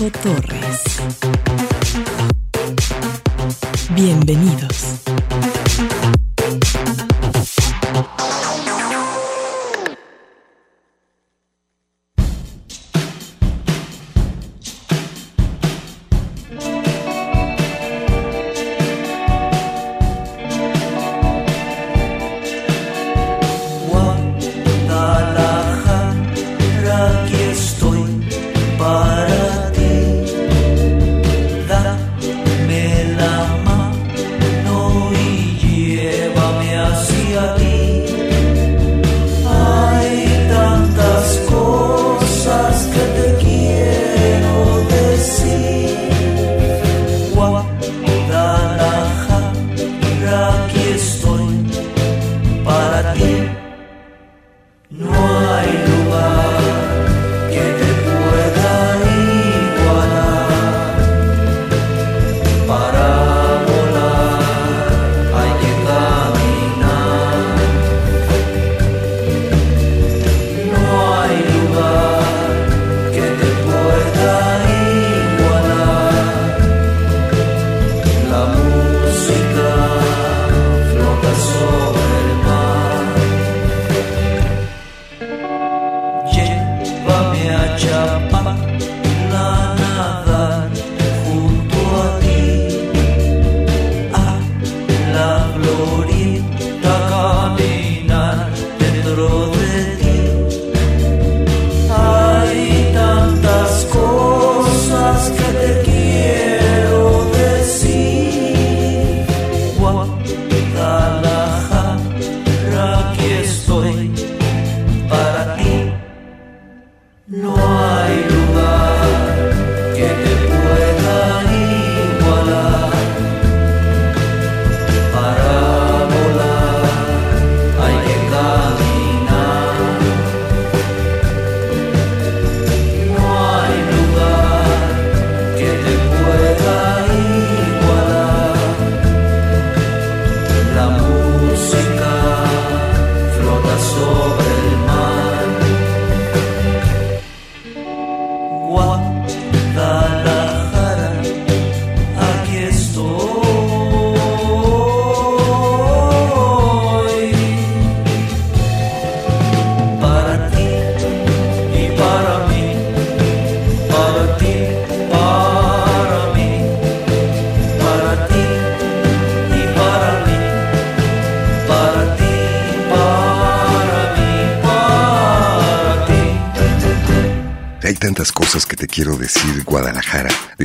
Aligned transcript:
Alonso 0.00 0.69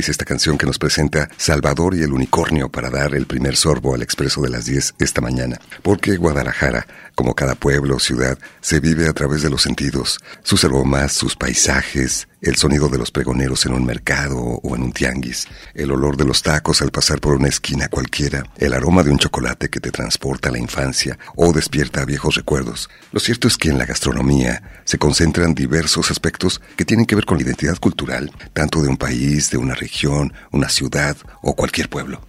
esta 0.08 0.24
canción 0.24 0.58
que 0.58 0.66
nos 0.66 0.78
presenta 0.78 1.28
Salvador 1.36 1.94
y 1.94 2.02
el 2.02 2.12
unicornio 2.12 2.68
para 2.68 2.90
dar 2.90 3.14
el 3.14 3.26
primer 3.26 3.56
sorbo 3.56 3.94
al 3.94 4.02
expreso 4.02 4.40
de 4.42 4.50
las 4.50 4.66
10 4.66 4.94
esta 4.98 5.20
mañana. 5.20 5.60
Porque 5.82 6.16
Guadalajara, 6.16 6.86
como 7.14 7.34
cada 7.34 7.54
pueblo 7.54 7.96
o 7.96 8.00
ciudad, 8.00 8.38
se 8.60 8.80
vive 8.80 9.08
a 9.08 9.12
través 9.12 9.42
de 9.42 9.50
los 9.50 9.62
sentidos, 9.62 10.18
sus 10.42 10.64
aromas, 10.64 11.12
sus 11.12 11.36
paisajes, 11.36 12.28
el 12.42 12.56
sonido 12.56 12.88
de 12.88 12.98
los 12.98 13.10
pregoneros 13.10 13.66
en 13.66 13.72
un 13.72 13.84
mercado 13.84 14.38
o 14.38 14.76
en 14.76 14.82
un 14.82 14.92
tianguis, 14.92 15.48
el 15.74 15.90
olor 15.90 16.16
de 16.16 16.24
los 16.24 16.42
tacos 16.42 16.82
al 16.82 16.90
pasar 16.90 17.20
por 17.20 17.34
una 17.34 17.48
esquina 17.48 17.88
cualquiera, 17.88 18.44
el 18.58 18.74
aroma 18.74 19.02
de 19.02 19.10
un 19.10 19.18
chocolate 19.18 19.68
que 19.68 19.80
te 19.80 19.90
transporta 19.90 20.50
a 20.50 20.52
la 20.52 20.58
infancia 20.58 21.18
o 21.34 21.52
despierta 21.52 22.04
viejos 22.04 22.36
recuerdos. 22.36 22.88
Lo 23.12 23.20
cierto 23.20 23.48
es 23.48 23.56
que 23.56 23.70
en 23.70 23.78
la 23.78 23.86
gastronomía 23.86 24.80
se 24.84 24.98
concentran 24.98 25.54
diversos 25.54 26.10
aspectos 26.10 26.60
que 26.76 26.84
tienen 26.84 27.06
que 27.06 27.16
ver 27.16 27.24
con 27.24 27.35
la 27.36 27.42
identidad 27.42 27.76
cultural, 27.78 28.30
tanto 28.52 28.82
de 28.82 28.88
un 28.88 28.96
país, 28.96 29.50
de 29.50 29.58
una 29.58 29.74
región, 29.74 30.32
una 30.50 30.68
ciudad 30.68 31.16
o 31.42 31.54
cualquier 31.54 31.88
pueblo. 31.88 32.20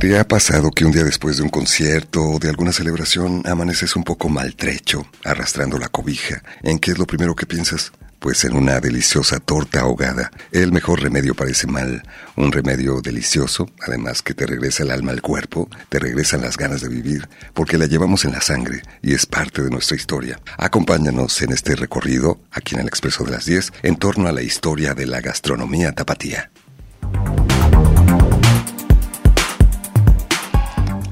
¿Te 0.00 0.18
ha 0.18 0.26
pasado 0.26 0.70
que 0.70 0.86
un 0.86 0.92
día 0.92 1.04
después 1.04 1.36
de 1.36 1.42
un 1.42 1.50
concierto 1.50 2.22
o 2.22 2.38
de 2.38 2.48
alguna 2.48 2.72
celebración 2.72 3.42
amaneces 3.44 3.96
un 3.96 4.02
poco 4.02 4.30
maltrecho, 4.30 5.06
arrastrando 5.24 5.78
la 5.78 5.88
cobija? 5.88 6.42
¿En 6.62 6.78
qué 6.78 6.92
es 6.92 6.98
lo 6.98 7.06
primero 7.06 7.34
que 7.34 7.44
piensas? 7.44 7.92
Pues 8.20 8.44
en 8.44 8.54
una 8.54 8.80
deliciosa 8.80 9.40
torta 9.40 9.80
ahogada. 9.80 10.30
El 10.52 10.72
mejor 10.72 11.00
remedio 11.00 11.34
parece 11.34 11.66
mal. 11.66 12.02
Un 12.36 12.52
remedio 12.52 13.00
delicioso, 13.00 13.68
además 13.80 14.22
que 14.22 14.34
te 14.34 14.46
regresa 14.46 14.82
el 14.82 14.90
alma 14.90 15.12
al 15.12 15.22
cuerpo, 15.22 15.68
te 15.88 15.98
regresan 15.98 16.42
las 16.42 16.58
ganas 16.58 16.82
de 16.82 16.88
vivir, 16.88 17.28
porque 17.54 17.78
la 17.78 17.86
llevamos 17.86 18.26
en 18.26 18.32
la 18.32 18.42
sangre 18.42 18.82
y 19.02 19.14
es 19.14 19.24
parte 19.24 19.62
de 19.62 19.70
nuestra 19.70 19.96
historia. 19.96 20.38
Acompáñanos 20.58 21.40
en 21.40 21.52
este 21.52 21.74
recorrido, 21.74 22.38
aquí 22.52 22.74
en 22.74 22.82
el 22.82 22.88
Expreso 22.88 23.24
de 23.24 23.32
las 23.32 23.46
10, 23.46 23.72
en 23.82 23.96
torno 23.96 24.28
a 24.28 24.32
la 24.32 24.42
historia 24.42 24.94
de 24.94 25.06
la 25.06 25.20
gastronomía 25.20 25.92
tapatía. 25.92 26.50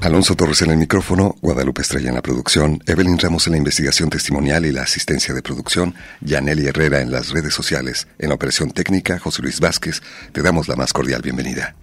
Alonso 0.01 0.33
Torres 0.33 0.61
en 0.61 0.71
el 0.71 0.77
micrófono, 0.77 1.35
Guadalupe 1.41 1.81
Estrella 1.81 2.07
en 2.07 2.15
la 2.15 2.21
producción, 2.21 2.81
Evelyn 2.85 3.19
Ramos 3.19 3.47
en 3.47 3.51
la 3.51 3.57
investigación 3.57 4.09
testimonial 4.09 4.65
y 4.65 4.71
la 4.71 4.83
asistencia 4.83 5.33
de 5.33 5.41
producción, 5.41 5.93
Yaneli 6.21 6.67
Herrera 6.67 7.01
en 7.01 7.11
las 7.11 7.31
redes 7.31 7.53
sociales, 7.53 8.07
en 8.17 8.29
la 8.29 8.35
operación 8.35 8.71
técnica, 8.71 9.19
José 9.19 9.41
Luis 9.41 9.59
Vázquez, 9.59 10.01
te 10.31 10.41
damos 10.41 10.69
la 10.69 10.77
más 10.77 10.93
cordial 10.93 11.21
bienvenida. 11.21 11.75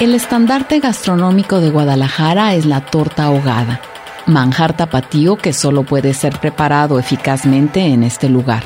El 0.00 0.14
estandarte 0.14 0.80
gastronómico 0.80 1.60
de 1.60 1.70
Guadalajara 1.70 2.54
es 2.54 2.66
la 2.66 2.80
torta 2.80 3.24
ahogada, 3.24 3.80
manjar 4.26 4.76
tapatío 4.76 5.36
que 5.36 5.52
solo 5.52 5.84
puede 5.84 6.14
ser 6.14 6.40
preparado 6.40 6.98
eficazmente 6.98 7.80
en 7.80 8.02
este 8.02 8.28
lugar 8.28 8.64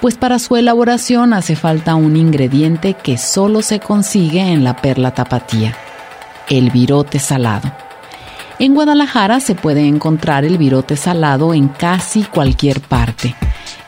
pues 0.00 0.16
para 0.16 0.38
su 0.38 0.56
elaboración 0.56 1.32
hace 1.32 1.56
falta 1.56 1.94
un 1.94 2.16
ingrediente 2.16 2.94
que 2.94 3.18
solo 3.18 3.62
se 3.62 3.80
consigue 3.80 4.40
en 4.40 4.64
la 4.64 4.76
perla 4.76 5.14
tapatía, 5.14 5.74
el 6.48 6.70
virote 6.70 7.18
salado. 7.18 7.72
En 8.58 8.74
Guadalajara 8.74 9.40
se 9.40 9.54
puede 9.54 9.86
encontrar 9.86 10.44
el 10.44 10.58
virote 10.58 10.96
salado 10.96 11.54
en 11.54 11.68
casi 11.68 12.22
cualquier 12.24 12.80
parte, 12.80 13.34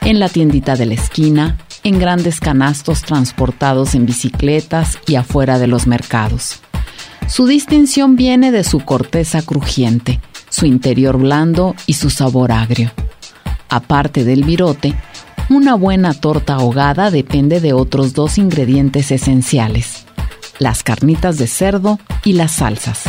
en 0.02 0.18
la 0.18 0.28
tiendita 0.28 0.76
de 0.76 0.86
la 0.86 0.94
esquina, 0.94 1.56
en 1.84 1.98
grandes 1.98 2.40
canastos 2.40 3.02
transportados 3.02 3.94
en 3.94 4.04
bicicletas 4.04 4.98
y 5.06 5.14
afuera 5.16 5.58
de 5.58 5.68
los 5.68 5.86
mercados. 5.86 6.60
Su 7.28 7.46
distinción 7.46 8.16
viene 8.16 8.50
de 8.50 8.64
su 8.64 8.80
corteza 8.80 9.42
crujiente, 9.42 10.18
su 10.48 10.64
interior 10.64 11.18
blando 11.18 11.74
y 11.86 11.92
su 11.92 12.08
sabor 12.08 12.52
agrio. 12.52 12.90
Aparte 13.68 14.24
del 14.24 14.44
virote, 14.44 14.94
una 15.50 15.74
buena 15.74 16.14
torta 16.14 16.54
ahogada 16.54 17.10
depende 17.10 17.60
de 17.60 17.74
otros 17.74 18.14
dos 18.14 18.38
ingredientes 18.38 19.10
esenciales, 19.10 20.06
las 20.58 20.82
carnitas 20.82 21.36
de 21.36 21.46
cerdo 21.46 21.98
y 22.24 22.32
las 22.32 22.52
salsas. 22.52 23.02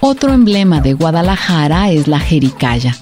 Otro 0.00 0.32
emblema 0.32 0.80
de 0.80 0.94
Guadalajara 0.94 1.90
es 1.90 2.08
la 2.08 2.18
jericaya. 2.18 2.96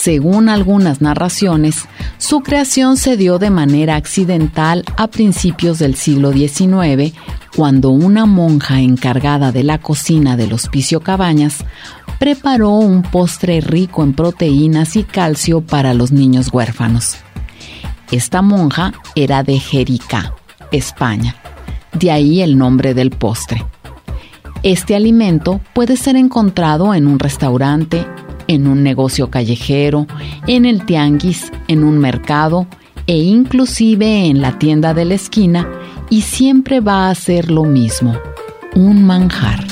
Según 0.00 0.48
algunas 0.48 1.00
narraciones, 1.00 1.88
su 2.18 2.40
creación 2.40 2.96
se 2.96 3.16
dio 3.16 3.40
de 3.40 3.50
manera 3.50 3.96
accidental 3.96 4.84
a 4.96 5.08
principios 5.08 5.80
del 5.80 5.96
siglo 5.96 6.32
XIX, 6.32 7.14
cuando 7.56 7.90
una 7.90 8.24
monja 8.24 8.78
encargada 8.80 9.50
de 9.50 9.64
la 9.64 9.78
cocina 9.78 10.36
del 10.36 10.52
Hospicio 10.52 11.00
Cabañas 11.00 11.64
preparó 12.20 12.70
un 12.70 13.02
postre 13.02 13.60
rico 13.60 14.04
en 14.04 14.12
proteínas 14.12 14.94
y 14.94 15.02
calcio 15.02 15.62
para 15.62 15.94
los 15.94 16.12
niños 16.12 16.50
huérfanos. 16.52 17.16
Esta 18.12 18.40
monja 18.40 18.92
era 19.16 19.42
de 19.42 19.58
Jericá, 19.58 20.32
España, 20.70 21.34
de 21.92 22.12
ahí 22.12 22.40
el 22.40 22.56
nombre 22.56 22.94
del 22.94 23.10
postre. 23.10 23.66
Este 24.62 24.94
alimento 24.94 25.60
puede 25.72 25.96
ser 25.96 26.14
encontrado 26.14 26.94
en 26.94 27.08
un 27.08 27.18
restaurante, 27.18 28.06
en 28.48 28.66
un 28.66 28.82
negocio 28.82 29.30
callejero, 29.30 30.06
en 30.46 30.64
el 30.64 30.84
tianguis, 30.84 31.52
en 31.68 31.84
un 31.84 31.98
mercado 31.98 32.66
e 33.06 33.16
inclusive 33.16 34.26
en 34.26 34.42
la 34.42 34.58
tienda 34.58 34.92
de 34.94 35.04
la 35.04 35.14
esquina 35.14 35.68
y 36.10 36.22
siempre 36.22 36.80
va 36.80 37.08
a 37.08 37.14
ser 37.14 37.50
lo 37.50 37.64
mismo, 37.64 38.18
un 38.74 39.04
manjar. 39.04 39.64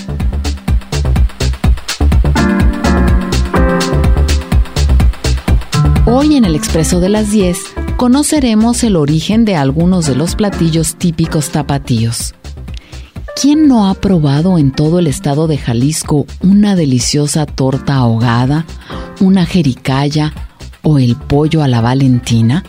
Hoy 6.07 6.37
en 6.37 6.45
el 6.45 6.55
Expreso 6.55 7.01
de 7.01 7.09
las 7.09 7.31
10 7.31 7.59
conoceremos 7.97 8.85
el 8.85 8.97
origen 8.97 9.45
de 9.45 9.57
algunos 9.57 10.07
de 10.07 10.15
los 10.15 10.37
platillos 10.37 10.97
típicos 10.97 11.51
tapatíos. 11.51 12.35
¿Quién 13.39 13.69
no 13.69 13.87
ha 13.87 13.93
probado 13.93 14.57
en 14.57 14.73
todo 14.73 14.99
el 14.99 15.07
estado 15.07 15.47
de 15.47 15.59
Jalisco 15.59 16.25
una 16.41 16.75
deliciosa 16.75 17.45
torta 17.45 17.97
ahogada, 17.97 18.65
una 19.21 19.45
jericaya 19.45 20.33
o 20.83 20.99
el 20.99 21.17
pollo 21.17 21.63
a 21.63 21.69
la 21.69 21.83
valentina? 21.83 22.65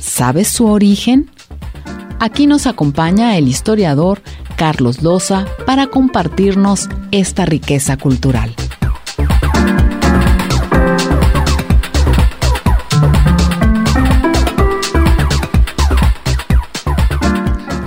¿Sabes 0.00 0.46
su 0.46 0.66
origen? 0.66 1.28
Aquí 2.20 2.46
nos 2.46 2.68
acompaña 2.68 3.36
el 3.36 3.48
historiador 3.48 4.22
Carlos 4.56 5.02
Loza 5.02 5.46
para 5.66 5.88
compartirnos 5.88 6.88
esta 7.10 7.44
riqueza 7.44 7.96
cultural. 7.96 8.54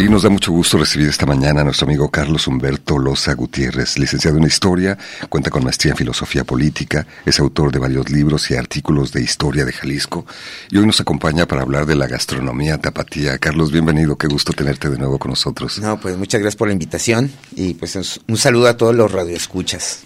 Y 0.05 0.07
nos 0.07 0.21
da 0.21 0.29
mucho 0.29 0.51
gusto 0.51 0.77
recibir 0.77 1.07
esta 1.07 1.25
mañana 1.25 1.61
a 1.61 1.63
nuestro 1.63 1.87
amigo 1.87 2.11
Carlos 2.11 2.45
Humberto 2.45 2.99
Loza 2.99 3.33
Gutiérrez, 3.33 3.97
licenciado 3.97 4.37
en 4.37 4.43
Historia, 4.43 4.99
cuenta 5.29 5.49
con 5.49 5.63
maestría 5.63 5.93
en 5.93 5.97
Filosofía 5.97 6.43
Política, 6.43 7.07
es 7.25 7.39
autor 7.39 7.71
de 7.71 7.79
varios 7.79 8.11
libros 8.11 8.51
y 8.51 8.55
artículos 8.55 9.11
de 9.11 9.23
historia 9.23 9.65
de 9.65 9.73
Jalisco 9.73 10.27
y 10.69 10.77
hoy 10.77 10.85
nos 10.85 11.01
acompaña 11.01 11.47
para 11.47 11.63
hablar 11.63 11.87
de 11.87 11.95
la 11.95 12.05
gastronomía 12.05 12.77
tapatía. 12.77 13.39
Carlos, 13.39 13.71
bienvenido, 13.71 14.15
qué 14.15 14.27
gusto 14.27 14.53
tenerte 14.53 14.91
de 14.91 14.99
nuevo 14.99 15.17
con 15.17 15.31
nosotros. 15.31 15.79
No, 15.79 15.99
pues 15.99 16.15
muchas 16.17 16.39
gracias 16.39 16.55
por 16.55 16.67
la 16.67 16.73
invitación 16.73 17.31
y 17.55 17.73
pues 17.73 18.19
un 18.27 18.37
saludo 18.37 18.67
a 18.67 18.77
todos 18.77 18.93
los 18.93 19.11
radioescuchas. 19.11 20.03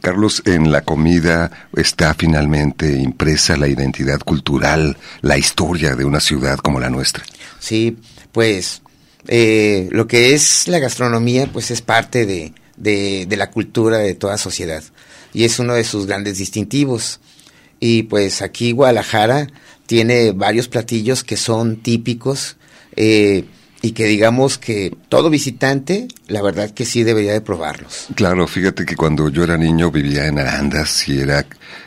Carlos, 0.00 0.42
en 0.46 0.72
la 0.72 0.80
comida 0.80 1.68
está 1.76 2.14
finalmente 2.14 2.96
impresa 2.96 3.58
la 3.58 3.68
identidad 3.68 4.20
cultural, 4.20 4.96
la 5.20 5.36
historia 5.36 5.96
de 5.96 6.06
una 6.06 6.20
ciudad 6.20 6.56
como 6.60 6.80
la 6.80 6.88
nuestra. 6.88 7.24
Sí, 7.58 7.98
pues 8.32 8.80
eh, 9.28 9.88
lo 9.90 10.06
que 10.06 10.34
es 10.34 10.68
la 10.68 10.78
gastronomía, 10.78 11.48
pues 11.52 11.70
es 11.70 11.82
parte 11.82 12.26
de, 12.26 12.52
de, 12.76 13.36
la 13.36 13.50
cultura 13.50 13.98
de 13.98 14.14
toda 14.14 14.38
sociedad 14.38 14.82
y 15.32 15.44
es 15.44 15.58
uno 15.58 15.74
de 15.74 15.84
sus 15.84 16.06
grandes 16.06 16.38
distintivos. 16.38 17.20
Y 17.80 18.04
pues 18.04 18.42
aquí 18.42 18.72
Guadalajara 18.72 19.48
tiene 19.86 20.32
varios 20.32 20.68
platillos 20.68 21.24
que 21.24 21.36
son 21.36 21.76
típicos 21.82 22.56
eh, 22.96 23.44
y 23.84 23.92
que 23.92 24.06
digamos 24.06 24.56
que 24.56 24.96
todo 25.10 25.28
visitante, 25.28 26.08
la 26.26 26.40
verdad 26.40 26.70
que 26.70 26.86
sí 26.86 27.02
debería 27.02 27.34
de 27.34 27.42
probarlos. 27.42 28.06
Claro, 28.14 28.46
fíjate 28.46 28.86
que 28.86 28.96
cuando 28.96 29.28
yo 29.28 29.44
era 29.44 29.58
niño 29.58 29.90
vivía 29.90 30.26
en 30.26 30.38
Arandas 30.38 31.06
y 31.06 31.20
era 31.20 31.44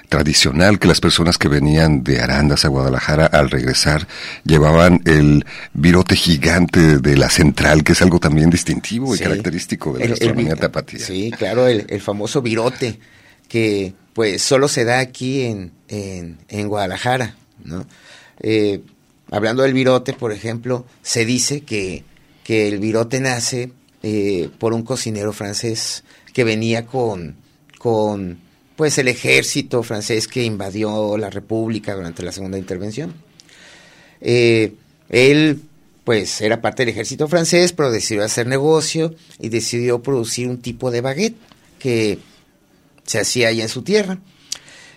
tradicional 0.08 0.78
que 0.78 0.88
las 0.88 1.02
personas 1.02 1.40
que 1.40 1.48
venían 1.48 2.04
de 2.04 2.20
Arandas 2.20 2.66
a 2.66 2.68
Guadalajara 2.68 3.26
al 3.26 3.50
regresar 3.50 4.08
llevaban 4.44 5.02
el 5.06 5.44
virote 5.74 6.16
gigante 6.16 7.00
de 7.00 7.18
la 7.18 7.32
central, 7.32 7.84
que 7.84 7.94
es 7.94 8.02
algo 8.04 8.20
también 8.20 8.52
distintivo 8.52 9.16
y 9.16 9.18
característico 9.18 9.94
de 9.94 10.02
la 10.02 10.10
gastronomía 10.12 10.56
tapatía. 10.56 11.00
Sí, 11.00 11.32
claro, 11.36 11.68
el, 11.68 12.00
famoso 12.00 12.44
virote, 12.44 13.00
que 13.50 13.96
pues 14.14 14.44
solo 14.44 14.68
se 14.68 14.86
da 14.86 15.00
aquí 15.00 15.42
en, 15.42 15.72
en, 15.88 16.68
Guadalajara, 16.68 17.36
¿no? 17.64 17.88
Eh, 18.40 18.82
hablando 19.32 19.64
del 19.64 19.74
virote, 19.74 20.14
por 20.14 20.32
ejemplo, 20.32 20.86
se 21.02 21.26
dice 21.26 21.62
que, 21.62 22.04
que 22.44 22.68
el 22.68 22.80
virote 22.80 23.20
nace 23.20 23.72
eh, 24.04 24.50
por 24.60 24.74
un 24.74 24.84
cocinero 24.84 25.34
francés 25.34 26.04
que 26.34 26.44
venía 26.44 26.86
con, 26.86 27.36
con 27.78 28.40
pues 28.76 28.98
el 29.00 29.08
ejército 29.08 29.82
francés 29.84 30.28
que 30.28 30.44
invadió 30.44 31.18
la 31.18 31.30
República 31.30 31.96
durante 31.96 32.24
la 32.24 32.32
Segunda 32.32 32.58
Intervención. 32.58 33.14
Eh, 34.22 34.74
él, 35.10 35.62
pues, 36.04 36.42
era 36.42 36.62
parte 36.62 36.84
del 36.84 36.94
ejército 36.94 37.28
francés, 37.28 37.74
pero 37.74 37.92
decidió 37.92 38.24
hacer 38.24 38.48
negocio 38.48 39.16
y 39.40 39.50
decidió 39.50 40.02
producir 40.04 40.48
un 40.48 40.62
tipo 40.62 40.92
de 40.92 41.02
baguette 41.02 41.38
que 41.80 42.20
se 43.04 43.20
hacía 43.20 43.48
allá 43.48 43.64
en 43.64 43.70
su 43.70 43.82
tierra. 43.82 44.20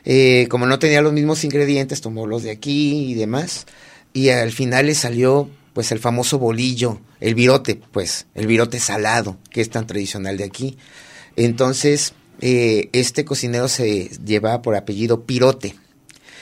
Eh, 0.05 0.47
como 0.51 0.67
no 0.67 0.79
tenía 0.79 1.03
los 1.03 1.13
mismos 1.13 1.45
ingredientes, 1.45 2.01
tomó 2.01 2.27
los 2.27 2.43
de 2.43 2.51
aquí 2.51 3.11
y 3.11 3.15
demás, 3.15 3.67
y 4.13 4.31
al 4.31 4.53
final 4.53 4.87
le 4.87 4.95
salió, 4.95 5.49
pues, 5.73 5.93
el 5.93 5.99
famoso 5.99 6.39
bolillo, 6.39 7.01
el 7.21 7.35
virote, 7.35 7.81
pues, 7.93 8.27
el 8.35 8.47
virote 8.47 8.81
salado, 8.81 9.39
que 9.51 9.61
es 9.61 9.71
tan 9.71 9.87
tradicional 9.87 10.37
de 10.37 10.45
aquí. 10.45 10.79
Entonces, 11.37 12.15
eh, 12.41 12.89
este 12.93 13.25
cocinero 13.25 13.69
se 13.69 14.11
llevaba 14.25 14.63
por 14.63 14.75
apellido 14.77 15.25
Pirote. 15.25 15.77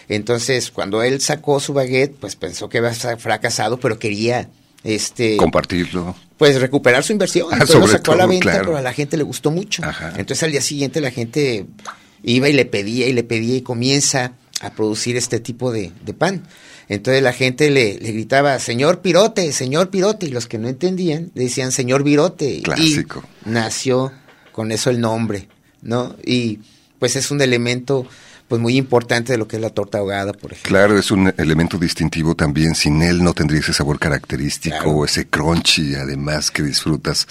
Entonces, 0.08 0.70
cuando 0.70 1.02
él 1.02 1.20
sacó 1.20 1.60
su 1.60 1.74
baguette, 1.74 2.16
pues 2.18 2.36
pensó 2.36 2.68
que 2.68 2.78
había 2.78 2.92
fracasado, 2.92 3.78
pero 3.78 3.98
quería 3.98 4.48
este 4.84 5.36
compartirlo. 5.36 6.14
Pues 6.38 6.60
recuperar 6.60 7.02
su 7.02 7.12
inversión. 7.12 7.48
Ah, 7.50 7.54
Entonces 7.54 7.76
lo 7.76 7.88
sacó 7.88 8.12
a 8.12 8.16
la 8.16 8.26
venta, 8.26 8.58
pero 8.58 8.76
a 8.76 8.80
la 8.80 8.92
gente 8.92 9.16
le 9.16 9.24
gustó 9.24 9.50
mucho. 9.50 9.82
Entonces 10.16 10.42
al 10.44 10.52
día 10.52 10.62
siguiente 10.62 11.00
la 11.00 11.10
gente 11.10 11.66
iba 12.22 12.48
y 12.48 12.52
le 12.52 12.64
pedía 12.64 13.06
y 13.06 13.12
le 13.12 13.24
pedía 13.24 13.56
y 13.56 13.62
comienza 13.62 14.32
a 14.60 14.70
producir 14.70 15.16
este 15.16 15.40
tipo 15.40 15.72
de, 15.72 15.92
pan. 16.16 16.44
Entonces 16.88 17.22
la 17.22 17.32
gente 17.32 17.70
le, 17.70 17.98
le, 17.98 18.12
gritaba, 18.12 18.58
señor 18.58 19.00
Pirote, 19.00 19.52
señor 19.52 19.90
Pirote, 19.90 20.26
y 20.26 20.30
los 20.30 20.46
que 20.46 20.58
no 20.58 20.68
entendían 20.68 21.30
le 21.34 21.44
decían, 21.44 21.72
señor 21.72 22.02
Virote. 22.02 22.62
Clásico. 22.62 23.22
Y 23.44 23.50
nació 23.50 24.12
con 24.52 24.72
eso 24.72 24.90
el 24.90 25.00
nombre. 25.00 25.48
¿no? 25.82 26.16
Y 26.24 26.60
pues 26.98 27.16
es 27.16 27.30
un 27.30 27.40
elemento 27.40 28.06
pues 28.48 28.62
muy 28.62 28.78
importante 28.78 29.32
de 29.32 29.38
lo 29.38 29.46
que 29.46 29.56
es 29.56 29.62
la 29.62 29.68
torta 29.68 29.98
ahogada, 29.98 30.32
por 30.32 30.52
ejemplo. 30.52 30.70
Claro, 30.70 30.98
es 30.98 31.10
un 31.10 31.34
elemento 31.36 31.76
distintivo 31.76 32.34
también. 32.34 32.74
Sin 32.74 33.02
él 33.02 33.22
no 33.22 33.34
tendría 33.34 33.60
ese 33.60 33.74
sabor 33.74 33.98
característico, 33.98 35.04
ese 35.04 35.26
crunchy, 35.26 35.94
además 35.96 36.50
que 36.50 36.62
disfrutas 36.62 37.26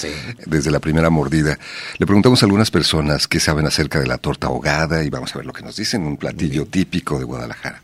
desde 0.46 0.70
la 0.70 0.80
primera 0.80 1.10
mordida. 1.10 1.58
Le 1.98 2.06
preguntamos 2.06 2.44
a 2.44 2.46
algunas 2.46 2.70
personas 2.70 3.28
qué 3.28 3.40
saben 3.40 3.66
acerca 3.66 4.00
de 4.00 4.06
la 4.06 4.20
torta 4.20 4.46
ahogada 4.46 5.04
y 5.04 5.10
vamos 5.10 5.34
a 5.34 5.40
ver 5.40 5.48
lo 5.48 5.54
que 5.54 5.64
nos 5.64 5.76
dicen, 5.76 6.04
un 6.04 6.18
platillo 6.18 6.68
típico 6.68 7.18
de 7.18 7.26
Guadalajara. 7.26 7.82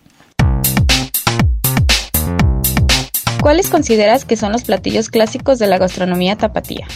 ¿Cuáles 3.43 3.69
consideras 3.69 4.23
que 4.23 4.37
son 4.37 4.53
los 4.53 4.63
platillos 4.63 5.09
clásicos 5.09 5.59
de 5.59 5.67
la 5.67 5.77
gastronomía 5.77 6.37
tapatía? 6.37 6.87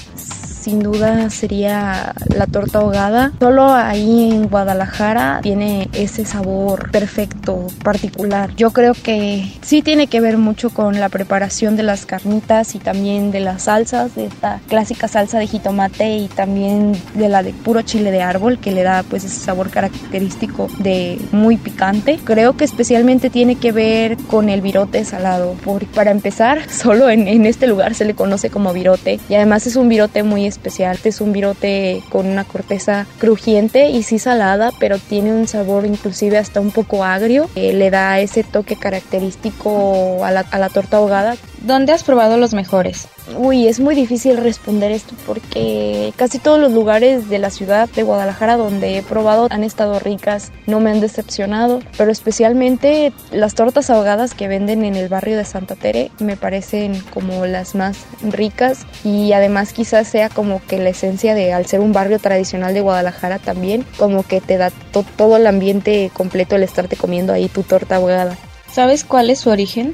Sin 0.67 0.79
duda 0.79 1.29
sería 1.29 2.13
la 2.35 2.45
torta 2.45 2.79
ahogada. 2.79 3.31
Solo 3.39 3.73
ahí 3.73 4.31
en 4.31 4.49
Guadalajara 4.49 5.39
tiene 5.41 5.87
ese 5.93 6.25
sabor 6.25 6.91
perfecto, 6.91 7.67
particular. 7.85 8.53
Yo 8.57 8.71
creo 8.71 8.93
que 8.93 9.49
sí 9.61 9.81
tiene 9.81 10.07
que 10.07 10.19
ver 10.19 10.37
mucho 10.37 10.69
con 10.69 10.99
la 10.99 11.07
preparación 11.07 11.77
de 11.77 11.83
las 11.83 12.05
carnitas 12.05 12.75
y 12.75 12.79
también 12.79 13.31
de 13.31 13.39
las 13.39 13.63
salsas, 13.63 14.13
de 14.15 14.25
esta 14.25 14.59
clásica 14.67 15.07
salsa 15.07 15.39
de 15.39 15.47
jitomate 15.47 16.17
y 16.17 16.27
también 16.27 16.91
de 17.13 17.29
la 17.29 17.43
de 17.43 17.53
puro 17.53 17.81
chile 17.83 18.11
de 18.11 18.21
árbol 18.21 18.59
que 18.59 18.73
le 18.73 18.83
da 18.83 19.03
pues 19.03 19.23
ese 19.23 19.39
sabor 19.39 19.69
característico 19.69 20.67
de 20.79 21.17
muy 21.31 21.55
picante. 21.55 22.19
Creo 22.25 22.57
que 22.57 22.65
especialmente 22.65 23.29
tiene 23.29 23.55
que 23.55 23.71
ver 23.71 24.17
con 24.17 24.49
el 24.49 24.59
virote 24.59 25.05
salado. 25.05 25.55
Porque 25.63 25.85
para 25.85 26.11
empezar, 26.11 26.69
solo 26.69 27.09
en, 27.09 27.29
en 27.29 27.45
este 27.45 27.67
lugar 27.67 27.95
se 27.95 28.03
le 28.03 28.15
conoce 28.15 28.49
como 28.49 28.73
virote 28.73 29.21
y 29.29 29.35
además 29.35 29.65
es 29.65 29.77
un 29.77 29.87
virote 29.87 30.23
muy 30.23 30.45
especial. 30.57 30.99
Es 31.03 31.21
un 31.21 31.31
virote 31.31 32.03
con 32.09 32.27
una 32.27 32.43
corteza 32.43 33.05
crujiente 33.19 33.89
y 33.89 34.03
sí 34.03 34.19
salada, 34.19 34.71
pero 34.79 34.97
tiene 34.97 35.31
un 35.33 35.47
sabor 35.47 35.85
inclusive 35.85 36.37
hasta 36.37 36.59
un 36.59 36.71
poco 36.71 37.03
agrio. 37.03 37.49
Eh, 37.55 37.73
le 37.73 37.89
da 37.89 38.19
ese 38.19 38.43
toque 38.43 38.75
característico 38.75 40.23
a 40.25 40.31
la, 40.31 40.41
a 40.41 40.59
la 40.59 40.69
torta 40.69 40.97
ahogada. 40.97 41.35
¿Dónde 41.61 41.91
has 41.91 42.03
probado 42.03 42.37
los 42.37 42.53
mejores? 42.53 43.07
Uy, 43.35 43.67
es 43.67 43.79
muy 43.79 43.95
difícil 43.95 44.37
responder 44.37 44.91
esto 44.91 45.15
porque 45.25 46.13
casi 46.15 46.39
todos 46.39 46.59
los 46.59 46.71
lugares 46.71 47.29
de 47.29 47.39
la 47.39 47.49
ciudad 47.49 47.89
de 47.89 48.03
Guadalajara 48.03 48.57
donde 48.57 48.97
he 48.97 49.03
probado 49.03 49.47
han 49.49 49.63
estado 49.63 49.99
ricas, 49.99 50.51
no 50.65 50.79
me 50.79 50.91
han 50.91 51.01
decepcionado, 51.01 51.81
pero 51.97 52.11
especialmente 52.11 53.11
las 53.31 53.55
tortas 53.55 53.89
ahogadas 53.89 54.33
que 54.33 54.47
venden 54.47 54.85
en 54.85 54.95
el 54.95 55.09
barrio 55.09 55.35
de 55.35 55.45
Santa 55.45 55.75
Tere 55.75 56.11
me 56.19 56.37
parecen 56.37 57.01
como 57.13 57.45
las 57.45 57.75
más 57.75 58.05
ricas 58.21 58.85
y 59.03 59.33
además 59.33 59.73
quizás 59.73 60.07
sea 60.07 60.29
como 60.29 60.61
que 60.67 60.79
la 60.79 60.89
esencia 60.89 61.33
de 61.33 61.53
al 61.53 61.65
ser 61.65 61.79
un 61.79 61.91
barrio 61.91 62.19
tradicional 62.19 62.73
de 62.73 62.81
Guadalajara 62.81 63.39
también 63.39 63.85
como 63.97 64.23
que 64.23 64.41
te 64.41 64.57
da 64.57 64.69
to 64.91 65.03
todo 65.15 65.37
el 65.37 65.47
ambiente 65.47 66.11
completo 66.13 66.55
el 66.55 66.63
estarte 66.63 66.95
comiendo 66.95 67.33
ahí 67.33 67.49
tu 67.49 67.63
torta 67.63 67.95
ahogada. 67.95 68.37
¿Sabes 68.71 69.03
cuál 69.03 69.29
es 69.29 69.39
su 69.39 69.49
origen? 69.49 69.93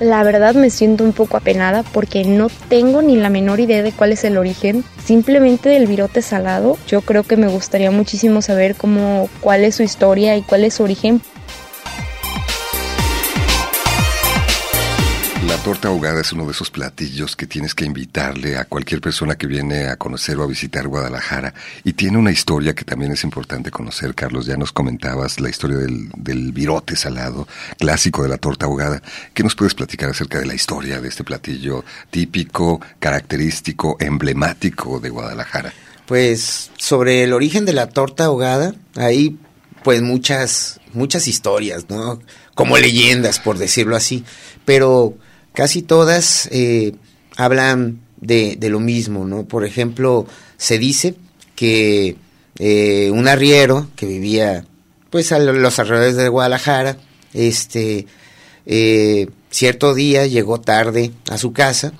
La 0.00 0.24
verdad 0.24 0.54
me 0.54 0.70
siento 0.70 1.04
un 1.04 1.12
poco 1.12 1.36
apenada 1.36 1.82
porque 1.82 2.24
no 2.24 2.48
tengo 2.68 3.02
ni 3.02 3.16
la 3.16 3.28
menor 3.28 3.60
idea 3.60 3.82
de 3.82 3.92
cuál 3.92 4.12
es 4.12 4.24
el 4.24 4.36
origen, 4.36 4.84
simplemente 5.04 5.68
del 5.68 5.86
virote 5.86 6.22
salado. 6.22 6.76
Yo 6.88 7.02
creo 7.02 7.22
que 7.22 7.36
me 7.36 7.48
gustaría 7.48 7.90
muchísimo 7.90 8.42
saber 8.42 8.74
cómo 8.74 9.28
cuál 9.40 9.64
es 9.64 9.76
su 9.76 9.82
historia 9.82 10.36
y 10.36 10.42
cuál 10.42 10.64
es 10.64 10.74
su 10.74 10.82
origen. 10.82 11.20
Torta 15.62 15.88
ahogada 15.88 16.20
es 16.20 16.32
uno 16.32 16.44
de 16.44 16.50
esos 16.50 16.70
platillos 16.70 17.36
que 17.36 17.46
tienes 17.46 17.72
que 17.76 17.84
invitarle 17.84 18.56
a 18.56 18.64
cualquier 18.64 19.00
persona 19.00 19.36
que 19.36 19.46
viene 19.46 19.86
a 19.86 19.96
conocer 19.96 20.36
o 20.38 20.42
a 20.42 20.46
visitar 20.48 20.88
Guadalajara. 20.88 21.54
Y 21.84 21.92
tiene 21.92 22.18
una 22.18 22.32
historia 22.32 22.74
que 22.74 22.84
también 22.84 23.12
es 23.12 23.22
importante 23.22 23.70
conocer, 23.70 24.12
Carlos. 24.16 24.44
Ya 24.44 24.56
nos 24.56 24.72
comentabas 24.72 25.38
la 25.38 25.48
historia 25.48 25.76
del, 25.76 26.52
virote 26.52 26.96
salado, 26.96 27.46
clásico 27.78 28.24
de 28.24 28.28
la 28.28 28.38
torta 28.38 28.66
ahogada. 28.66 29.02
¿Qué 29.34 29.44
nos 29.44 29.54
puedes 29.54 29.74
platicar 29.74 30.10
acerca 30.10 30.40
de 30.40 30.46
la 30.46 30.54
historia 30.54 31.00
de 31.00 31.08
este 31.08 31.22
platillo 31.22 31.84
típico, 32.10 32.80
característico, 32.98 33.96
emblemático 34.00 34.98
de 34.98 35.10
Guadalajara? 35.10 35.72
Pues 36.06 36.72
sobre 36.76 37.22
el 37.22 37.32
origen 37.32 37.66
de 37.66 37.72
la 37.72 37.88
torta 37.88 38.24
ahogada, 38.24 38.74
hay 38.96 39.38
pues 39.84 40.02
muchas, 40.02 40.80
muchas 40.92 41.28
historias, 41.28 41.88
¿no? 41.88 42.20
Como 42.56 42.78
leyendas, 42.78 43.38
por 43.38 43.58
decirlo 43.58 43.94
así. 43.94 44.24
Pero 44.64 45.16
casi 45.52 45.82
todas 45.82 46.48
eh, 46.52 46.94
hablan 47.36 48.00
de, 48.20 48.56
de, 48.56 48.68
lo 48.70 48.80
mismo, 48.80 49.26
¿no? 49.26 49.44
Por 49.44 49.64
ejemplo, 49.64 50.26
se 50.56 50.78
dice 50.78 51.14
que 51.54 52.16
eh, 52.58 53.10
un 53.12 53.28
arriero 53.28 53.88
que 53.96 54.06
vivía 54.06 54.64
pues 55.10 55.30
a 55.32 55.38
los 55.38 55.78
alrededores 55.78 56.16
de 56.16 56.28
Guadalajara, 56.28 56.96
este, 57.34 58.06
eh, 58.64 59.28
cierto 59.50 59.94
día 59.94 60.26
llegó 60.26 60.60
tarde 60.60 61.12
a 61.28 61.36
su 61.36 61.52
casa 61.52 61.92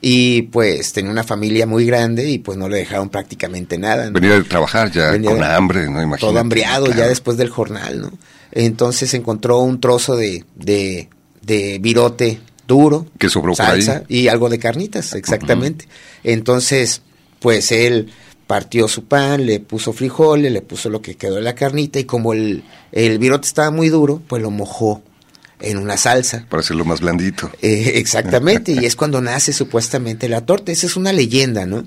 y 0.00 0.42
pues 0.42 0.92
tenía 0.92 1.10
una 1.10 1.22
familia 1.22 1.66
muy 1.66 1.84
grande 1.86 2.28
y 2.28 2.38
pues 2.38 2.58
no 2.58 2.68
le 2.68 2.78
dejaron 2.78 3.10
prácticamente 3.10 3.78
nada. 3.78 4.06
¿no? 4.06 4.12
Venía 4.12 4.34
de 4.34 4.42
trabajar 4.42 4.90
ya 4.90 5.10
Venía 5.12 5.30
con 5.30 5.44
hambre, 5.44 5.84
¿no? 5.84 6.02
Imagínate, 6.02 6.20
todo 6.20 6.38
hambriado 6.38 6.86
claro. 6.86 7.00
ya 7.00 7.08
después 7.08 7.36
del 7.36 7.48
jornal, 7.48 8.00
¿no? 8.00 8.12
Entonces 8.50 9.14
encontró 9.14 9.58
un 9.60 9.80
trozo 9.80 10.16
de, 10.16 10.44
de, 10.56 11.08
de 11.42 11.78
virote 11.80 12.40
duro, 12.68 13.06
que 13.18 13.28
sobró 13.28 13.56
salsa 13.56 14.04
y 14.06 14.28
algo 14.28 14.48
de 14.48 14.60
carnitas, 14.60 15.14
exactamente. 15.14 15.86
Uh 15.86 15.88
-huh. 15.88 16.32
Entonces, 16.34 17.02
pues 17.40 17.72
él 17.72 18.10
partió 18.46 18.86
su 18.86 19.04
pan, 19.04 19.44
le 19.44 19.58
puso 19.58 19.92
frijoles, 19.92 20.52
le 20.52 20.62
puso 20.62 20.88
lo 20.88 21.02
que 21.02 21.16
quedó 21.16 21.34
de 21.36 21.42
la 21.42 21.54
carnita 21.54 21.98
y 21.98 22.04
como 22.04 22.32
el, 22.32 22.62
el 22.92 23.18
virote 23.18 23.48
estaba 23.48 23.70
muy 23.70 23.88
duro, 23.88 24.22
pues 24.28 24.40
lo 24.40 24.50
mojó 24.50 25.02
en 25.60 25.78
una 25.78 25.96
salsa. 25.96 26.46
Para 26.48 26.60
hacerlo 26.60 26.84
más 26.84 27.00
blandito. 27.00 27.50
Eh, 27.60 27.92
exactamente, 27.96 28.72
y 28.72 28.84
es 28.84 28.94
cuando 28.94 29.20
nace 29.20 29.52
supuestamente 29.52 30.28
la 30.28 30.46
torta. 30.46 30.70
Esa 30.70 30.86
es 30.86 30.96
una 30.96 31.12
leyenda, 31.12 31.66
¿no? 31.66 31.84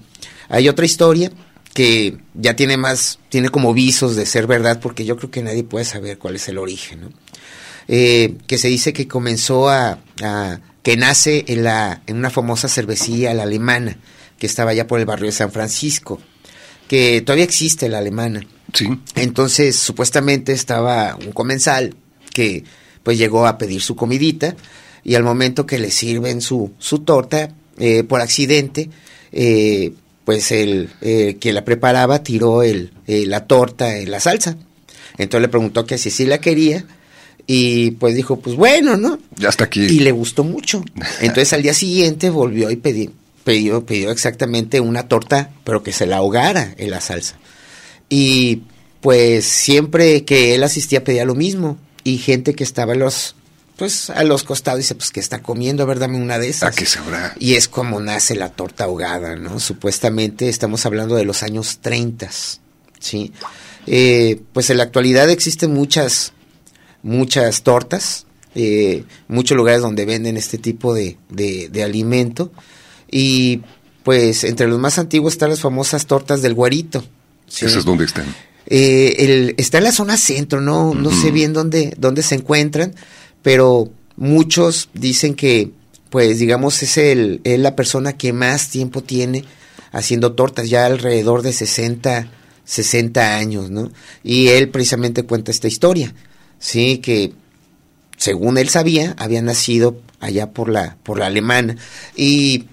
Hay 0.49 0.67
otra 0.67 0.85
historia 0.85 1.31
que 1.73 2.17
ya 2.33 2.55
tiene 2.55 2.75
más, 2.75 3.19
tiene 3.29 3.49
como 3.49 3.73
visos 3.73 4.15
de 4.15 4.25
ser 4.25 4.45
verdad, 4.45 4.79
porque 4.81 5.05
yo 5.05 5.15
creo 5.15 5.31
que 5.31 5.41
nadie 5.41 5.63
puede 5.63 5.85
saber 5.85 6.17
cuál 6.17 6.35
es 6.35 6.47
el 6.49 6.57
origen, 6.57 7.01
¿no? 7.01 7.09
Eh, 7.87 8.35
que 8.45 8.57
se 8.57 8.67
dice 8.67 8.93
que 8.93 9.07
comenzó 9.07 9.69
a, 9.69 9.99
a 10.21 10.59
que 10.83 10.97
nace 10.97 11.45
en, 11.47 11.63
la, 11.63 12.01
en 12.07 12.17
una 12.17 12.29
famosa 12.29 12.67
cervecería, 12.67 13.33
la 13.33 13.43
alemana, 13.43 13.97
que 14.37 14.47
estaba 14.47 14.71
allá 14.71 14.87
por 14.87 14.99
el 14.99 15.05
barrio 15.05 15.27
de 15.27 15.31
San 15.31 15.51
Francisco, 15.51 16.19
que 16.87 17.21
todavía 17.21 17.45
existe 17.45 17.89
la 17.89 17.99
alemana. 17.99 18.41
Sí. 18.73 18.87
Entonces, 19.15 19.75
supuestamente 19.75 20.53
estaba 20.53 21.15
un 21.15 21.31
comensal 21.31 21.95
que 22.33 22.63
pues 23.03 23.17
llegó 23.17 23.47
a 23.47 23.57
pedir 23.57 23.81
su 23.81 23.95
comidita 23.95 24.55
y 25.03 25.15
al 25.15 25.23
momento 25.23 25.65
que 25.65 25.79
le 25.79 25.91
sirven 25.91 26.41
su, 26.41 26.71
su 26.77 26.99
torta, 26.99 27.53
eh, 27.77 28.03
por 28.03 28.21
accidente, 28.21 28.89
eh, 29.31 29.93
pues 30.25 30.51
el 30.51 30.89
eh, 31.01 31.37
que 31.39 31.53
la 31.53 31.65
preparaba 31.65 32.21
tiró 32.21 32.63
el, 32.63 32.91
la 33.07 33.47
torta 33.47 33.97
en 33.97 34.11
la 34.11 34.19
salsa. 34.19 34.57
Entonces 35.17 35.41
le 35.41 35.49
preguntó 35.49 35.85
que 35.85 35.97
si 35.97 36.11
sí 36.11 36.25
la 36.25 36.39
quería 36.39 36.85
y 37.47 37.91
pues 37.91 38.15
dijo, 38.15 38.39
pues 38.39 38.55
bueno, 38.55 38.97
¿no? 38.97 39.19
Ya 39.35 39.49
está 39.49 39.65
aquí. 39.65 39.81
Y 39.81 39.99
le 39.99 40.11
gustó 40.11 40.43
mucho. 40.43 40.83
Entonces 41.21 41.53
al 41.53 41.63
día 41.63 41.73
siguiente 41.73 42.29
volvió 42.29 42.71
y 42.71 42.75
pedí, 42.75 43.09
pidió, 43.43 43.85
pidió 43.85 44.11
exactamente 44.11 44.79
una 44.79 45.07
torta, 45.07 45.51
pero 45.63 45.83
que 45.83 45.91
se 45.91 46.05
la 46.05 46.17
ahogara 46.17 46.73
en 46.77 46.91
la 46.91 47.01
salsa. 47.01 47.37
Y 48.09 48.63
pues 49.01 49.45
siempre 49.45 50.23
que 50.25 50.55
él 50.55 50.63
asistía 50.63 51.03
pedía 51.03 51.25
lo 51.25 51.35
mismo. 51.35 51.77
Y 52.03 52.17
gente 52.17 52.55
que 52.55 52.63
estaba 52.63 52.93
a 52.93 52.95
los, 52.95 53.35
pues 53.77 54.09
a 54.09 54.23
los 54.23 54.43
costados 54.43 54.79
dice, 54.79 54.95
pues 54.95 55.11
que 55.11 55.19
está 55.19 55.41
comiendo, 55.41 55.83
a 55.83 55.85
ver, 55.85 55.99
dame 55.99 56.17
una 56.17 56.39
de 56.39 56.49
esas. 56.49 56.69
¿A 56.69 56.71
qué 56.71 56.85
sabrá? 56.85 57.35
Y 57.39 57.55
es 57.55 57.67
como 57.67 57.99
nace 57.99 58.35
la 58.35 58.49
torta 58.49 58.85
ahogada, 58.85 59.35
¿no? 59.35 59.59
Supuestamente 59.59 60.49
estamos 60.49 60.85
hablando 60.85 61.15
de 61.15 61.25
los 61.25 61.43
años 61.43 61.79
30, 61.81 62.29
¿sí? 62.99 63.31
Eh, 63.87 64.41
pues 64.53 64.69
en 64.69 64.77
la 64.77 64.83
actualidad 64.83 65.29
existen 65.29 65.73
muchas 65.73 66.33
muchas 67.03 67.63
tortas, 67.63 68.25
eh, 68.55 69.03
muchos 69.27 69.55
lugares 69.57 69.81
donde 69.81 70.05
venden 70.05 70.37
este 70.37 70.57
tipo 70.57 70.93
de, 70.93 71.17
de, 71.29 71.69
de, 71.69 71.83
alimento. 71.83 72.51
Y 73.09 73.61
pues 74.03 74.43
entre 74.43 74.67
los 74.67 74.79
más 74.79 74.99
antiguos 74.99 75.33
están 75.33 75.49
las 75.49 75.61
famosas 75.61 76.05
tortas 76.05 76.41
del 76.41 76.53
güerito. 76.53 77.03
¿sí? 77.47 77.65
¿Esas 77.65 77.85
dónde 77.85 78.05
están? 78.05 78.25
Eh, 78.67 79.15
el, 79.19 79.55
está 79.57 79.79
en 79.79 79.85
la 79.85 79.91
zona 79.91 80.17
centro, 80.17 80.61
no, 80.61 80.93
no 80.93 81.09
uh 81.09 81.11
-huh. 81.11 81.21
sé 81.21 81.31
bien 81.31 81.53
dónde, 81.53 81.93
dónde 81.97 82.23
se 82.23 82.35
encuentran, 82.35 82.93
pero 83.41 83.89
muchos 84.15 84.89
dicen 84.93 85.33
que, 85.33 85.71
pues 86.09 86.39
digamos, 86.39 86.81
es, 86.83 86.97
el, 86.97 87.41
es 87.43 87.59
la 87.59 87.75
persona 87.75 88.13
que 88.13 88.33
más 88.33 88.69
tiempo 88.69 89.01
tiene 89.01 89.43
haciendo 89.91 90.33
tortas, 90.33 90.69
ya 90.69 90.85
alrededor 90.85 91.41
de 91.41 91.51
60, 91.51 92.29
60 92.63 93.35
años, 93.35 93.69
¿no? 93.71 93.91
Y 94.23 94.49
él 94.49 94.69
precisamente 94.69 95.23
cuenta 95.23 95.51
esta 95.51 95.67
historia 95.67 96.13
sí, 96.61 96.99
que 96.99 97.33
según 98.15 98.57
él 98.57 98.69
sabía, 98.69 99.15
había 99.17 99.41
nacido 99.41 99.99
allá 100.21 100.51
por 100.51 100.69
la, 100.69 100.95
por 101.03 101.19
la 101.19 101.25
alemana. 101.25 101.75
Y 102.15 102.65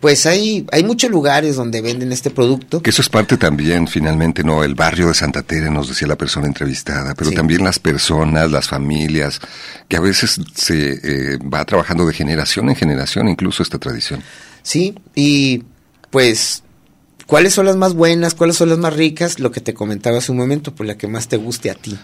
pues 0.00 0.24
hay, 0.26 0.66
hay 0.72 0.82
muchos 0.84 1.10
lugares 1.10 1.56
donde 1.56 1.82
venden 1.82 2.12
este 2.12 2.30
producto. 2.30 2.82
Que 2.82 2.90
eso 2.90 3.02
es 3.02 3.10
parte 3.10 3.36
también, 3.36 3.86
finalmente, 3.86 4.42
¿no? 4.42 4.64
El 4.64 4.74
barrio 4.74 5.08
de 5.08 5.14
Santa 5.14 5.42
Tere, 5.42 5.70
nos 5.70 5.88
decía 5.88 6.08
la 6.08 6.16
persona 6.16 6.46
entrevistada, 6.46 7.14
pero 7.14 7.30
sí. 7.30 7.36
también 7.36 7.62
las 7.62 7.78
personas, 7.78 8.50
las 8.50 8.68
familias, 8.68 9.38
que 9.86 9.98
a 9.98 10.00
veces 10.00 10.40
se 10.54 10.92
eh, 10.92 11.38
va 11.38 11.64
trabajando 11.66 12.06
de 12.06 12.14
generación 12.14 12.70
en 12.70 12.76
generación, 12.76 13.28
incluso 13.28 13.62
esta 13.62 13.78
tradición. 13.78 14.22
Sí, 14.62 14.94
y 15.14 15.62
pues 16.10 16.62
¿Cuáles 17.26 17.52
son 17.52 17.66
las 17.66 17.76
más 17.76 17.92
buenas? 17.92 18.34
¿Cuáles 18.34 18.56
son 18.56 18.70
las 18.70 18.78
más 18.78 18.94
ricas? 18.96 19.38
Lo 19.38 19.50
que 19.50 19.60
te 19.60 19.74
comentaba 19.74 20.16
hace 20.16 20.32
un 20.32 20.38
momento, 20.38 20.74
pues 20.74 20.86
la 20.86 20.96
que 20.96 21.08
más 21.08 21.28
te 21.28 21.36
guste 21.36 21.70
a 21.70 21.74
ti 21.74 21.98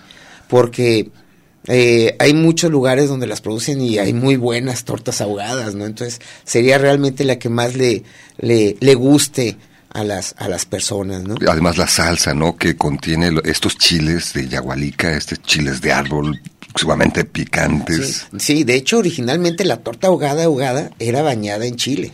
porque 0.49 1.11
eh, 1.67 2.17
hay 2.19 2.35
muchos 2.35 2.71
lugares 2.71 3.09
donde 3.09 3.27
las 3.27 3.41
producen 3.41 3.81
y 3.81 3.99
hay 3.99 4.13
muy 4.13 4.37
buenas 4.37 4.85
tortas 4.85 5.21
ahogadas, 5.21 5.75
¿no? 5.75 5.87
Entonces 5.87 6.21
sería 6.45 6.79
realmente 6.79 7.25
la 7.25 7.39
que 7.39 7.49
más 7.49 7.75
le, 7.75 8.03
le, 8.39 8.77
le 8.81 8.95
guste 8.95 9.57
a 9.91 10.05
las, 10.05 10.35
a 10.39 10.49
las 10.49 10.67
personas, 10.67 11.23
¿no? 11.23 11.37
Además 11.49 11.79
la 11.79 11.87
salsa, 11.87 12.35
¿no? 12.35 12.57
Que 12.57 12.77
contiene 12.77 13.31
estos 13.45 13.79
chiles 13.79 14.33
de 14.35 14.49
yagualica, 14.49 15.17
estos 15.17 15.41
chiles 15.43 15.81
de 15.81 15.93
árbol 15.93 16.41
sumamente 16.77 17.25
picantes. 17.25 18.27
Sí, 18.33 18.39
sí, 18.39 18.65
de 18.65 18.75
hecho 18.75 18.99
originalmente 18.99 19.65
la 19.65 19.79
torta 19.79 20.09
ahogada 20.09 20.45
ahogada 20.45 20.91
era 20.99 21.23
bañada 21.23 21.65
en 21.67 21.77
chile. 21.77 22.13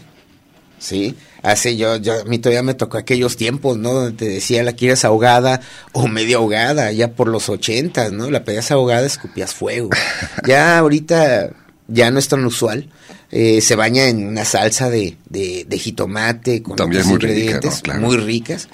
Sí, 0.79 1.17
hace 1.43 1.77
yo, 1.77 1.97
yo, 1.97 2.21
a 2.21 2.25
mí 2.25 2.39
todavía 2.39 2.63
me 2.63 2.75
tocó 2.75 2.99
aquellos 2.99 3.37
tiempos, 3.37 3.77
¿no? 3.79 3.95
Donde 3.95 4.13
te 4.13 4.29
decía 4.29 4.63
la 4.63 4.73
quieres 4.73 5.05
ahogada 5.05 5.61
o 5.93 6.07
medio 6.09 6.39
ahogada, 6.39 6.93
ya 6.93 7.13
por 7.13 7.29
los 7.29 7.49
ochentas, 7.49 8.13
¿no? 8.13 8.31
La 8.31 8.45
pedías 8.45 8.71
ahogada, 8.71 9.07
escupías 9.07 9.55
fuego. 9.55 9.91
ya 10.47 10.79
ahorita 10.79 11.51
ya 11.89 12.11
no 12.11 12.19
es 12.19 12.29
tan 12.29 12.45
usual. 12.45 12.89
Eh, 13.31 13.61
se 13.61 13.77
baña 13.77 14.09
en 14.09 14.27
una 14.27 14.45
salsa 14.45 14.91
de, 14.91 15.17
de, 15.29 15.65
de 15.69 15.79
jitomate 15.79 16.63
con 16.63 16.77
También 16.77 17.03
otros 17.03 17.13
muy 17.13 17.19
rica, 17.19 17.33
ingredientes 17.33 17.77
¿no? 17.77 17.83
Claro. 17.83 18.01
muy 18.01 18.17
ricas. 18.17 18.69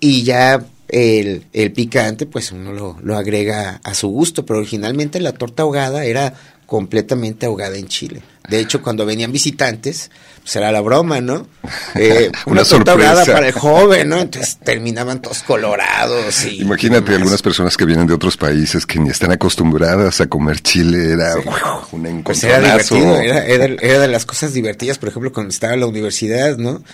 Y 0.00 0.24
ya 0.24 0.64
el, 0.88 1.44
el 1.52 1.72
picante, 1.72 2.26
pues 2.26 2.50
uno 2.50 2.72
lo, 2.72 2.96
lo 3.02 3.16
agrega 3.16 3.80
a 3.84 3.94
su 3.94 4.08
gusto. 4.08 4.44
Pero 4.44 4.58
originalmente 4.58 5.20
la 5.20 5.32
torta 5.32 5.62
ahogada 5.62 6.04
era 6.04 6.34
completamente 6.70 7.46
ahogada 7.46 7.76
en 7.76 7.88
chile. 7.88 8.22
De 8.48 8.60
hecho, 8.60 8.80
cuando 8.80 9.04
venían 9.04 9.32
visitantes, 9.32 10.08
pues 10.40 10.54
era 10.54 10.70
la 10.70 10.80
broma, 10.80 11.20
¿no? 11.20 11.48
Eh, 11.96 12.30
Una 12.46 12.60
una, 12.62 12.64
torta 12.64 12.92
ahogada 12.92 13.14
sorpresa. 13.24 13.32
para 13.32 13.46
el 13.48 13.52
joven, 13.52 14.08
¿no? 14.08 14.18
Entonces 14.20 14.56
terminaban 14.62 15.20
todos 15.20 15.42
colorados. 15.42 16.44
Y 16.44 16.60
Imagínate 16.60 17.06
demás. 17.06 17.18
algunas 17.18 17.42
personas 17.42 17.76
que 17.76 17.84
vienen 17.86 18.06
de 18.06 18.14
otros 18.14 18.36
países 18.36 18.86
que 18.86 19.00
ni 19.00 19.10
están 19.10 19.32
acostumbradas 19.32 20.20
a 20.20 20.28
comer 20.28 20.60
chile, 20.60 21.12
era 21.12 21.32
Sí. 21.34 21.40
¡guau! 21.44 21.80
un 21.90 22.22
Pues 22.22 22.44
era 22.44 22.58
encontronazo. 22.58 22.94
divertido, 22.94 23.20
era, 23.20 23.44
era, 23.46 23.64
era 23.82 23.98
de 23.98 24.08
las 24.08 24.24
cosas 24.24 24.52
divertidas, 24.52 24.98
por 24.98 25.08
ejemplo, 25.08 25.32
cuando 25.32 25.50
estaba 25.50 25.74
en 25.74 25.80
la 25.80 25.86
universidad, 25.86 26.56
¿no? 26.56 26.84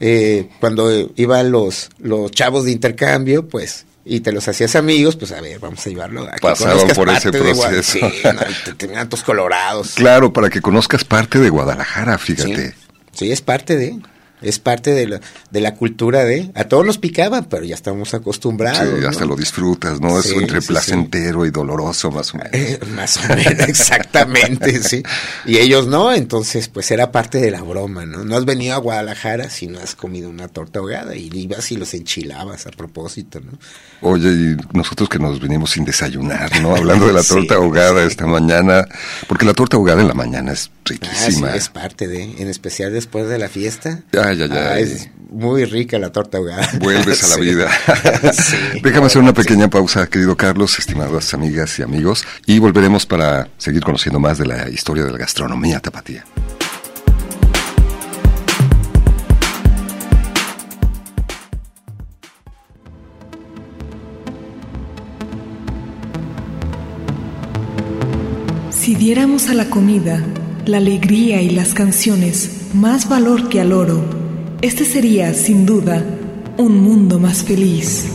Eh, 0.00 0.50
cuando 0.60 1.10
iban 1.16 1.50
los, 1.50 1.88
los 1.98 2.30
chavos 2.30 2.66
de 2.66 2.72
intercambio, 2.72 3.48
pues, 3.48 3.86
y 4.04 4.20
te 4.20 4.32
los 4.32 4.46
hacías 4.48 4.76
amigos, 4.76 5.16
pues 5.16 5.32
a 5.32 5.40
ver, 5.40 5.58
vamos 5.58 5.84
a 5.86 5.90
llevarlo 5.90 6.28
a 6.28 6.32
que 6.32 6.94
por 6.94 7.08
ese 7.08 7.32
proceso. 7.32 7.82
Sí, 7.82 8.00
no, 8.00 8.42
y 8.50 8.64
te 8.64 8.74
terminan 8.74 9.08
todos 9.08 9.24
colorados. 9.24 9.94
Claro, 9.94 10.32
para 10.32 10.50
que 10.50 10.60
conozcas 10.60 11.04
parte 11.04 11.38
de 11.38 11.48
Guadalajara, 11.48 12.18
fíjate. 12.18 12.72
Sí, 12.72 12.76
sí, 13.12 13.32
es 13.32 13.40
parte 13.40 13.76
de, 13.76 13.98
es 14.44 14.58
parte 14.58 14.92
de 14.92 15.08
la, 15.08 15.20
de 15.50 15.60
la 15.60 15.74
cultura 15.74 16.24
de, 16.24 16.50
a 16.54 16.64
todos 16.64 16.84
nos 16.84 16.98
picaban, 16.98 17.46
pero 17.46 17.64
ya 17.64 17.74
estamos 17.74 18.14
acostumbrados. 18.14 18.88
Sí, 18.88 19.00
¿no? 19.00 19.08
hasta 19.08 19.24
lo 19.24 19.36
disfrutas, 19.36 20.00
¿no? 20.00 20.20
Sí, 20.22 20.30
es 20.30 20.42
entre 20.42 20.60
sí, 20.60 20.68
placentero 20.68 21.46
y 21.46 21.50
doloroso, 21.50 22.10
más 22.10 22.32
o 22.34 22.38
menos. 22.38 22.52
Eh, 22.52 22.78
más 22.94 23.16
o 23.16 23.28
menos, 23.28 23.46
exactamente, 23.68 24.82
sí. 24.82 25.02
Y 25.46 25.58
ellos 25.58 25.86
no, 25.86 26.12
entonces 26.12 26.68
pues 26.68 26.90
era 26.90 27.10
parte 27.10 27.40
de 27.40 27.50
la 27.50 27.62
broma, 27.62 28.06
¿no? 28.06 28.24
No 28.24 28.36
has 28.36 28.44
venido 28.44 28.74
a 28.74 28.78
Guadalajara 28.78 29.50
si 29.50 29.66
no 29.66 29.80
has 29.80 29.94
comido 29.94 30.28
una 30.28 30.48
torta 30.48 30.78
ahogada 30.78 31.16
y 31.16 31.30
ibas 31.32 31.70
y 31.72 31.76
los 31.76 31.94
enchilabas 31.94 32.66
a 32.66 32.70
propósito, 32.70 33.40
¿no? 33.40 33.52
Oye, 34.00 34.28
y 34.28 34.56
nosotros 34.76 35.08
que 35.08 35.18
nos 35.18 35.40
vinimos 35.40 35.70
sin 35.70 35.84
desayunar, 35.84 36.60
¿no? 36.60 36.76
Hablando 36.76 37.06
de 37.06 37.12
la 37.12 37.22
torta 37.28 37.54
ahogada 37.54 38.04
esta 38.04 38.26
mañana, 38.26 38.86
porque 39.28 39.46
la 39.46 39.54
torta 39.54 39.76
ahogada 39.76 40.02
en 40.02 40.08
la 40.08 40.14
mañana 40.14 40.52
es 40.52 40.70
Ah, 40.84 40.86
sí, 40.86 40.94
riquísima. 41.00 41.54
es 41.54 41.68
parte 41.70 42.06
de, 42.08 42.22
en 42.24 42.48
especial 42.48 42.92
después 42.92 43.26
de 43.28 43.38
la 43.38 43.48
fiesta. 43.48 44.02
Ay, 44.12 44.42
ay, 44.42 44.48
Ah, 44.52 44.72
ay. 44.74 44.82
es 44.82 45.08
muy 45.30 45.64
rica 45.64 45.98
la 45.98 46.12
torta 46.12 46.38
ahogada. 46.38 46.68
Vuelves 46.80 47.24
a 47.24 47.28
la 47.28 47.34
Sí. 47.36 47.40
vida. 47.40 47.70
Sí. 48.32 48.56
Déjame 48.82 49.06
hacer 49.06 49.22
una 49.22 49.32
pequeña 49.32 49.68
pausa, 49.70 50.06
querido 50.08 50.36
Carlos, 50.36 50.78
estimadas 50.78 51.32
amigas 51.34 51.78
y 51.78 51.82
amigos, 51.82 52.24
y 52.46 52.58
volveremos 52.58 53.06
para 53.06 53.48
seguir 53.56 53.82
conociendo 53.82 54.20
más 54.20 54.36
de 54.38 54.46
la 54.46 54.68
historia 54.68 55.04
de 55.04 55.12
la 55.12 55.18
gastronomía 55.18 55.80
tapatía. 55.80 56.24
Si 68.70 68.94
diéramos 68.94 69.48
a 69.48 69.54
la 69.54 69.70
comida, 69.70 70.20
la 70.66 70.78
alegría 70.78 71.42
y 71.42 71.50
las 71.50 71.74
canciones 71.74 72.68
más 72.72 73.08
valor 73.08 73.48
que 73.48 73.60
al 73.60 73.72
oro, 73.72 74.02
este 74.62 74.84
sería, 74.84 75.34
sin 75.34 75.66
duda, 75.66 76.04
un 76.56 76.80
mundo 76.80 77.18
más 77.18 77.42
feliz. 77.42 78.06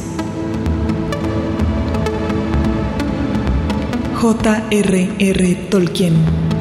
J.R.R. 4.16 5.56
Tolkien 5.70 6.59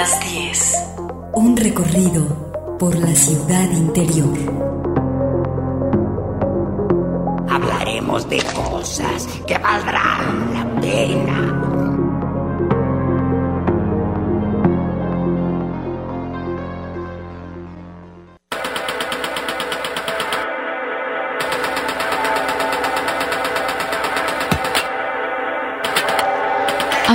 las 0.00 0.20
10. 0.20 0.74
Un 1.32 1.56
recorrido 1.56 2.76
por 2.78 2.94
la 2.94 3.12
ciudad 3.16 3.68
interior. 3.72 4.38
Hablaremos 7.50 8.30
de 8.30 8.40
cosas 8.54 9.26
que 9.44 9.58
valdrán 9.58 10.54
la 10.54 10.80
pena. 10.80 11.77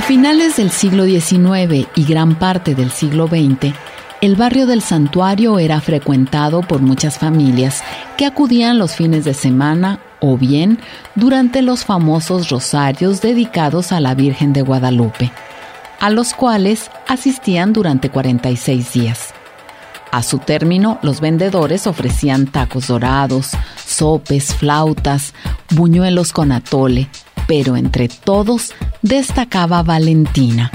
Finales 0.04 0.56
del 0.56 0.70
siglo 0.70 1.06
XIX 1.06 1.88
y 1.94 2.04
gran 2.04 2.38
parte 2.38 2.74
del 2.74 2.90
siglo 2.90 3.26
XX, 3.26 3.74
el 4.20 4.36
barrio 4.36 4.66
del 4.66 4.82
santuario 4.82 5.58
era 5.58 5.80
frecuentado 5.80 6.60
por 6.60 6.82
muchas 6.82 7.18
familias 7.18 7.82
que 8.18 8.26
acudían 8.26 8.78
los 8.78 8.94
fines 8.94 9.24
de 9.24 9.32
semana 9.32 10.00
o 10.20 10.36
bien 10.36 10.78
durante 11.14 11.62
los 11.62 11.86
famosos 11.86 12.50
rosarios 12.50 13.22
dedicados 13.22 13.92
a 13.92 14.00
la 14.00 14.14
Virgen 14.14 14.52
de 14.52 14.60
Guadalupe, 14.60 15.32
a 16.00 16.10
los 16.10 16.34
cuales 16.34 16.90
asistían 17.08 17.72
durante 17.72 18.10
46 18.10 18.92
días. 18.92 19.32
A 20.12 20.22
su 20.22 20.38
término, 20.38 20.98
los 21.00 21.22
vendedores 21.22 21.86
ofrecían 21.86 22.46
tacos 22.46 22.88
dorados, 22.88 23.52
sopes, 23.86 24.54
flautas, 24.54 25.32
buñuelos 25.70 26.32
con 26.34 26.52
atole, 26.52 27.08
pero 27.46 27.76
entre 27.76 28.08
todos 28.08 28.72
destacaba 29.02 29.82
Valentina, 29.82 30.70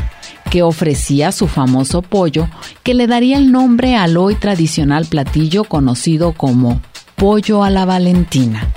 que 0.49 0.63
ofrecía 0.63 1.31
su 1.31 1.47
famoso 1.47 2.01
pollo 2.01 2.47
que 2.83 2.93
le 2.93 3.07
daría 3.07 3.37
el 3.37 3.51
nombre 3.51 3.95
al 3.95 4.17
hoy 4.17 4.35
tradicional 4.35 5.05
platillo 5.05 5.63
conocido 5.63 6.33
como 6.33 6.81
pollo 7.15 7.63
a 7.63 7.69
la 7.69 7.85
Valentina. 7.85 8.73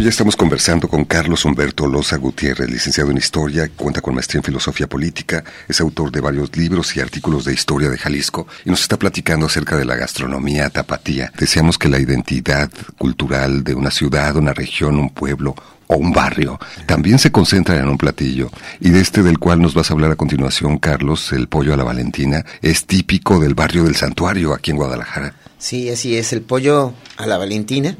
Hoy 0.00 0.08
estamos 0.08 0.34
conversando 0.34 0.88
con 0.88 1.04
Carlos 1.04 1.44
Humberto 1.44 1.86
Loza 1.86 2.16
Gutiérrez, 2.16 2.70
licenciado 2.70 3.10
en 3.10 3.18
Historia, 3.18 3.70
cuenta 3.76 4.00
con 4.00 4.14
maestría 4.14 4.38
en 4.38 4.44
Filosofía 4.44 4.88
Política, 4.88 5.44
es 5.68 5.78
autor 5.78 6.10
de 6.10 6.22
varios 6.22 6.56
libros 6.56 6.96
y 6.96 7.00
artículos 7.00 7.44
de 7.44 7.52
historia 7.52 7.90
de 7.90 7.98
Jalisco 7.98 8.46
y 8.64 8.70
nos 8.70 8.80
está 8.80 8.98
platicando 8.98 9.44
acerca 9.44 9.76
de 9.76 9.84
la 9.84 9.96
gastronomía 9.96 10.70
tapatía. 10.70 11.30
Deseamos 11.38 11.76
que 11.76 11.90
la 11.90 11.98
identidad 11.98 12.70
cultural 12.96 13.62
de 13.62 13.74
una 13.74 13.90
ciudad, 13.90 14.36
una 14.36 14.54
región, 14.54 14.98
un 14.98 15.10
pueblo 15.10 15.54
o 15.86 15.96
un 15.96 16.12
barrio 16.12 16.58
también 16.86 17.18
se 17.18 17.30
concentra 17.30 17.76
en 17.76 17.86
un 17.86 17.98
platillo. 17.98 18.50
Y 18.80 18.88
de 18.88 19.02
este 19.02 19.22
del 19.22 19.38
cual 19.38 19.60
nos 19.60 19.74
vas 19.74 19.90
a 19.90 19.92
hablar 19.92 20.12
a 20.12 20.16
continuación, 20.16 20.78
Carlos, 20.78 21.30
el 21.34 21.46
pollo 21.46 21.74
a 21.74 21.76
la 21.76 21.84
Valentina, 21.84 22.46
es 22.62 22.86
típico 22.86 23.38
del 23.38 23.52
barrio 23.52 23.84
del 23.84 23.96
Santuario 23.96 24.54
aquí 24.54 24.70
en 24.70 24.78
Guadalajara. 24.78 25.34
Sí, 25.58 25.90
así 25.90 26.16
es. 26.16 26.32
El 26.32 26.40
pollo 26.40 26.94
a 27.18 27.26
la 27.26 27.36
Valentina, 27.36 27.98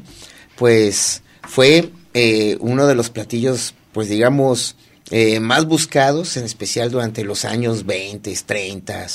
pues 0.55 1.21
fue 1.51 1.89
eh, 2.13 2.55
uno 2.61 2.87
de 2.87 2.95
los 2.95 3.09
platillos, 3.09 3.73
pues 3.91 4.07
digamos, 4.07 4.77
eh, 5.09 5.41
más 5.41 5.65
buscados, 5.65 6.37
en 6.37 6.45
especial 6.45 6.91
durante 6.91 7.25
los 7.25 7.43
años 7.43 7.85
20, 7.85 8.33
30, 8.45 9.07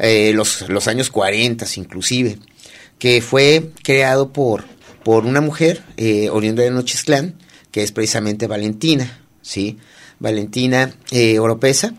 eh, 0.00 0.32
los, 0.34 0.68
los 0.68 0.88
años 0.88 1.08
40 1.10 1.64
inclusive, 1.76 2.40
que 2.98 3.22
fue 3.22 3.70
creado 3.84 4.32
por, 4.32 4.64
por 5.04 5.24
una 5.24 5.40
mujer 5.40 5.84
eh, 5.96 6.30
oriunda 6.30 6.64
de 6.64 6.72
Nochistlán, 6.72 7.36
que 7.70 7.84
es 7.84 7.92
precisamente 7.92 8.48
Valentina, 8.48 9.20
¿sí? 9.40 9.78
Valentina 10.18 10.92
Oropesa, 11.38 11.94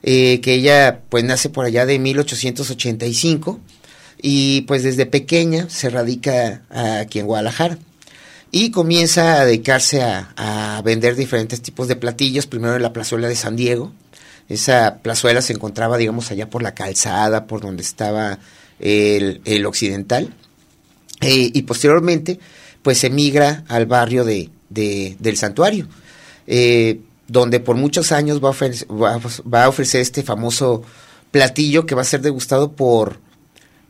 que 0.00 0.40
ella 0.44 1.00
pues 1.08 1.24
nace 1.24 1.48
por 1.48 1.64
allá 1.64 1.86
de 1.86 1.98
1885 1.98 3.60
y 4.20 4.60
pues 4.62 4.84
desde 4.84 5.06
pequeña 5.06 5.68
se 5.68 5.90
radica 5.90 6.62
aquí 6.70 7.18
en 7.18 7.26
Guadalajara. 7.26 7.78
Y 8.52 8.70
comienza 8.70 9.40
a 9.40 9.44
dedicarse 9.46 10.02
a, 10.02 10.32
a 10.36 10.80
vender 10.82 11.16
diferentes 11.16 11.60
tipos 11.62 11.88
de 11.88 11.96
platillos, 11.96 12.46
primero 12.46 12.76
en 12.76 12.82
la 12.82 12.92
plazuela 12.92 13.26
de 13.26 13.34
San 13.34 13.56
Diego, 13.56 13.92
esa 14.48 14.98
plazuela 15.02 15.40
se 15.42 15.54
encontraba, 15.54 15.96
digamos, 15.96 16.30
allá 16.30 16.48
por 16.50 16.62
la 16.62 16.74
calzada, 16.74 17.46
por 17.46 17.60
donde 17.62 17.82
estaba 17.82 18.38
el, 18.78 19.40
el 19.46 19.64
occidental, 19.66 20.34
eh, 21.22 21.50
y 21.54 21.62
posteriormente, 21.62 22.38
pues 22.82 23.02
emigra 23.04 23.64
al 23.68 23.86
barrio 23.86 24.24
de, 24.24 24.50
de- 24.68 25.16
del 25.18 25.36
santuario, 25.36 25.88
eh, 26.46 27.00
donde 27.28 27.60
por 27.60 27.76
muchos 27.76 28.12
años 28.12 28.42
va 28.44 28.48
a, 28.48 28.50
ofrecer, 28.50 28.88
va 28.90 29.64
a 29.64 29.68
ofrecer 29.68 30.00
este 30.02 30.22
famoso 30.22 30.82
platillo 31.30 31.86
que 31.86 31.94
va 31.94 32.02
a 32.02 32.04
ser 32.04 32.20
degustado 32.20 32.72
por, 32.72 33.20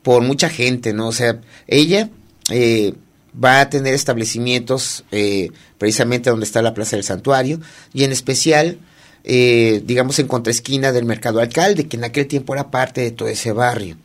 por 0.03 0.23
mucha 0.23 0.49
gente, 0.49 0.93
¿no? 0.93 1.09
O 1.09 1.13
sea, 1.13 1.41
ella 1.67 2.11
eh, 2.51 2.93
va 3.33 3.61
a 3.61 3.71
tener 3.71 3.95
establecimientos 3.95 5.05
eh, 5.11 5.51
precisamente 5.79 6.31
donde 6.31 6.45
está 6.45 6.63
la 6.63 6.75
Plaza 6.75 6.97
del 6.97 7.05
Santuario 7.05 7.61
y 7.93 8.05
en 8.05 8.13
especial, 8.13 8.79
eh, 9.25 9.83
digamos, 9.85 10.19
en 10.19 10.29
contraesquina 10.29 10.93
del 10.93 11.05
Mercado 11.05 11.41
Alcalde, 11.41 11.89
que 11.89 11.97
en 11.97 12.05
aquel 12.05 12.27
tiempo 12.27 12.55
era 12.55 12.71
parte 12.71 13.01
de 13.01 13.11
todo 13.11 13.29
ese 13.29 13.53
barrio. 13.53 13.97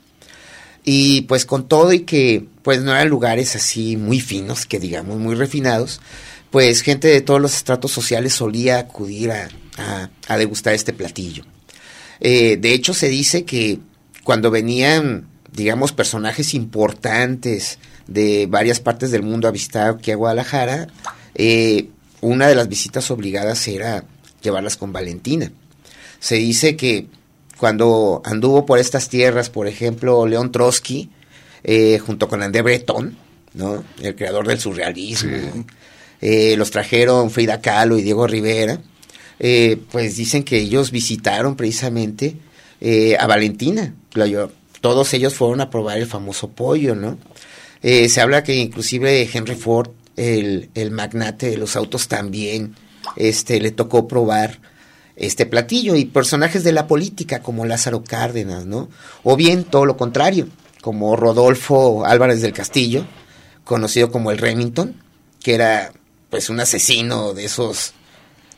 Y 0.84 1.22
pues 1.24 1.46
con 1.46 1.68
todo 1.68 1.92
y 1.92 2.02
que 2.02 2.46
pues 2.62 2.82
no 2.82 2.92
eran 2.92 3.10
lugares 3.10 3.56
así 3.56 3.98
muy 3.98 4.22
finos, 4.22 4.66
que 4.66 4.80
digamos, 4.80 5.18
muy 5.18 5.36
refinados, 5.36 6.00
pues 6.50 6.82
gente 6.82 7.10
de 7.10 7.22
todos 7.22 7.42
los 7.42 7.56
estratos 7.56 7.92
sociales 7.92 8.34
solía 8.34 8.80
acudir 8.80 9.32
a, 9.32 9.50
degustar 10.38 10.74
este 10.74 10.94
platillo. 10.94 11.44
Eh, 12.20 12.58
de 12.58 12.74
hecho, 12.74 12.94
se 12.94 13.10
dice 13.10 13.44
que 13.44 13.80
cuando 14.24 14.50
venían, 14.50 15.28
digamos, 15.52 15.92
personajes 15.92 16.54
importantes 16.54 17.80
de 18.08 18.48
varias 18.48 18.80
partes 18.80 19.12
del 19.12 19.24
mundo 19.24 19.48
a 19.48 19.52
visitar 19.52 19.90
aquí 19.90 20.12
a 20.12 20.16
Guadalajara, 20.16 20.88
eh, 21.36 21.90
una 22.22 22.48
de 22.48 22.56
las 22.56 22.68
visitas 22.68 23.12
obligadas 23.12 23.68
era 23.68 24.06
llevarlas 24.42 24.78
con 24.78 24.94
Valentina. 24.94 25.52
Se 26.20 26.36
dice 26.36 26.76
que 26.76 27.08
cuando 27.58 28.22
anduvo 28.24 28.66
por 28.66 28.80
estas 28.80 29.10
tierras, 29.10 29.50
por 29.50 29.68
ejemplo, 29.68 30.26
León 30.26 30.52
Trotsky, 30.52 31.10
eh, 31.64 32.00
junto 32.00 32.28
con 32.28 32.44
André 32.44 32.62
Breton, 32.62 33.18
¿no? 33.54 33.84
el 34.02 34.16
creador 34.16 34.48
del 34.48 34.60
surrealismo, 34.60 35.66
eh, 36.22 36.56
los 36.58 36.72
trajeron 36.72 37.32
Frida 37.32 37.62
Kahlo 37.62 37.98
y 37.98 38.04
Diego 38.04 38.28
Rivera, 38.28 38.80
eh, 39.40 39.80
pues 39.92 40.16
dicen 40.18 40.44
que 40.44 40.58
ellos 40.58 40.92
visitaron 40.92 41.56
precisamente 41.56 42.38
a 43.20 43.26
Valentina. 43.26 43.96
Todos 44.82 45.14
ellos 45.16 45.34
fueron 45.34 45.62
a 45.62 45.70
probar 45.72 45.98
el 45.98 46.06
famoso 46.06 46.50
pollo, 46.50 46.94
¿no? 46.94 47.18
Eh, 47.82 48.10
se 48.10 48.22
habla 48.22 48.44
que 48.44 48.56
inclusive 48.56 49.30
Henry 49.32 49.56
Ford, 49.56 49.92
el, 50.16 50.70
el 50.74 50.92
magnate 50.92 51.50
de 51.50 51.58
los 51.58 51.76
autos, 51.76 52.08
también 52.08 52.76
este, 53.16 53.60
le 53.60 53.72
tocó 53.72 54.08
probar 54.08 54.60
este 55.16 55.46
platillo 55.46 55.96
y 55.96 56.06
personajes 56.06 56.64
de 56.64 56.72
la 56.72 56.88
política 56.88 57.42
como 57.42 57.66
Lázaro 57.66 58.04
Cárdenas, 58.04 58.66
¿no? 58.66 58.90
O 59.24 59.36
bien 59.36 59.64
todo 59.64 59.86
lo 59.86 59.98
contrario, 59.98 60.48
como 60.82 61.16
Rodolfo 61.16 62.06
Álvarez 62.06 62.42
del 62.42 62.54
Castillo, 62.54 63.06
conocido 63.64 64.12
como 64.12 64.32
el 64.32 64.38
Remington, 64.38 64.96
que 65.42 65.56
era 65.56 65.92
pues 66.30 66.50
un 66.50 66.60
asesino 66.60 67.34
de 67.34 67.46
esos 67.46 67.94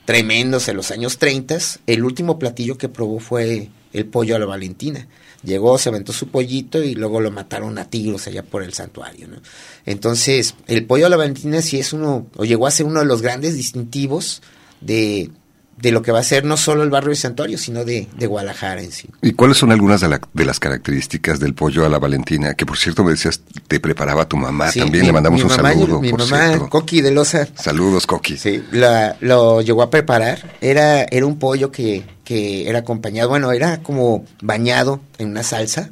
tremendos 0.05 0.67
en 0.67 0.75
los 0.75 0.91
años 0.91 1.17
30. 1.17 1.57
El 1.87 2.03
último 2.03 2.39
platillo 2.39 2.77
que 2.77 2.89
probó 2.89 3.19
fue 3.19 3.69
el 3.93 4.05
pollo 4.05 4.35
a 4.35 4.39
la 4.39 4.45
Valentina. 4.45 5.07
Llegó, 5.43 5.77
se 5.77 5.87
aventó 5.89 6.11
su 6.11 6.27
pollito 6.27 6.83
y 6.83 6.95
luego 6.95 7.21
lo 7.21 7.31
mataron 7.31 7.77
a 7.77 7.85
tiros 7.89 8.27
allá 8.27 8.43
por 8.43 8.61
el 8.61 8.73
santuario, 8.73 9.27
¿no? 9.29 9.37
Entonces, 9.85 10.55
el 10.67 10.85
pollo 10.85 11.05
a 11.05 11.09
la 11.09 11.15
Valentina 11.17 11.61
sí 11.61 11.79
es 11.79 11.93
uno, 11.93 12.27
o 12.35 12.43
llegó 12.45 12.67
a 12.67 12.71
ser 12.71 12.85
uno 12.85 12.99
de 12.99 13.05
los 13.05 13.21
grandes 13.21 13.55
distintivos 13.55 14.41
de, 14.81 15.29
de 15.77 15.91
lo 15.91 16.01
que 16.01 16.11
va 16.11 16.19
a 16.19 16.23
ser 16.23 16.43
no 16.43 16.57
solo 16.57 16.83
el 16.83 16.89
barrio 16.89 17.11
de 17.11 17.15
Santuario, 17.15 17.57
sino 17.57 17.85
de, 17.85 18.07
de 18.17 18.27
Guadalajara 18.27 18.81
en 18.83 18.91
sí. 18.91 19.07
¿Y 19.21 19.31
cuáles 19.31 19.55
son 19.57 19.71
algunas 19.71 20.01
de, 20.01 20.09
la- 20.09 20.21
de 20.33 20.43
las 20.45 20.59
características 20.59 21.39
del 21.39 21.53
pollo 21.53 21.85
a 21.85 21.89
la 21.89 21.99
Valentina? 21.99 22.53
Que 22.53 22.65
por 22.65 22.77
cierto 22.77 23.05
me 23.05 23.11
decías, 23.11 23.41
te 23.69 23.79
preparaba 23.79 24.27
tu 24.27 24.35
mamá. 24.35 24.71
Sí, 24.71 24.79
También 24.79 25.03
mi- 25.03 25.07
le 25.07 25.13
mandamos 25.13 25.41
un 25.41 25.47
mamá- 25.49 25.71
saludo, 25.71 26.01
Mi 26.01 26.09
por 26.11 26.19
mamá, 26.19 26.47
cierto. 26.49 26.69
Coqui 26.69 27.01
de 27.01 27.11
Loza, 27.11 27.47
Saludos, 27.55 28.05
Coqui. 28.05 28.35
Sí, 28.37 28.61
la, 28.73 29.15
lo 29.21 29.61
llegó 29.61 29.81
a 29.83 29.89
preparar. 29.89 30.57
Era, 30.59 31.03
era 31.03 31.25
un 31.25 31.39
pollo 31.39 31.71
que, 31.71 32.03
que 32.29 32.69
era 32.69 32.77
acompañado, 32.77 33.27
bueno, 33.27 33.51
era 33.51 33.81
como 33.81 34.23
bañado 34.39 35.01
en 35.17 35.29
una 35.29 35.41
salsa, 35.41 35.89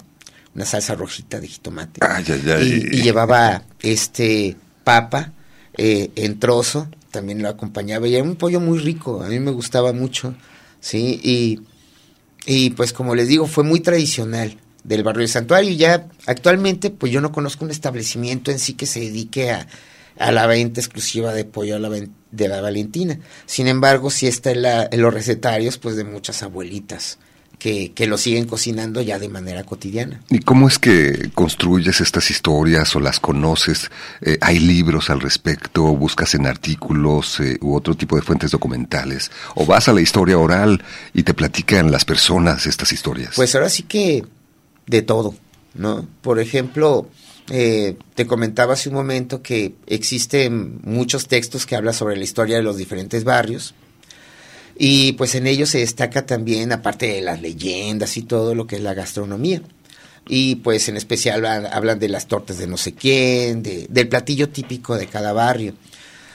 una 0.53 0.65
salsa 0.65 0.93
rojita 0.93 1.39
de 1.39 1.47
jitomate. 1.47 1.99
Ay, 2.07 2.25
ay, 2.27 2.43
ay. 2.45 2.87
Y, 2.91 2.97
y 2.97 3.01
llevaba 3.01 3.63
este 3.81 4.55
papa 4.83 5.33
eh, 5.75 6.11
en 6.15 6.37
trozo, 6.37 6.89
también 7.09 7.41
lo 7.41 7.49
acompañaba. 7.49 8.07
Y 8.07 8.13
era 8.13 8.23
un 8.23 8.35
pollo 8.35 8.59
muy 8.59 8.77
rico, 8.77 9.23
a 9.23 9.29
mí 9.29 9.39
me 9.39 9.49
gustaba 9.49 9.93
mucho, 9.93 10.35
¿sí? 10.79 11.19
Y, 11.23 11.61
y 12.45 12.69
pues 12.69 12.93
como 12.93 13.15
les 13.15 13.27
digo, 13.29 13.47
fue 13.47 13.63
muy 13.63 13.79
tradicional 13.79 14.59
del 14.83 15.01
barrio 15.01 15.21
de 15.21 15.29
Santuario. 15.29 15.71
Y 15.71 15.77
ya 15.77 16.07
actualmente, 16.27 16.91
pues 16.91 17.11
yo 17.11 17.19
no 17.19 17.31
conozco 17.31 17.65
un 17.65 17.71
establecimiento 17.71 18.51
en 18.51 18.59
sí 18.59 18.73
que 18.73 18.85
se 18.85 18.99
dedique 18.99 19.49
a, 19.49 19.65
a 20.19 20.31
la 20.31 20.47
venta 20.47 20.79
exclusiva 20.81 21.33
de 21.33 21.45
pollo 21.45 21.75
a 21.75 21.79
la 21.79 21.89
de 21.89 22.47
la 22.47 22.61
Valentina. 22.61 23.17
Sin 23.45 23.67
embargo, 23.67 24.09
sí 24.09 24.27
está 24.27 24.51
en, 24.51 24.61
la- 24.63 24.87
en 24.91 25.01
los 25.01 25.13
recetarios, 25.13 25.77
pues 25.77 25.95
de 25.95 26.03
muchas 26.03 26.43
abuelitas 26.43 27.17
que, 27.57 27.91
que 27.93 28.05
lo 28.05 28.17
siguen 28.19 28.45
cocinando 28.45 29.01
ya 29.01 29.17
de 29.17 29.29
manera 29.29 29.63
cotidiana. 29.63 30.21
¿Y 30.29 30.39
cómo 30.39 30.67
es 30.67 30.77
que 30.77 31.31
construyes 31.33 32.01
estas 32.01 32.29
historias 32.29 32.95
o 32.95 32.99
las 32.99 33.19
conoces? 33.19 33.89
Eh, 34.21 34.37
¿Hay 34.41 34.59
libros 34.59 35.09
al 35.09 35.21
respecto? 35.21 35.81
¿Buscas 35.95 36.35
en 36.35 36.45
artículos 36.45 37.39
eh, 37.39 37.57
u 37.61 37.73
otro 37.75 37.95
tipo 37.95 38.15
de 38.15 38.21
fuentes 38.21 38.51
documentales? 38.51 39.31
¿O 39.55 39.65
vas 39.65 39.87
a 39.87 39.93
la 39.93 40.01
historia 40.01 40.37
oral 40.37 40.83
y 41.13 41.23
te 41.23 41.33
platican 41.33 41.91
las 41.91 42.05
personas 42.05 42.67
estas 42.67 42.91
historias? 42.91 43.31
Pues 43.35 43.55
ahora 43.55 43.69
sí 43.69 43.83
que 43.83 44.23
de 44.85 45.01
todo, 45.01 45.33
¿no? 45.73 46.07
Por 46.21 46.39
ejemplo, 46.39 47.09
eh, 47.49 47.95
te 48.15 48.25
comentaba 48.27 48.73
hace 48.73 48.89
un 48.89 48.95
momento 48.95 49.41
que 49.41 49.73
existen 49.87 50.79
muchos 50.83 51.27
textos 51.27 51.65
que 51.65 51.75
hablan 51.75 51.93
sobre 51.93 52.17
la 52.17 52.23
historia 52.23 52.57
de 52.57 52.63
los 52.63 52.77
diferentes 52.77 53.23
barrios. 53.23 53.73
Y 54.77 55.13
pues 55.13 55.33
en 55.35 55.47
ellos 55.47 55.69
se 55.69 55.79
destaca 55.79 56.25
también, 56.25 56.71
aparte 56.71 57.07
de 57.07 57.21
las 57.21 57.41
leyendas 57.41 58.15
y 58.17 58.21
todo, 58.23 58.53
lo 58.53 58.67
que 58.67 58.75
es 58.75 58.81
la 58.83 58.93
gastronomía. 58.93 59.61
Y 60.29 60.55
pues 60.55 60.87
en 60.89 60.97
especial 60.97 61.45
hablan, 61.45 61.99
de 61.99 62.09
las 62.09 62.27
tortas 62.27 62.57
de 62.57 62.67
no 62.67 62.77
sé 62.77 62.93
quién, 62.93 63.63
de- 63.63 63.87
del 63.89 64.07
platillo 64.09 64.49
típico 64.49 64.95
de 64.97 65.07
cada 65.07 65.31
barrio. 65.33 65.73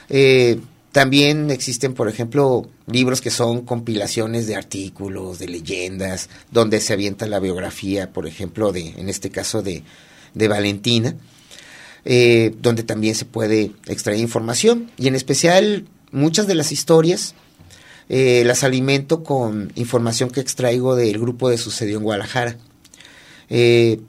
Eh, 0.09 0.59
también 0.91 1.49
existen, 1.51 1.93
por 1.93 2.09
ejemplo, 2.09 2.67
libros 2.87 3.21
que 3.21 3.29
son 3.31 3.61
compilaciones 3.65 4.45
de 4.45 4.55
artículos, 4.55 5.39
de 5.39 5.47
leyendas, 5.47 6.29
donde 6.51 6.81
se 6.81 6.93
avienta 6.93 7.25
la 7.27 7.39
biografía, 7.39 8.11
por 8.11 8.27
ejemplo, 8.27 8.71
de, 8.71 8.89
en 8.97 9.09
este 9.09 9.29
caso 9.29 9.61
de, 9.61 9.83
de 10.33 10.47
Valentina, 10.47 11.15
eh, 12.05 12.53
donde 12.61 12.83
también 12.83 13.15
se 13.15 13.25
puede 13.25 13.71
extraer 13.87 14.19
información. 14.19 14.91
Y 14.97 15.07
en 15.07 15.15
especial, 15.15 15.85
muchas 16.11 16.47
de 16.47 16.55
las 16.55 16.71
historias 16.71 17.35
eh, 18.09 18.43
las 18.45 18.63
alimento 18.63 19.23
con 19.23 19.71
información 19.75 20.29
que 20.29 20.41
extraigo 20.41 20.95
del 20.95 21.17
grupo 21.19 21.49
de 21.49 21.57
Sucedió 21.57 21.97
en 21.97 22.03
Guadalajara. 22.03 22.57
Eh, 23.49 23.99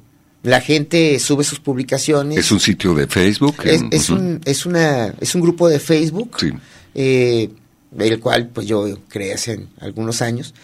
la 0.43 0.61
gente 0.61 1.19
sube 1.21 1.45
sus 1.45 1.61
publicaciones. 1.61 2.39
¿Es 2.39 2.51
un 2.53 2.61
sitio 2.61 2.93
de 2.95 3.07
Facebook? 3.07 3.55
Es, 3.65 4.11
un, 4.11 4.41
es, 4.45 4.67
una, 4.67 5.15
es 5.21 5.35
un 5.35 5.41
grupo 5.41 5.69
de 5.69 5.79
Facebook, 5.79 6.37
Sí. 6.39 6.51
eh, 6.95 7.51
el 7.99 8.21
cual 8.21 8.49
pues 8.49 8.67
yo 8.67 8.99
creé 9.09 9.33
hace 9.35 9.67
algunos 9.81 10.21
años. 10.21 10.55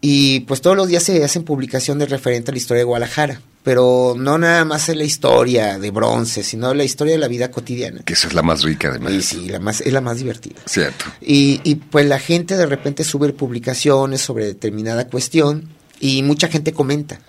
Y 0.00 0.40
pues 0.40 0.60
todos 0.60 0.76
los 0.76 0.88
días 0.88 1.04
se 1.04 1.22
hacen 1.24 1.44
publicaciones 1.44 2.10
referentes 2.10 2.48
a 2.48 2.52
la 2.52 2.58
historia 2.58 2.80
de 2.80 2.84
Guadalajara. 2.84 3.40
Pero 3.62 4.14
no 4.18 4.38
nada 4.38 4.64
más 4.64 4.88
es 4.88 4.96
la 4.96 5.04
historia 5.04 5.78
de 5.78 5.90
bronce, 5.90 6.42
sino 6.42 6.74
la 6.74 6.82
historia 6.82 7.12
de 7.12 7.18
la 7.18 7.28
vida 7.28 7.50
cotidiana. 7.50 8.02
Que 8.04 8.14
esa 8.14 8.26
es 8.26 8.34
la 8.34 8.42
más 8.42 8.62
rica, 8.62 8.88
además. 8.88 9.12
Y 9.12 9.22
sí, 9.22 9.48
la 9.48 9.60
más, 9.60 9.80
es 9.80 9.92
la 9.92 10.00
más 10.00 10.18
divertida. 10.18 10.60
Cierto. 10.66 11.04
Y, 11.20 11.60
y 11.62 11.76
pues 11.76 12.06
la 12.06 12.18
gente 12.18 12.56
de 12.56 12.66
repente 12.66 13.04
sube 13.04 13.32
publicaciones 13.32 14.20
sobre 14.20 14.46
determinada 14.46 15.06
cuestión 15.06 15.68
y 16.00 16.22
mucha 16.22 16.48
gente 16.48 16.72
comenta. 16.72 17.20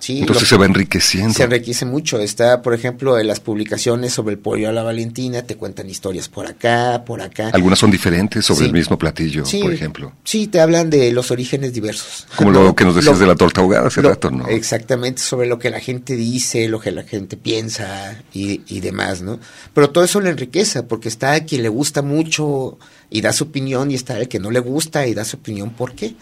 ¿Sí? 0.00 0.18
Entonces 0.20 0.48
se 0.48 0.56
va 0.56 0.66
enriqueciendo. 0.66 1.32
se 1.34 1.44
enriquece 1.44 1.84
mucho. 1.84 2.18
Está, 2.18 2.60
por 2.62 2.74
ejemplo, 2.74 3.18
en 3.18 3.28
las 3.28 3.38
publicaciones 3.38 4.12
sobre 4.12 4.32
el 4.34 4.38
pollo 4.40 4.68
a 4.68 4.72
la 4.72 4.82
Valentina, 4.82 5.42
te 5.42 5.56
cuentan 5.56 5.88
historias 5.88 6.28
por 6.28 6.46
acá, 6.46 7.04
por 7.06 7.22
acá. 7.22 7.50
Algunas 7.52 7.78
son 7.78 7.90
diferentes 7.92 8.44
sobre 8.44 8.60
Sí. 8.60 8.64
el 8.66 8.72
mismo 8.72 8.98
platillo, 8.98 9.44
Sí, 9.46 9.60
por 9.60 9.72
ejemplo. 9.72 10.12
Sí, 10.24 10.48
te 10.48 10.60
hablan 10.60 10.90
de 10.90 11.12
los 11.12 11.30
orígenes 11.30 11.72
diversos. 11.72 12.26
Como 12.36 12.50
lo 12.50 12.74
que 12.74 12.84
nos 12.84 12.96
decías 12.96 13.14
Lo- 13.14 13.20
de 13.20 13.26
la 13.28 13.36
torta 13.36 13.60
ahogada 13.60 13.86
hace 13.86 14.02
lo- 14.02 14.08
rato, 14.08 14.30
¿no? 14.30 14.48
Exactamente, 14.48 15.22
sobre 15.22 15.46
lo 15.46 15.58
que 15.58 15.70
la 15.70 15.78
gente 15.80 16.16
dice, 16.16 16.66
lo 16.68 16.80
que 16.80 16.90
la 16.90 17.04
gente 17.04 17.36
piensa 17.36 18.20
y, 18.34 18.62
y 18.66 18.80
demás, 18.80 19.22
¿no? 19.22 19.38
Pero 19.74 19.90
todo 19.90 20.02
eso 20.04 20.20
le 20.20 20.30
enriquece, 20.30 20.82
porque 20.82 21.08
está 21.08 21.32
a 21.34 21.40
quien 21.44 21.62
le 21.62 21.68
gusta 21.68 22.02
mucho 22.02 22.78
y 23.10 23.20
da 23.20 23.32
su 23.32 23.44
opinión, 23.44 23.90
y 23.90 23.94
está 23.94 24.18
el 24.18 24.28
que 24.28 24.38
no 24.38 24.50
le 24.50 24.60
gusta 24.60 25.06
y 25.06 25.14
da 25.14 25.24
su 25.24 25.36
opinión 25.36 25.70
por 25.70 25.92
qué. 25.94 26.14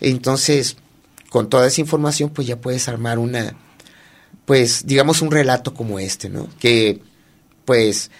Entonces, 0.00 0.76
con 1.28 1.48
toda 1.48 1.66
esa 1.66 1.80
información, 1.80 2.30
pues 2.30 2.46
ya 2.46 2.60
puedes 2.60 2.88
armar 2.88 3.18
una, 3.18 3.54
pues, 4.44 4.86
digamos, 4.86 5.22
un 5.22 5.30
relato 5.30 5.74
como 5.74 5.98
este, 5.98 6.28
¿no? 6.28 6.48
Que, 6.58 7.00
pues, 7.64 8.10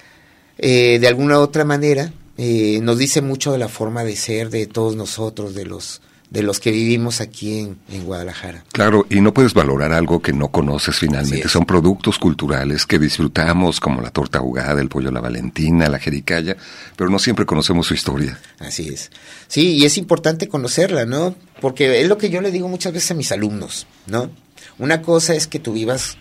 eh, 0.59 0.99
de 1.01 1.09
alguna 1.09 1.39
u 1.39 1.43
otra 1.43 1.65
manera 1.65 2.13
eh, 2.37 2.81
nos 2.83 2.99
dice 2.99 3.21
mucho 3.21 3.53
de 3.53 3.59
la 3.59 3.69
forma 3.69 4.05
de 4.05 4.17
ser 4.17 4.51
de 4.51 4.67
todos 4.67 4.95
nosotros, 4.97 5.55
de 5.55 5.65
los 5.65 6.01
de 6.31 6.43
los 6.43 6.61
que 6.61 6.71
vivimos 6.71 7.21
aquí 7.21 7.61
en, 7.61 7.79
en 7.91 8.05
Guadalajara. 8.05 8.65
Claro, 8.73 9.07
y 9.09 9.21
no 9.21 9.33
puedes 9.33 9.55
valorar 9.55 9.93
algo 9.93 10.21
que 10.21 10.33
no 10.33 10.49
conoces 10.49 10.97
finalmente. 10.97 11.49
Son 11.49 11.65
productos 11.65 12.19
culturales 12.19 12.85
que 12.85 12.99
disfrutamos, 12.99 13.81
como 13.81 14.01
la 14.01 14.11
torta 14.11 14.39
ahogada, 14.39 14.81
el 14.81 14.89
pollo 14.89 15.09
a 15.09 15.13
la 15.13 15.21
valentina, 15.21 15.89
la 15.89 15.99
jericaya, 15.99 16.57
pero 16.97 17.09
no 17.09 17.19
siempre 17.19 17.47
conocemos 17.47 17.87
su 17.87 17.95
historia. 17.95 18.39
Así 18.59 18.89
es. 18.89 19.11
Sí, 19.47 19.77
y 19.77 19.85
es 19.85 19.97
importante 19.97 20.49
conocerla, 20.49 21.07
¿no? 21.07 21.35
Porque 21.61 22.01
es 22.01 22.09
lo 22.09 22.19
que 22.19 22.31
yo 22.31 22.41
le 22.41 22.51
digo 22.51 22.69
muchas 22.69 22.93
veces 22.93 23.11
a 23.13 23.15
mis 23.15 23.33
alumnos, 23.33 23.87
¿no? 24.07 24.31
Una 24.79 25.03
cosa 25.03 25.35
es 25.35 25.47
que 25.47 25.59
tú 25.59 25.73
vivas 25.73 26.19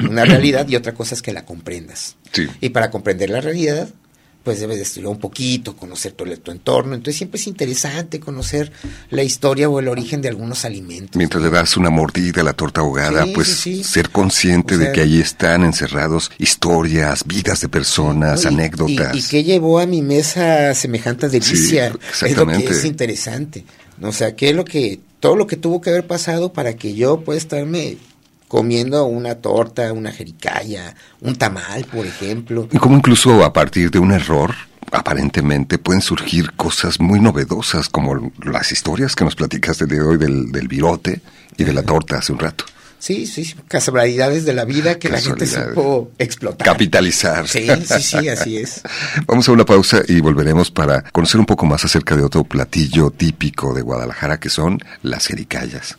una 0.00 0.24
realidad 0.24 0.68
y 0.68 0.76
otra 0.76 0.94
cosa 0.94 1.14
es 1.14 1.22
que 1.22 1.32
la 1.32 1.44
comprendas. 1.44 2.16
Sí. 2.32 2.48
Y 2.60 2.70
para 2.70 2.90
comprender 2.90 3.30
la 3.30 3.40
realidad, 3.40 3.88
pues 4.46 4.60
debes 4.60 4.76
de 4.76 4.84
estudiar 4.84 5.08
un 5.08 5.18
poquito, 5.18 5.76
conocer 5.76 6.12
tu 6.12 6.52
entorno. 6.52 6.94
Entonces 6.94 7.16
siempre 7.16 7.40
es 7.40 7.48
interesante 7.48 8.20
conocer 8.20 8.70
la 9.10 9.24
historia 9.24 9.68
o 9.68 9.80
el 9.80 9.88
origen 9.88 10.22
de 10.22 10.28
algunos 10.28 10.64
alimentos. 10.64 11.16
Mientras 11.16 11.42
le 11.42 11.50
das 11.50 11.76
una 11.76 11.90
mordida 11.90 12.42
a 12.42 12.44
la 12.44 12.52
torta 12.52 12.80
ahogada, 12.80 13.24
Sí, 13.24 13.32
pues 13.34 13.48
sí, 13.48 13.76
sí. 13.78 13.82
ser 13.82 14.10
consciente 14.10 14.76
O 14.76 14.78
de 14.78 14.92
que 14.92 15.00
ahí 15.00 15.18
están 15.18 15.64
encerrados 15.64 16.30
historias, 16.38 17.24
vidas 17.26 17.60
de 17.60 17.68
personas, 17.68 18.46
anécdotas. 18.46 19.16
Y, 19.16 19.18
y 19.18 19.22
qué 19.24 19.42
llevó 19.42 19.80
a 19.80 19.86
mi 19.86 20.00
mesa 20.00 20.72
semejante 20.74 21.28
delicia. 21.28 21.92
Es 22.22 22.36
lo 22.36 22.46
que 22.46 22.66
es 22.66 22.84
interesante. 22.84 23.64
O 24.00 24.12
sea, 24.12 24.36
qué 24.36 24.50
es 24.50 24.54
lo 24.54 24.64
que, 24.64 25.00
todo 25.18 25.34
lo 25.34 25.48
que 25.48 25.56
tuvo 25.56 25.80
que 25.80 25.90
haber 25.90 26.06
pasado 26.06 26.52
para 26.52 26.76
que 26.76 26.94
yo 26.94 27.22
pueda 27.22 27.36
estarme 27.36 27.96
comiendo 28.48 29.04
una 29.04 29.36
torta, 29.36 29.92
una 29.92 30.12
jericaya, 30.12 30.94
un 31.20 31.36
tamal, 31.36 31.84
por 31.84 32.06
ejemplo. 32.06 32.68
Y 32.72 32.78
como 32.78 32.96
incluso 32.96 33.44
a 33.44 33.52
partir 33.52 33.90
de 33.90 33.98
un 33.98 34.12
error, 34.12 34.54
aparentemente 34.92 35.78
pueden 35.78 36.02
surgir 36.02 36.52
cosas 36.52 37.00
muy 37.00 37.20
novedosas, 37.20 37.88
como 37.88 38.32
las 38.44 38.72
historias 38.72 39.14
que 39.14 39.24
nos 39.24 39.34
platicaste 39.34 39.86
de 39.86 40.00
hoy 40.00 40.16
del, 40.16 40.52
del 40.52 40.68
virote 40.68 41.20
y 41.56 41.64
de 41.64 41.72
la 41.72 41.82
torta 41.82 42.18
hace 42.18 42.32
un 42.32 42.38
rato. 42.38 42.64
Sí, 42.98 43.26
sí, 43.26 43.54
casualidades 43.68 44.44
de 44.44 44.54
la 44.54 44.64
vida 44.64 44.98
que 44.98 45.08
la 45.08 45.20
gente 45.20 45.46
supo 45.46 46.10
explotar. 46.18 46.66
Capitalizar. 46.66 47.46
Sí, 47.46 47.68
sí, 47.84 48.02
sí, 48.02 48.28
así 48.28 48.56
es. 48.56 48.82
Vamos 49.26 49.48
a 49.48 49.52
una 49.52 49.64
pausa 49.64 50.00
y 50.08 50.20
volveremos 50.20 50.70
para 50.70 51.02
conocer 51.02 51.38
un 51.38 51.46
poco 51.46 51.66
más 51.66 51.84
acerca 51.84 52.16
de 52.16 52.24
otro 52.24 52.44
platillo 52.44 53.10
típico 53.10 53.74
de 53.74 53.82
Guadalajara 53.82 54.40
que 54.40 54.48
son 54.48 54.80
las 55.02 55.26
jericayas. 55.26 55.98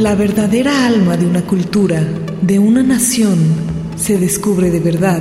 La 0.00 0.14
verdadera 0.14 0.86
alma 0.86 1.14
de 1.18 1.26
una 1.26 1.42
cultura, 1.42 2.00
de 2.40 2.58
una 2.58 2.82
nación, 2.82 3.38
se 3.96 4.16
descubre 4.16 4.70
de 4.70 4.80
verdad 4.80 5.20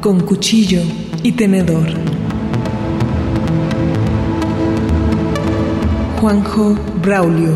con 0.00 0.20
cuchillo 0.20 0.80
y 1.22 1.32
tenedor. 1.32 1.86
Juanjo 6.18 6.76
Braulio. 7.02 7.52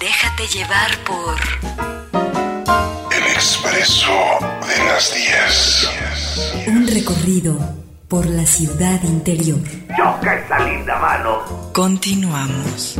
Déjate 0.00 0.46
llevar 0.46 0.90
por 1.04 1.36
El 3.12 3.32
expreso 3.34 4.14
de 4.66 4.84
las 4.86 5.14
10. 5.14 6.19
Un 6.68 6.86
recorrido 6.86 7.58
por 8.08 8.26
la 8.26 8.44
ciudad 8.44 9.02
interior. 9.02 9.60
Choca 9.96 10.34
esa 10.36 10.58
linda 10.60 10.98
mano. 10.98 11.70
Continuamos. 11.72 12.96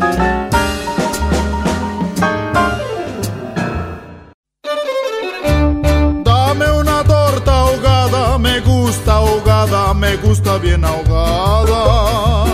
Dame 6.24 6.72
una 6.72 7.04
torta 7.04 7.52
ahogada, 7.52 8.38
me 8.38 8.60
gusta 8.60 9.12
ahogada, 9.14 9.94
me 9.94 10.16
gusta 10.16 10.58
bien 10.58 10.84
ahogada. 10.84 12.46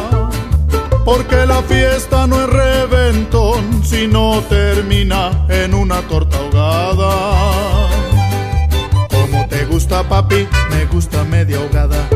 Porque 1.05 1.47
la 1.47 1.63
fiesta 1.63 2.27
no 2.27 2.41
es 2.43 2.49
reventón 2.49 3.83
si 3.85 4.07
no 4.07 4.43
termina 4.49 5.47
en 5.49 5.73
una 5.75 6.03
torta 6.03 6.37
ahogada. 6.37 8.16
Gusta 9.87 10.03
papi, 10.03 10.49
me 10.71 10.85
gusta 10.87 11.23
media 11.23 11.59
ahogada. 11.59 12.09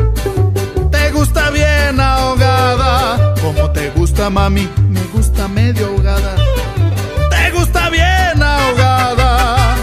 Te 0.91 1.09
gusta 1.11 1.49
bien 1.51 2.01
ahogada. 2.01 3.33
Como 3.35 3.71
te 3.71 3.89
gusta 3.91 4.29
mami, 4.29 4.67
me 4.89 5.01
gusta 5.13 5.47
medio 5.47 5.87
ahogada. 5.87 6.35
Te 7.29 7.51
gusta 7.51 7.89
bien 7.89 8.43
ahogada. 8.43 9.77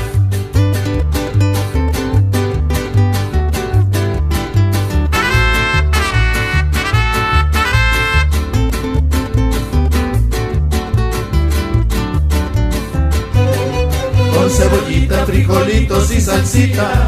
Con 14.35 14.51
cebollita, 14.51 15.25
frijolitos 15.25 16.11
y 16.13 16.21
salsita. 16.21 17.08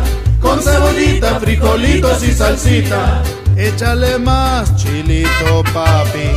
Con 0.51 0.61
cebollita, 0.61 1.39
frijolitos 1.39 2.25
y 2.25 2.33
salsita. 2.33 3.23
Échale 3.57 4.19
más 4.19 4.75
chilito, 4.75 5.63
papi. 5.73 6.29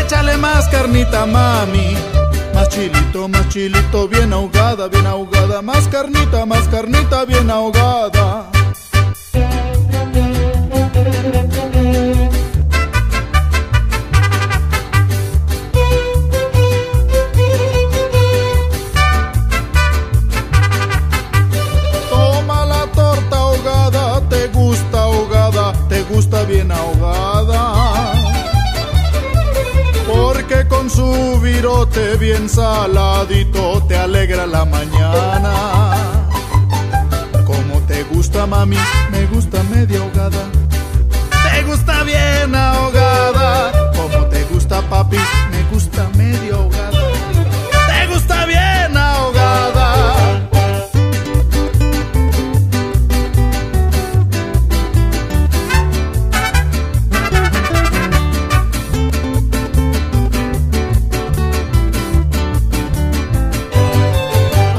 Échale 0.00 0.36
más 0.36 0.68
carnita, 0.68 1.26
mami. 1.26 1.96
Más 2.54 2.68
chilito, 2.68 3.26
más 3.26 3.48
chilito, 3.48 4.06
bien 4.06 4.32
ahogada, 4.32 4.86
bien 4.86 5.08
ahogada. 5.08 5.60
Más 5.60 5.88
carnita, 5.88 6.46
más 6.46 6.68
carnita, 6.68 7.24
bien 7.24 7.50
ahogada. 7.50 8.37
Bien 32.16 32.48
saladito 32.48 33.82
te 33.86 33.96
alegra 33.96 34.46
la 34.46 34.64
mañana. 34.64 35.52
Como 37.44 37.80
te 37.86 38.04
gusta 38.04 38.46
mami, 38.46 38.78
me 39.10 39.26
gusta 39.26 39.62
media 39.64 40.00
ahogada. 40.00 40.44
Te 41.52 41.62
gusta 41.64 42.02
bien 42.04 42.54
ahogada. 42.54 43.92
Como 43.94 44.26
te 44.26 44.44
gusta 44.44 44.80
papi, 44.82 45.18
me 45.50 45.62
gusta 45.70 46.08
medio 46.16 46.56
ahogada. 46.56 46.97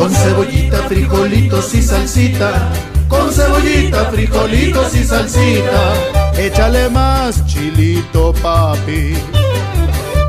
Con 0.10 0.17
cebollita, 0.17 0.78
frijolitos 0.88 1.76
y 1.76 1.84
salsita. 1.84 2.72
Con 3.08 3.32
cebollita, 3.32 4.06
frijolitos 4.06 4.95
y 4.95 5.04
salsita. 5.04 5.93
Échale 6.36 6.89
más 6.89 7.45
chilito, 7.45 8.34
papi. 8.41 9.13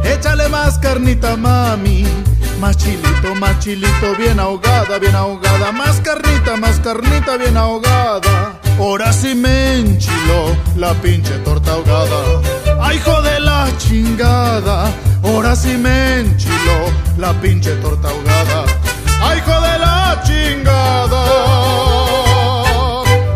Échale 0.05 0.51
más 0.51 0.79
carnita, 0.79 1.35
mami. 1.35 2.05
Más 2.61 2.77
chilito, 2.77 3.35
más 3.37 3.59
chilito, 3.61 4.15
bien 4.19 4.39
ahogada, 4.39 4.99
bien 4.99 5.17
ahogada. 5.17 5.73
Más 5.73 5.99
carnita, 6.03 6.59
más 6.59 6.79
carnita, 6.81 7.39
bien 7.39 7.57
ahogada. 7.57 8.61
Ahora 8.79 9.15
sí 9.15 9.35
me 9.35 9.77
enchiló 9.79 10.57
la 10.77 10.93
pinche 10.93 11.39
torta 11.39 11.73
ahogada. 11.73 12.43
¡Ay, 12.83 12.99
hijo 12.99 13.23
de 13.23 13.41
la 13.41 13.67
chingada! 13.79 14.93
Ahora 15.23 15.57
sí 15.57 15.77
me 15.79 16.21
enchiló 16.21 16.93
la 17.17 17.33
pinche 17.41 17.73
torta 17.77 18.09
ahogada. 18.09 18.80
¡Ay, 19.21 19.39
hijo 19.39 19.61
de 19.61 19.79
la 19.79 20.21
chingada! 20.25 21.60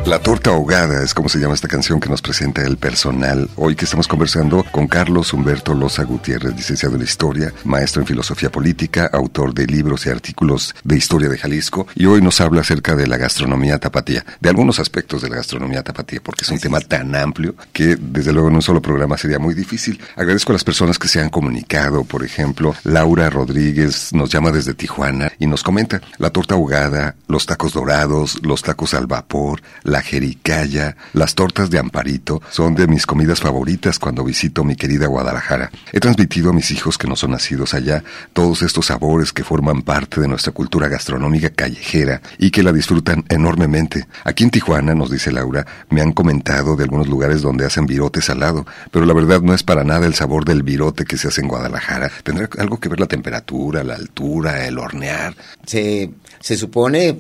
La 0.07 0.19
torta 0.19 0.51
ahogada 0.51 1.03
es 1.03 1.15
como 1.15 1.31
se 1.31 1.39
llama 1.39 1.55
esta 1.55 1.67
canción 1.67 1.99
que 1.99 2.11
nos 2.11 2.21
presenta 2.21 2.61
el 2.61 2.77
personal. 2.77 3.49
Hoy 3.57 3.75
que 3.75 3.87
estamos 3.87 4.07
conversando 4.07 4.63
con 4.71 4.87
Carlos 4.87 5.33
Humberto 5.33 5.73
Loza 5.73 6.05
Gutiérrez, 6.05 6.55
licenciado 6.55 6.97
en 6.97 7.03
Historia, 7.03 7.55
maestro 7.65 8.03
en 8.03 8.07
Filosofía 8.07 8.53
Política, 8.53 9.09
autor 9.11 9.55
de 9.55 9.67
libros 9.67 10.05
y 10.05 10.11
artículos 10.11 10.75
de 10.85 10.99
Historia 10.99 11.31
de 11.31 11.39
Jalisco, 11.39 11.87
y 11.95 12.05
hoy 12.05 12.21
nos 12.21 12.43
habla 12.43 12.61
acerca 12.61 12.95
de 12.95 13.07
la 13.07 13.17
gastronomía 13.17 13.79
tapatía, 13.79 14.27
de 14.41 14.51
algunos 14.51 14.79
aspectos 14.79 15.23
de 15.23 15.31
la 15.31 15.37
gastronomía 15.37 15.83
tapatía, 15.83 16.21
porque 16.23 16.43
es 16.43 16.51
un 16.51 16.61
tema 16.61 16.81
tan 16.81 17.15
amplio 17.17 17.55
que 17.73 17.97
desde 17.99 18.35
luego 18.35 18.49
en 18.49 18.57
un 18.57 18.63
solo 18.63 18.83
programa 18.83 19.17
sería 19.17 19.39
muy 19.39 19.55
difícil. 19.55 19.99
Agradezco 20.17 20.53
a 20.53 20.55
las 20.55 20.65
personas 20.65 20.99
que 20.99 21.09
se 21.09 21.23
han 21.23 21.31
comunicado, 21.31 22.05
por 22.05 22.25
ejemplo, 22.25 22.75
Laura 22.85 23.31
Rodríguez 23.31 24.13
nos 24.13 24.29
llama 24.29 24.51
desde 24.51 24.75
Tijuana 24.75 25.33
y 25.39 25.47
nos 25.47 25.63
comenta 25.63 26.03
la 26.19 26.29
torta 26.29 26.57
ahogada, 26.57 27.17
los 27.27 27.47
tacos 27.47 27.73
dorados, 27.73 28.39
los 28.43 28.63
tacos 28.63 28.93
al 28.93 29.07
vapor, 29.07 29.63
la 29.94 29.94
jericaya, 30.03 30.97
las 31.13 31.35
tortas 31.35 31.71
de 31.71 31.79
amparito 31.79 32.43
son 32.51 32.75
de 32.75 32.87
mis 32.87 33.07
comidas 33.07 33.41
favoritas 33.41 33.99
cuando 33.99 34.25
visito 34.25 34.65
mi 34.65 34.77
querida 34.77 35.07
Guadalajara. 35.07 35.71
He 35.93 36.01
transmitido 36.01 36.51
a 36.51 36.53
mis 36.53 36.71
hijos 36.71 36.99
que 36.99 37.07
no 37.07 37.17
son 37.17 37.33
nacidos 37.33 37.75
allá 37.75 38.03
todos 38.33 38.63
estos 38.63 38.87
sabores 38.87 39.33
que 39.33 39.45
forman 39.45 39.83
parte 39.83 40.21
de 40.21 40.29
nuestra 40.29 40.53
cultura 40.53 40.89
gastronómica 40.89 41.51
callejera 41.51 42.23
y 42.39 42.51
que 42.51 42.63
la 42.63 42.73
disfrutan 42.73 43.25
enormemente. 43.29 44.07
Aquí 44.25 44.45
en 44.45 44.51
Tijuana, 44.51 44.95
nos 44.95 45.11
dice 45.11 45.33
Laura, 45.33 45.67
me 45.91 46.01
han 46.01 46.13
comentado 46.13 46.77
de 46.77 46.85
algunos 46.85 47.09
lugares 47.09 47.43
donde 47.43 47.67
hacen 47.67 47.87
virote 47.87 48.21
salado, 48.21 48.67
pero 48.91 49.07
la 49.07 49.15
verdad 49.15 49.41
no 49.41 49.55
es 49.55 49.63
para 49.63 49.85
nada 49.85 50.07
el 50.07 50.15
sabor 50.15 50.45
del 50.45 50.63
virote 50.63 51.05
que 51.05 51.17
se 51.17 51.29
hace 51.29 51.41
en 51.41 51.49
Guadalajara. 51.49 52.11
Tendrá 52.23 52.49
algo 52.59 52.79
que 52.79 52.89
ver 52.89 53.01
la 53.01 53.07
temperatura, 53.07 53.85
la 53.85 53.95
altura, 53.95 54.67
el 54.67 54.79
hornear. 54.79 55.35
Se, 55.67 56.11
se 56.41 56.57
supone 56.57 57.19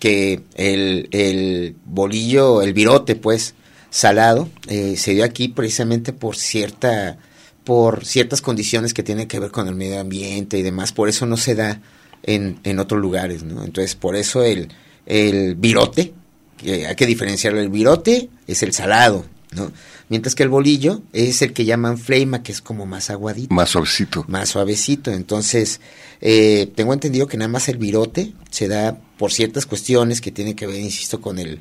que 0.00 0.42
el, 0.54 1.08
el 1.12 1.76
bolillo, 1.84 2.62
el 2.62 2.72
virote, 2.72 3.16
pues, 3.16 3.54
salado, 3.90 4.48
eh, 4.68 4.96
se 4.96 5.14
dio 5.14 5.24
aquí 5.24 5.48
precisamente 5.48 6.12
por 6.12 6.36
cierta 6.36 7.16
por 7.64 8.04
ciertas 8.04 8.42
condiciones 8.42 8.92
que 8.92 9.02
tienen 9.02 9.26
que 9.26 9.40
ver 9.40 9.50
con 9.50 9.68
el 9.68 9.74
medio 9.74 9.98
ambiente 9.98 10.58
y 10.58 10.62
demás, 10.62 10.92
por 10.92 11.08
eso 11.08 11.24
no 11.24 11.36
se 11.36 11.54
da 11.54 11.80
en, 12.22 12.60
en 12.62 12.78
otros 12.78 13.00
lugares, 13.00 13.42
¿no? 13.42 13.64
Entonces, 13.64 13.94
por 13.94 14.16
eso 14.16 14.42
el, 14.42 14.68
el 15.06 15.54
virote, 15.54 16.12
que 16.58 16.86
hay 16.86 16.94
que 16.94 17.06
diferenciarlo, 17.06 17.60
el 17.60 17.70
virote 17.70 18.28
es 18.46 18.62
el 18.62 18.72
salado, 18.72 19.24
¿no? 19.52 19.72
Mientras 20.08 20.34
que 20.34 20.42
el 20.42 20.48
bolillo 20.50 21.02
es 21.12 21.40
el 21.42 21.52
que 21.52 21.64
llaman 21.64 21.96
fleima, 21.98 22.42
que 22.42 22.52
es 22.52 22.60
como 22.60 22.84
más 22.84 23.10
aguadito. 23.10 23.54
Más 23.54 23.70
suavecito. 23.70 24.24
Más 24.28 24.50
suavecito. 24.50 25.10
Entonces, 25.10 25.80
eh, 26.20 26.70
tengo 26.74 26.92
entendido 26.92 27.26
que 27.26 27.38
nada 27.38 27.48
más 27.48 27.68
el 27.68 27.78
virote 27.78 28.32
se 28.50 28.68
da 28.68 28.98
por 29.16 29.32
ciertas 29.32 29.64
cuestiones 29.66 30.20
que 30.20 30.30
tienen 30.30 30.54
que 30.54 30.66
ver, 30.66 30.80
insisto, 30.80 31.20
con 31.20 31.38
el, 31.38 31.60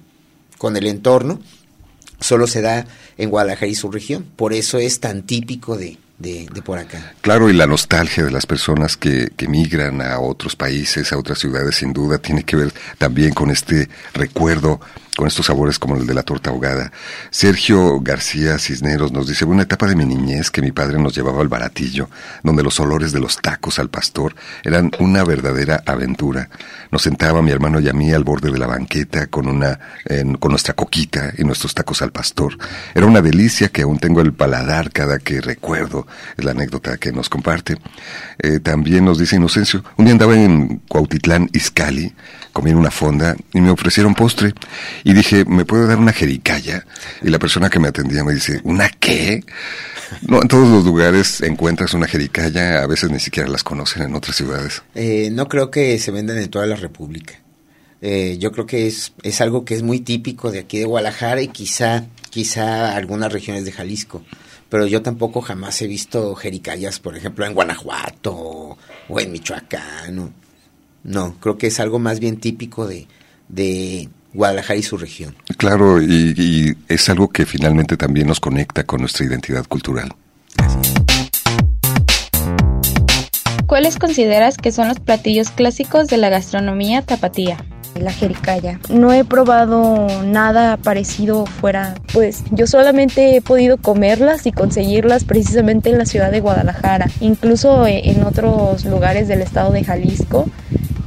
con 0.58 0.76
el 0.76 0.88
entorno. 0.88 1.42
Solo 2.20 2.48
se 2.48 2.62
da 2.62 2.86
en 3.18 3.30
Guadalajara 3.30 3.68
y 3.68 3.76
su 3.76 3.90
región. 3.90 4.26
Por 4.36 4.54
eso 4.54 4.78
es 4.78 5.00
tan 5.00 5.24
típico 5.24 5.78
de, 5.78 5.98
de, 6.20 6.48
de, 6.54 6.62
por 6.62 6.80
acá. 6.80 7.14
Claro, 7.22 7.50
y 7.50 7.54
la 7.54 7.68
nostalgia 7.68 8.26
de 8.26 8.32
las 8.32 8.46
personas 8.46 8.98
que, 8.98 9.30
que 9.36 9.48
migran 9.48 10.02
a 10.02 10.20
otros 10.20 10.56
países, 10.56 11.12
a 11.14 11.18
otras 11.18 11.40
ciudades, 11.40 11.76
sin 11.76 11.94
duda, 11.94 12.18
tiene 12.18 12.44
que 12.44 12.58
ver 12.58 12.74
también 12.98 13.34
con 13.34 13.52
este 13.52 13.90
recuerdo 14.14 14.80
con 15.16 15.28
estos 15.28 15.46
sabores 15.46 15.80
como 15.80 15.98
el 15.98 16.08
de 16.08 16.14
la 16.14 16.24
torta 16.24 16.50
ahogada. 16.50 16.92
Sergio 17.30 18.00
García 18.02 18.58
Cisneros 18.58 19.12
nos 19.12 19.28
dice, 19.28 19.46
una 19.46 19.64
etapa 19.64 19.88
de 19.88 19.96
mi 19.96 20.06
niñez 20.06 20.52
que 20.52 20.62
mi 20.62 20.72
padre 20.72 21.00
nos 21.00 21.16
llevaba 21.16 21.42
al 21.42 21.48
baratillo, 21.48 22.10
donde 22.44 22.64
los 22.64 22.80
olores 22.80 23.12
de 23.12 23.20
los 23.20 23.38
tacos 23.38 23.80
al 23.80 23.90
pastor 23.90 24.36
eran 24.64 24.92
una 25.00 25.24
verdadera 25.24 25.84
aventura. 25.86 26.50
Nos 26.92 27.04
sentaba 27.04 27.42
mi 27.42 27.52
hermano 27.52 27.80
y 27.80 27.90
a 27.90 27.94
mí 27.94 28.12
al 28.12 28.24
borde 28.24 28.52
de 28.52 28.58
la 28.58 28.68
banqueta 28.68 29.28
con 29.28 29.48
una, 29.48 29.80
con 30.40 30.52
nuestra 30.52 30.74
coquita 30.74 31.34
y 31.38 31.44
nuestros 31.44 31.74
tacos 31.74 32.02
al 32.02 32.12
pastor. 32.12 32.58
Era 32.94 33.06
una 33.06 33.22
delicia 33.22 33.70
que 33.70 33.84
aún 33.84 34.00
tengo 34.00 34.22
el 34.22 34.34
paladar 34.34 34.92
cada 34.92 35.20
que 35.20 35.42
recuerdo, 35.42 36.08
es 36.38 36.46
la 36.46 36.52
anécdota 36.52 36.98
que 36.98 37.12
nos 37.12 37.30
comparte. 37.30 37.78
Eh, 38.40 38.60
también 38.60 39.06
nos 39.06 39.18
dice 39.18 39.36
Inocencio, 39.36 39.84
un 39.98 40.06
día 40.06 40.14
andaba 40.14 40.36
en 40.36 40.82
Cuautitlán, 40.88 41.50
Izcali, 41.54 42.14
comí 42.54 42.70
en 42.70 42.78
una 42.78 42.92
fonda 42.92 43.36
y 43.52 43.60
me 43.60 43.72
ofrecieron 43.72 44.16
postre 44.16 44.54
y 45.04 45.14
dije, 45.14 45.44
¿me 45.44 45.66
puedo 45.66 45.86
dar 45.88 45.98
una 45.98 46.14
jericaya? 46.14 46.86
Y 47.22 47.30
la 47.30 47.40
persona 47.40 47.70
que 47.70 47.80
me 47.80 47.90
atendía 47.90 48.24
me 48.24 48.34
dice, 48.34 48.62
¿una 48.64 48.90
qué? 48.90 49.44
No, 50.22 50.42
en 50.42 50.48
todos 50.48 50.70
los 50.70 50.86
lugares 50.86 51.42
encuentras 51.42 51.94
una 51.94 52.08
jericaya, 52.08 52.84
a 52.84 52.88
veces 52.88 53.12
ni 53.12 53.20
siquiera 53.20 53.50
las 53.50 53.64
conocen 53.64 54.04
en 54.04 54.16
otras 54.16 54.36
ciudades. 54.36 54.84
Eh, 54.96 55.30
no 55.32 55.50
creo 55.50 55.72
que 55.72 55.98
se 56.00 56.12
vendan 56.12 56.38
en 56.38 56.50
toda 56.50 56.68
la 56.68 56.76
República. 56.76 57.34
Eh, 58.02 58.38
yo 58.40 58.52
creo 58.52 58.66
que 58.66 58.86
es, 58.88 59.14
es 59.24 59.42
algo 59.42 59.66
que 59.66 59.76
es 59.76 59.82
muy 59.82 60.02
típico 60.02 60.52
de 60.52 60.60
aquí 60.60 60.78
de 60.78 60.86
Guadalajara 60.86 61.42
y 61.42 61.48
quizá, 61.48 62.06
quizá 62.30 62.96
algunas 62.96 63.34
regiones 63.34 63.66
de 63.66 63.72
Jalisco. 63.72 64.24
Pero 64.70 64.88
yo 64.88 65.02
tampoco 65.02 65.42
jamás 65.42 65.82
he 65.82 65.88
visto 65.88 66.36
jericayas, 66.36 67.00
por 67.00 67.16
ejemplo, 67.16 67.46
en 67.46 67.54
Guanajuato 67.54 68.78
o, 69.08 69.20
en 69.20 69.32
Michoacán. 69.32 70.34
No. 71.04 71.36
creo 71.40 71.58
que 71.58 71.68
es 71.68 71.80
algo 71.80 72.00
más 72.00 72.20
bien 72.20 72.38
típico 72.38 72.88
de, 72.88 73.08
de 73.50 74.10
Guadalajara 74.34 74.80
y 74.80 74.84
su 74.84 74.98
región. 74.98 75.36
Claro, 75.58 76.02
y, 76.02 76.34
y, 76.38 76.74
es 76.88 77.10
algo 77.10 77.30
que 77.30 77.46
finalmente 77.46 77.98
también 77.98 78.28
nos 78.28 78.40
conecta 78.40 78.84
con 78.84 79.02
nuestra 79.02 79.26
identidad 79.26 79.66
cultural. 79.66 80.14
¿Cuáles 83.68 83.98
consideras 83.98 84.58
que 84.58 84.72
son 84.72 84.88
los 84.88 85.00
platillos 85.00 85.50
clásicos 85.50 86.08
de 86.08 86.18
la 86.18 86.30
gastronomía 86.30 87.02
tapatía? 87.02 87.58
La 88.00 88.12
jericaya. 88.12 88.80
No 88.90 89.14
he 89.14 89.24
probado 89.24 90.08
nada 90.24 90.78
parecido 90.78 91.46
fuera, 91.46 91.94
pues 92.12 92.44
yo 92.52 92.66
solamente 92.66 93.36
he 93.36 93.42
podido 93.42 93.78
comerlas 93.78 94.48
y 94.48 94.52
conseguirlas 94.52 95.26
precisamente 95.26 95.92
en 95.92 96.00
la 96.00 96.06
ciudad 96.06 96.32
de 96.32 96.40
Guadalajara, 96.40 97.08
incluso 97.20 97.86
en 97.86 98.24
otros 98.24 98.86
lugares 98.86 99.28
del 99.28 99.42
estado 99.42 99.72
de 99.72 99.84
Jalisco 99.84 100.48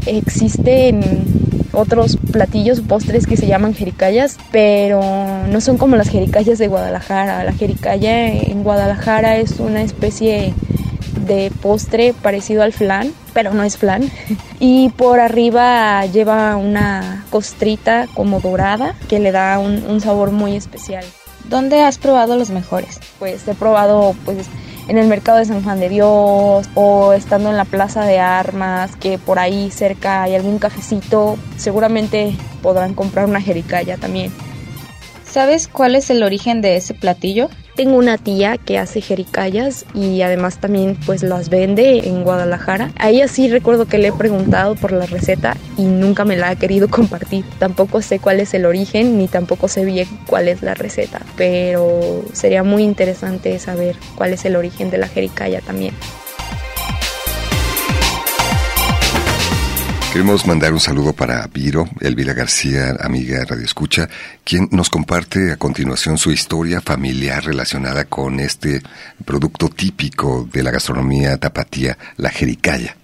existen 0.06 1.02
otros 1.72 2.16
platillos, 2.32 2.80
postres 2.80 3.26
que 3.26 3.36
se 3.36 3.46
llaman 3.46 3.74
jericayas, 3.74 4.38
pero 4.50 5.00
no 5.48 5.60
son 5.60 5.76
como 5.76 5.96
las 5.96 6.08
jericayas 6.08 6.58
de 6.58 6.68
Guadalajara. 6.68 7.44
La 7.44 7.52
jericaya 7.52 8.28
en 8.28 8.62
Guadalajara 8.62 9.36
es 9.36 9.60
una 9.60 9.82
especie 9.82 10.54
de 11.26 11.52
postre 11.60 12.14
parecido 12.14 12.62
al 12.62 12.72
flan, 12.72 13.12
pero 13.34 13.52
no 13.52 13.62
es 13.62 13.76
flan. 13.76 14.10
Y 14.58 14.88
por 14.90 15.20
arriba 15.20 16.06
lleva 16.06 16.56
una 16.56 17.26
costrita 17.28 18.08
como 18.14 18.40
dorada 18.40 18.94
que 19.06 19.18
le 19.18 19.30
da 19.30 19.58
un, 19.58 19.84
un 19.84 20.00
sabor 20.00 20.30
muy 20.30 20.56
especial. 20.56 21.04
¿Dónde 21.50 21.82
has 21.82 21.98
probado 21.98 22.36
los 22.36 22.48
mejores? 22.48 22.98
Pues 23.18 23.46
he 23.46 23.54
probado 23.54 24.16
pues 24.24 24.46
en 24.88 24.98
el 24.98 25.08
mercado 25.08 25.38
de 25.38 25.44
San 25.44 25.62
Juan 25.62 25.80
de 25.80 25.88
Dios 25.88 26.68
o 26.74 27.12
estando 27.12 27.50
en 27.50 27.56
la 27.56 27.64
plaza 27.64 28.04
de 28.04 28.18
armas, 28.18 28.96
que 28.96 29.18
por 29.18 29.38
ahí 29.38 29.70
cerca 29.70 30.22
hay 30.22 30.34
algún 30.34 30.58
cafecito, 30.58 31.36
seguramente 31.56 32.36
podrán 32.62 32.94
comprar 32.94 33.26
una 33.26 33.40
jericaya 33.40 33.96
también. 33.96 34.32
¿Sabes 35.24 35.68
cuál 35.68 35.96
es 35.96 36.08
el 36.10 36.22
origen 36.22 36.62
de 36.62 36.76
ese 36.76 36.94
platillo? 36.94 37.50
Tengo 37.76 37.98
una 37.98 38.16
tía 38.16 38.56
que 38.56 38.78
hace 38.78 39.02
jericayas 39.02 39.84
y 39.92 40.22
además 40.22 40.58
también 40.58 40.96
pues 41.04 41.22
las 41.22 41.50
vende 41.50 42.08
en 42.08 42.24
Guadalajara. 42.24 42.90
A 42.98 43.10
ella 43.10 43.28
sí 43.28 43.50
recuerdo 43.50 43.84
que 43.84 43.98
le 43.98 44.08
he 44.08 44.12
preguntado 44.12 44.76
por 44.76 44.92
la 44.92 45.04
receta 45.04 45.58
y 45.76 45.84
nunca 45.84 46.24
me 46.24 46.38
la 46.38 46.48
ha 46.48 46.56
querido 46.56 46.88
compartir. 46.90 47.44
Tampoco 47.58 48.00
sé 48.00 48.18
cuál 48.18 48.40
es 48.40 48.54
el 48.54 48.64
origen 48.64 49.18
ni 49.18 49.28
tampoco 49.28 49.68
sé 49.68 49.84
bien 49.84 50.08
cuál 50.26 50.48
es 50.48 50.62
la 50.62 50.72
receta, 50.72 51.20
pero 51.36 52.24
sería 52.32 52.62
muy 52.62 52.82
interesante 52.82 53.58
saber 53.58 53.96
cuál 54.14 54.32
es 54.32 54.46
el 54.46 54.56
origen 54.56 54.90
de 54.90 54.96
la 54.96 55.08
jericaya 55.08 55.60
también. 55.60 55.92
Queremos 60.16 60.46
mandar 60.46 60.72
un 60.72 60.80
saludo 60.80 61.12
para 61.12 61.46
Viro, 61.46 61.84
Elvira 62.00 62.32
García, 62.32 62.96
amiga 63.00 63.44
Radio 63.44 63.66
Escucha, 63.66 64.08
quien 64.44 64.66
nos 64.70 64.88
comparte 64.88 65.52
a 65.52 65.58
continuación 65.58 66.16
su 66.16 66.30
historia 66.30 66.80
familiar 66.80 67.44
relacionada 67.44 68.06
con 68.06 68.40
este 68.40 68.80
producto 69.26 69.68
típico 69.68 70.48
de 70.50 70.62
la 70.62 70.70
gastronomía 70.70 71.36
tapatía, 71.36 71.98
la 72.16 72.30
jericaya. 72.30 72.96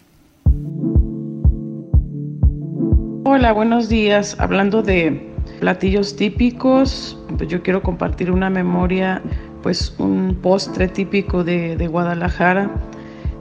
Hola, 3.27 3.53
buenos 3.53 3.91
días. 3.91 4.35
Hablando 4.39 4.81
de 4.81 5.35
platillos 5.61 6.17
típicos, 6.17 7.19
pues 7.37 7.47
yo 7.51 7.63
quiero 7.63 7.83
compartir 7.83 8.31
una 8.31 8.49
memoria, 8.49 9.21
pues 9.63 9.95
un 9.99 10.39
postre 10.41 10.89
típico 10.89 11.45
de, 11.45 11.77
de 11.77 11.89
Guadalajara, 11.89 12.71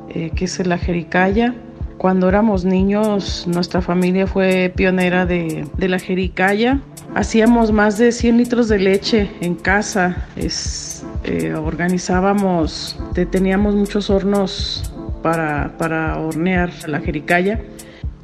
eh, 0.09 0.29
que 0.35 0.43
es 0.43 0.67
la 0.67 0.77
jericaya. 0.77 1.55
Cuando 2.01 2.27
éramos 2.27 2.65
niños, 2.65 3.45
nuestra 3.45 3.79
familia 3.79 4.25
fue 4.25 4.73
pionera 4.75 5.27
de, 5.27 5.67
la 5.77 5.99
jericaya. 5.99 6.79
Hacíamos 7.13 7.71
más 7.71 7.99
de 7.99 8.11
100 8.11 8.37
litros 8.37 8.69
de 8.69 8.79
leche 8.79 9.29
en 9.39 9.53
casa. 9.53 10.25
Eh, 10.35 11.53
organizábamos, 11.53 12.99
teníamos 13.29 13.75
muchos 13.75 14.09
hornos 14.09 14.91
para, 15.21 15.77
para 15.77 16.17
hornear 16.17 16.71
la 16.87 17.01
jericaya. 17.01 17.61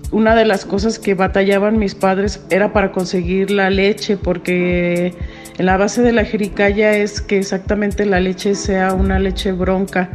una 0.09 0.33
de 0.33 0.45
las 0.45 0.65
cosas 0.65 0.97
que 0.97 1.13
batallaban 1.13 1.77
mis 1.77 1.93
padres 1.93 2.43
era 2.49 2.73
para 2.73 2.91
conseguir 2.91 3.51
la 3.51 3.69
leche, 3.69 4.17
porque 4.17 5.13
en 5.59 5.65
la 5.67 5.77
base 5.77 6.01
de 6.01 6.13
la 6.13 6.25
jericaya 6.25 6.93
es 6.93 7.21
que 7.21 7.37
exactamente 7.37 8.07
la 8.07 8.21
leche 8.21 8.55
sea 8.55 8.93
una 8.93 9.19
leche 9.19 9.51
bronca. 9.51 10.09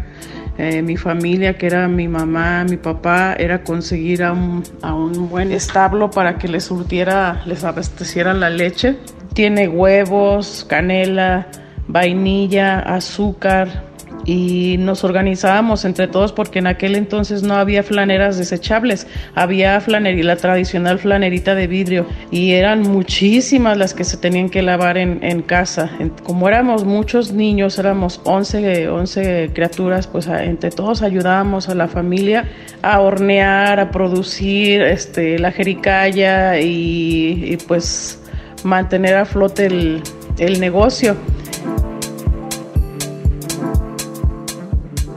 Eh, 0.59 0.82
mi 0.82 0.96
familia, 0.96 1.57
que 1.57 1.66
era 1.66 1.88
mi 1.88 2.09
mamá, 2.09 2.64
mi 2.64 2.76
papá, 2.76 3.34
era 3.38 3.64
conseguir 3.64 4.22
a 4.22 4.32
un, 4.32 4.62
a 4.82 4.94
un 4.94 5.28
buen 5.30 5.50
establo 5.50 6.11
para 6.11 6.36
que 6.38 6.46
les 6.46 6.64
surtiera, 6.64 7.42
les 7.46 7.64
abasteciera 7.64 8.34
la 8.34 8.50
leche. 8.50 8.98
Tiene 9.32 9.66
huevos, 9.68 10.66
canela, 10.68 11.48
vainilla, 11.88 12.80
azúcar, 12.80 13.91
y 14.24 14.76
nos 14.78 15.04
organizábamos 15.04 15.84
entre 15.84 16.08
todos 16.08 16.32
porque 16.32 16.58
en 16.60 16.66
aquel 16.66 16.94
entonces 16.94 17.42
no 17.42 17.54
había 17.54 17.82
flaneras 17.82 18.38
desechables, 18.38 19.06
había 19.34 19.80
flanería, 19.80 20.24
la 20.24 20.36
tradicional 20.36 20.98
flanerita 20.98 21.54
de 21.54 21.66
vidrio 21.66 22.06
y 22.30 22.52
eran 22.52 22.82
muchísimas 22.82 23.76
las 23.76 23.94
que 23.94 24.04
se 24.04 24.16
tenían 24.16 24.50
que 24.50 24.62
lavar 24.62 24.98
en, 24.98 25.18
en 25.22 25.42
casa. 25.42 25.90
Como 26.22 26.48
éramos 26.48 26.84
muchos 26.84 27.32
niños, 27.32 27.78
éramos 27.78 28.20
11, 28.24 28.88
11 28.88 29.50
criaturas, 29.52 30.06
pues 30.06 30.26
entre 30.26 30.70
todos 30.70 31.02
ayudábamos 31.02 31.68
a 31.68 31.74
la 31.74 31.88
familia 31.88 32.44
a 32.82 33.00
hornear, 33.00 33.80
a 33.80 33.90
producir 33.90 34.82
este, 34.82 35.38
la 35.38 35.52
jericaya 35.52 36.58
y, 36.58 37.44
y 37.52 37.56
pues 37.56 38.20
mantener 38.64 39.16
a 39.16 39.24
flote 39.24 39.66
el, 39.66 40.02
el 40.38 40.60
negocio. 40.60 41.16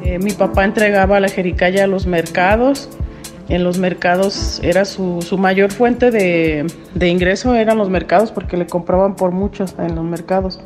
Eh, 0.05 0.19
mi 0.19 0.33
papá 0.33 0.63
entregaba 0.63 1.19
la 1.19 1.29
jericaya 1.29 1.85
a 1.85 1.87
los 1.87 2.05
mercados. 2.05 2.89
En 3.49 3.63
los 3.63 3.79
mercados 3.79 4.59
era 4.63 4.85
su, 4.85 5.23
su 5.23 5.39
mayor 5.39 5.71
fuente 5.71 6.11
de, 6.11 6.65
de, 6.93 7.09
ingreso, 7.09 7.53
eran 7.55 7.77
los 7.77 7.89
mercados 7.89 8.31
porque 8.31 8.57
le 8.57 8.65
compraban 8.65 9.15
por 9.15 9.31
muchos 9.31 9.75
en 9.79 9.95
los 9.95 10.03
mercados. 10.03 10.59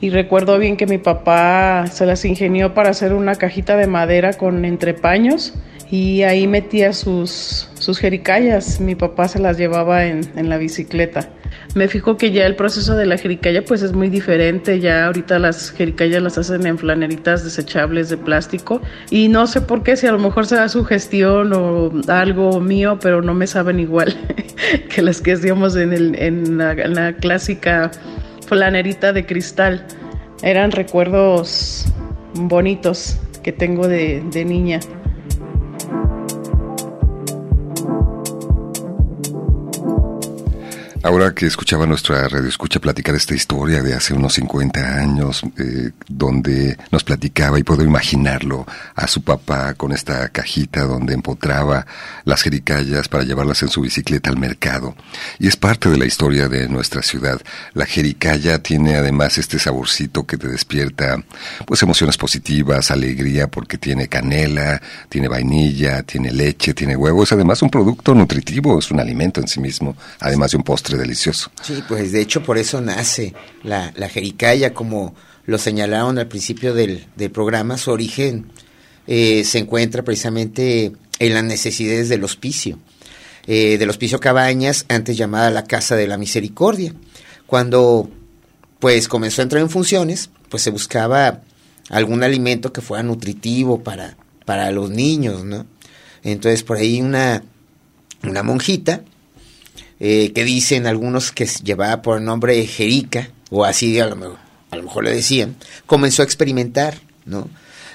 Y 0.00 0.08
recuerdo 0.08 0.58
bien 0.58 0.78
que 0.78 0.86
mi 0.86 0.96
papá 0.96 1.86
se 1.90 2.06
las 2.06 2.24
ingenió 2.24 2.72
para 2.72 2.90
hacer 2.90 3.12
una 3.12 3.34
cajita 3.34 3.76
de 3.76 3.86
madera 3.86 4.32
con 4.32 4.64
entrepaños 4.64 5.54
y 5.90 6.22
ahí 6.22 6.46
metía 6.46 6.92
sus, 6.94 7.68
sus 7.90 7.98
jericayas. 7.98 8.80
Mi 8.80 8.94
papá 8.94 9.26
se 9.26 9.40
las 9.40 9.58
llevaba 9.58 10.06
en, 10.06 10.48
la 10.48 10.58
bicicleta 10.58 11.28
me 11.74 11.88
fijo 11.88 12.16
que 12.16 12.30
ya 12.30 12.46
el 12.46 12.54
proceso 12.54 12.94
de 12.96 13.06
la 13.06 13.18
jericaya 13.18 13.64
pues 13.64 13.82
es 13.82 13.92
muy 13.92 14.08
diferente, 14.08 14.78
ya 14.78 15.06
ahorita 15.06 15.38
las 15.40 15.72
jericayas 15.72 16.22
las 16.22 16.38
hacen 16.38 16.64
en 16.66 16.78
flaneritas 16.78 17.42
desechables 17.42 18.08
de 18.08 18.16
plástico 18.16 18.80
y 19.10 19.28
no 19.28 19.46
sé 19.48 19.60
por 19.60 19.82
qué, 19.82 19.96
si 19.96 20.06
a 20.06 20.12
lo 20.12 20.18
mejor 20.20 20.46
será 20.46 20.68
su 20.68 20.84
gestión 20.84 21.52
o 21.52 21.90
algo 22.08 22.60
mío, 22.60 22.98
pero 23.00 23.20
no 23.20 23.34
me 23.34 23.48
saben 23.48 23.80
igual 23.80 24.16
que 24.94 25.02
las 25.02 25.20
que 25.20 25.32
hacíamos 25.32 25.76
en, 25.76 26.58
la, 26.58 27.12
clásica 27.14 27.90
flanerita 28.46 29.12
de 29.12 29.26
cristal. 29.26 29.84
Eran 30.42 30.70
recuerdos 30.70 31.86
bonitos 32.34 33.18
que 33.42 33.52
tengo 33.52 33.88
de 33.88 34.44
niña. 34.44 34.80
Ahora 41.02 41.34
que 41.34 41.46
escuchaba 41.46 41.86
nuestra 41.86 42.28
radio 42.28 42.46
escucha 42.46 42.78
platicar 42.78 43.14
esta 43.14 43.34
historia 43.34 43.82
de 43.82 43.94
hace 43.94 44.12
unos 44.12 44.34
50 44.34 44.98
años, 44.98 45.42
eh, 45.56 45.92
donde 46.06 46.76
nos 46.90 47.04
platicaba 47.04 47.58
y 47.58 47.62
puedo 47.62 47.82
imaginarlo 47.82 48.66
a 48.94 49.08
su 49.08 49.22
papá 49.22 49.72
con 49.74 49.92
esta 49.92 50.28
cajita 50.28 50.82
donde 50.82 51.14
empotraba 51.14 51.86
las 52.24 52.42
jericayas 52.42 53.08
para 53.08 53.24
llevarlas 53.24 53.62
en 53.62 53.70
su 53.70 53.80
bicicleta 53.80 54.28
al 54.28 54.36
mercado. 54.36 54.94
Y 55.38 55.48
es 55.48 55.56
parte 55.56 55.88
de 55.88 55.96
la 55.96 56.04
historia 56.04 56.50
de 56.50 56.68
nuestra 56.68 57.00
ciudad. 57.02 57.40
La 57.72 57.86
jericaya 57.86 58.62
tiene 58.62 58.96
además 58.96 59.38
este 59.38 59.58
saborcito 59.58 60.26
que 60.26 60.36
te 60.36 60.48
despierta 60.48 61.24
pues 61.64 61.82
emociones 61.82 62.18
positivas, 62.18 62.90
alegría 62.90 63.46
porque 63.46 63.78
tiene 63.78 64.08
canela, 64.08 64.82
tiene 65.08 65.28
vainilla, 65.28 66.02
tiene 66.02 66.30
leche, 66.30 66.74
tiene 66.74 66.94
huevo. 66.94 67.22
Es 67.22 67.32
además 67.32 67.62
un 67.62 67.70
producto 67.70 68.14
nutritivo, 68.14 68.78
es 68.78 68.90
un 68.90 69.00
alimento 69.00 69.40
en 69.40 69.48
sí 69.48 69.60
mismo, 69.60 69.96
además 70.20 70.50
de 70.50 70.58
un 70.58 70.62
postre 70.62 70.89
delicioso. 70.98 71.50
Sí, 71.62 71.82
pues 71.88 72.12
de 72.12 72.20
hecho 72.20 72.42
por 72.42 72.58
eso 72.58 72.80
nace 72.80 73.34
la, 73.62 73.92
la 73.96 74.08
jericaya, 74.08 74.74
como 74.74 75.14
lo 75.46 75.58
señalaron 75.58 76.18
al 76.18 76.28
principio 76.28 76.74
del, 76.74 77.06
del 77.16 77.30
programa, 77.30 77.78
su 77.78 77.90
origen 77.90 78.52
eh, 79.06 79.44
se 79.44 79.58
encuentra 79.58 80.04
precisamente 80.04 80.92
en 81.18 81.34
las 81.34 81.44
necesidades 81.44 82.08
del 82.08 82.22
hospicio, 82.22 82.78
eh, 83.46 83.76
del 83.78 83.90
hospicio 83.90 84.20
Cabañas, 84.20 84.86
antes 84.88 85.16
llamada 85.16 85.50
la 85.50 85.64
Casa 85.64 85.96
de 85.96 86.06
la 86.06 86.16
Misericordia. 86.16 86.94
Cuando 87.46 88.08
pues 88.78 89.08
comenzó 89.08 89.42
a 89.42 89.44
entrar 89.44 89.62
en 89.62 89.70
funciones, 89.70 90.30
pues 90.48 90.62
se 90.62 90.70
buscaba 90.70 91.42
algún 91.88 92.22
alimento 92.22 92.72
que 92.72 92.80
fuera 92.80 93.02
nutritivo 93.02 93.82
para, 93.82 94.16
para 94.44 94.70
los 94.70 94.90
niños, 94.90 95.44
¿no? 95.44 95.66
Entonces 96.22 96.62
por 96.62 96.76
ahí 96.76 97.00
una, 97.00 97.42
una 98.22 98.42
monjita 98.42 99.02
eh, 100.00 100.32
que 100.32 100.44
dicen 100.44 100.86
algunos 100.86 101.30
que 101.30 101.46
llevaba 101.46 102.00
por 102.02 102.18
el 102.18 102.24
nombre 102.24 102.66
Jerica, 102.66 103.28
o 103.50 103.64
así 103.64 104.00
a 104.00 104.06
lo, 104.06 104.16
mejor, 104.16 104.38
a 104.70 104.76
lo 104.76 104.82
mejor 104.84 105.04
le 105.04 105.12
decían, 105.12 105.56
comenzó 105.86 106.22
a 106.22 106.24
experimentar, 106.24 106.98
¿no? 107.26 107.48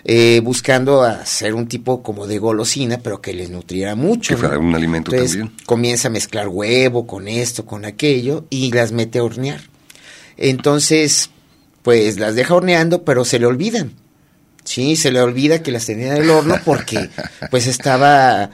Eh, 0.07 0.39
buscando 0.43 1.01
hacer 1.01 1.55
un 1.55 1.67
tipo 1.67 2.03
como 2.03 2.27
de 2.27 2.37
golosina, 2.37 2.99
pero 2.99 3.21
que 3.21 3.33
les 3.33 3.49
nutriera 3.49 3.95
mucho. 3.95 4.35
Que 4.35 4.39
fuera 4.39 4.59
un 4.59 4.75
alimento 4.75 5.11
Entonces, 5.11 5.39
también. 5.39 5.57
Comienza 5.65 6.09
a 6.09 6.11
mezclar 6.11 6.47
huevo 6.47 7.07
con 7.07 7.27
esto, 7.27 7.65
con 7.65 7.85
aquello, 7.85 8.45
y 8.51 8.71
las 8.71 8.91
mete 8.91 9.17
a 9.17 9.23
hornear. 9.23 9.61
Entonces, 10.37 11.31
pues 11.81 12.19
las 12.19 12.35
deja 12.35 12.53
horneando, 12.53 13.03
pero 13.03 13.25
se 13.25 13.39
le 13.39 13.47
olvidan. 13.47 13.93
Sí, 14.63 14.95
se 14.95 15.11
le 15.11 15.21
olvida 15.21 15.63
que 15.63 15.71
las 15.71 15.87
tenía 15.87 16.15
en 16.15 16.23
el 16.23 16.29
horno 16.29 16.59
porque 16.63 17.09
pues 17.49 17.65
estaba 17.65 18.51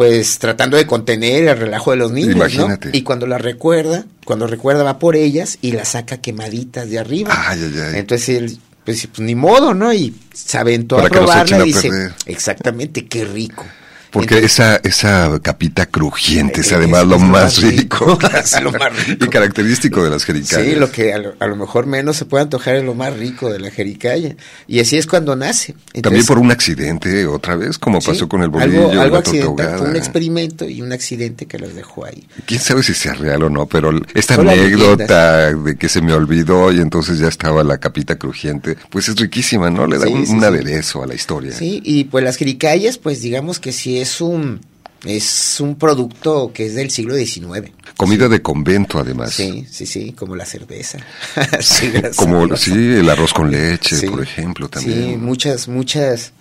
pues 0.00 0.38
tratando 0.38 0.78
de 0.78 0.86
contener 0.86 1.46
el 1.46 1.58
relajo 1.58 1.90
de 1.90 1.98
los 1.98 2.10
niños, 2.10 2.34
Imagínate. 2.34 2.88
¿no? 2.88 2.96
Y 2.96 3.02
cuando 3.02 3.26
la 3.26 3.36
recuerda, 3.36 4.06
cuando 4.24 4.46
recuerda 4.46 4.82
va 4.82 4.98
por 4.98 5.14
ellas 5.14 5.58
y 5.60 5.72
las 5.72 5.88
saca 5.88 6.22
quemaditas 6.22 6.88
de 6.88 6.98
arriba. 6.98 7.34
Ay, 7.36 7.60
ay, 7.62 7.78
ay. 7.78 7.98
Entonces 7.98 8.30
él, 8.30 8.58
pues, 8.82 9.06
pues, 9.08 9.20
ni 9.20 9.34
modo, 9.34 9.74
¿no? 9.74 9.92
Y 9.92 10.14
se 10.32 10.56
aventó 10.56 10.96
Para 10.96 11.08
a 11.08 11.10
probarla 11.10 11.58
y 11.58 11.64
dice, 11.64 11.90
perder. 11.90 12.12
exactamente, 12.24 13.04
qué 13.08 13.26
rico. 13.26 13.66
Porque 14.10 14.38
esa, 14.38 14.76
esa 14.76 15.38
capita 15.42 15.86
crujiente 15.86 16.60
es 16.62 16.72
Eh, 16.72 16.74
además 16.76 17.02
es- 17.02 17.08
lo 17.08 17.18
más 17.18 17.62
rico. 17.62 18.18
rico, 18.18 18.18
lo 18.62 18.72
más 18.72 19.06
rico. 19.06 19.24
y 19.24 19.28
característico 19.28 20.02
de 20.04 20.10
las 20.10 20.24
jericayas. 20.24 20.64
Sí, 20.66 20.74
lo 20.74 20.90
que 20.90 21.12
a 21.12 21.18
lo, 21.18 21.34
a 21.38 21.46
lo 21.46 21.56
mejor 21.56 21.86
menos 21.86 22.16
se 22.16 22.24
puede 22.24 22.42
antojar 22.42 22.76
es 22.76 22.84
lo 22.84 22.94
más 22.94 23.16
rico 23.16 23.50
de 23.52 23.60
la 23.60 23.70
jericaya. 23.70 24.36
Y 24.66 24.80
así 24.80 24.96
es 24.96 25.06
cuando 25.06 25.36
nace. 25.36 25.72
También 25.72 25.90
Entonces, 25.94 26.26
por 26.26 26.38
un 26.38 26.50
accidente, 26.50 27.26
otra 27.26 27.56
vez, 27.56 27.78
como 27.78 28.00
sí, 28.00 28.08
pasó 28.08 28.28
con 28.28 28.42
el 28.42 28.48
bolillo, 28.48 28.90
algo, 28.90 29.00
algo 29.02 29.16
accidental, 29.18 29.78
fue 29.78 29.88
un 29.90 29.96
experimento 29.96 30.68
y 30.68 30.82
un 30.82 30.92
accidente 30.92 31.46
que 31.46 31.58
los 31.58 31.74
dejó 31.74 32.04
ahí. 32.04 32.26
Quién 32.46 32.60
sabe 32.60 32.82
si 32.82 32.94
sea 32.94 33.14
real 33.14 33.42
o 33.44 33.50
no, 33.50 33.66
pero 33.66 33.90
esta 34.14 34.34
Son 34.36 34.48
anécdota 34.48 35.52
de 35.52 35.76
que 35.76 35.88
se 35.88 36.00
me 36.02 36.12
olvidó 36.12 36.72
y 36.72 36.80
entonces 36.80 37.18
ya 37.18 37.28
estaba 37.28 37.62
la 37.64 37.78
capita 37.78 38.16
crujiente, 38.16 38.76
pues 38.90 39.08
es 39.08 39.16
riquísima, 39.16 39.70
¿no? 39.70 39.86
Le 39.86 39.98
da 39.98 40.06
Sí, 40.06 40.12
un, 40.12 40.26
sí, 40.26 40.32
un 40.32 40.44
aderezo 40.44 41.02
a 41.02 41.06
la 41.06 41.14
historia. 41.14 41.52
Sí, 41.52 41.80
y 41.84 42.04
pues 42.04 42.24
las 42.24 42.36
jericayas, 42.36 42.98
pues 42.98 43.20
digamos 43.22 43.60
que 43.60 43.72
sí 43.72 43.99
es 44.00 44.20
un 44.20 44.60
es 45.04 45.58
un 45.60 45.76
producto 45.76 46.52
que 46.52 46.66
es 46.66 46.74
del 46.74 46.90
siglo 46.90 47.14
XIX. 47.16 47.70
Comida 47.96 48.28
de 48.28 48.42
convento, 48.42 48.98
además. 48.98 49.32
Sí, 49.32 49.66
sí, 49.70 49.86
sí, 49.86 50.12
como 50.12 50.36
la 50.36 50.44
cerveza. 50.44 50.98
Sí, 51.60 51.90
Como 52.16 52.54
sí, 52.56 52.72
el 52.72 53.08
arroz 53.08 53.32
con 53.32 53.50
leche, 53.50 53.96
Sí. 53.96 54.06
por 54.08 54.22
ejemplo, 54.22 54.66
Sí, 54.66 54.72
también. 54.72 55.24
muchas, 55.24 55.68
muchas, 55.68 56.32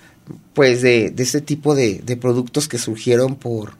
pues 0.53 0.82
de, 0.82 1.10
de 1.12 1.24
este 1.24 1.39
tipo 1.41 1.74
de, 1.74 2.01
de 2.05 2.18
productos 2.18 2.68
que 2.68 2.78
surgieron 2.78 3.36
por, 3.38 3.76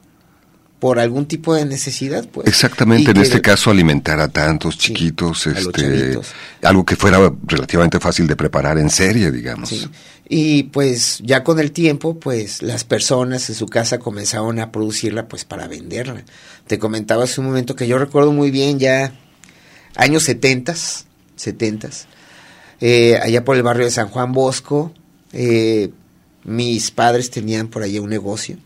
por 0.80 0.98
algún 0.98 1.26
tipo 1.26 1.54
de 1.56 1.66
necesidad, 1.66 2.26
pues. 2.30 2.48
Exactamente, 2.48 3.12
en 3.12 3.18
este 3.18 3.42
caso 3.42 3.70
alimentar 3.72 4.20
a 4.22 4.30
tantos 4.30 4.78
chiquitos, 4.78 5.46
este, 5.48 6.18
algo 6.64 6.86
que 6.86 6.96
fuera 6.96 7.20
relativamente 7.46 8.00
fácil 8.00 8.28
de 8.28 8.36
preparar 8.38 8.78
en 8.78 8.90
serie, 8.90 9.30
digamos. 9.30 9.90
Y 10.32 10.64
pues 10.64 11.20
ya 11.24 11.44
con 11.44 11.60
el 11.60 11.72
tiempo, 11.72 12.20
pues 12.20 12.62
las 12.62 12.84
personas 12.84 13.50
en 13.50 13.56
su 13.56 13.66
casa 13.66 13.98
comenzaron 13.98 14.60
a 14.60 14.72
producirla 14.72 15.28
pues 15.28 15.44
para 15.44 15.68
venderla. 15.68 16.24
Te 16.68 16.78
comentaba 16.78 17.24
hace 17.24 17.42
un 17.42 17.48
momento 17.48 17.76
que 17.76 17.88
yo 17.88 17.98
recuerdo 17.98 18.32
muy 18.32 18.52
bien 18.52 18.78
ya 18.78 19.12
años 19.96 20.24
setentas, 20.24 21.08
setentas, 21.36 22.08
eh, 22.80 23.18
allá 23.22 23.44
por 23.44 23.56
el 23.56 23.64
barrio 23.64 23.86
de 23.86 23.92
San 23.92 24.10
Juan 24.10 24.32
Bosco, 24.32 24.94
eh, 25.34 25.90
mis 26.44 26.92
padres 26.92 27.32
tenían 27.32 27.68
por 27.68 27.82
allá 27.82 28.00
un 28.00 28.10
negocio 28.10 28.58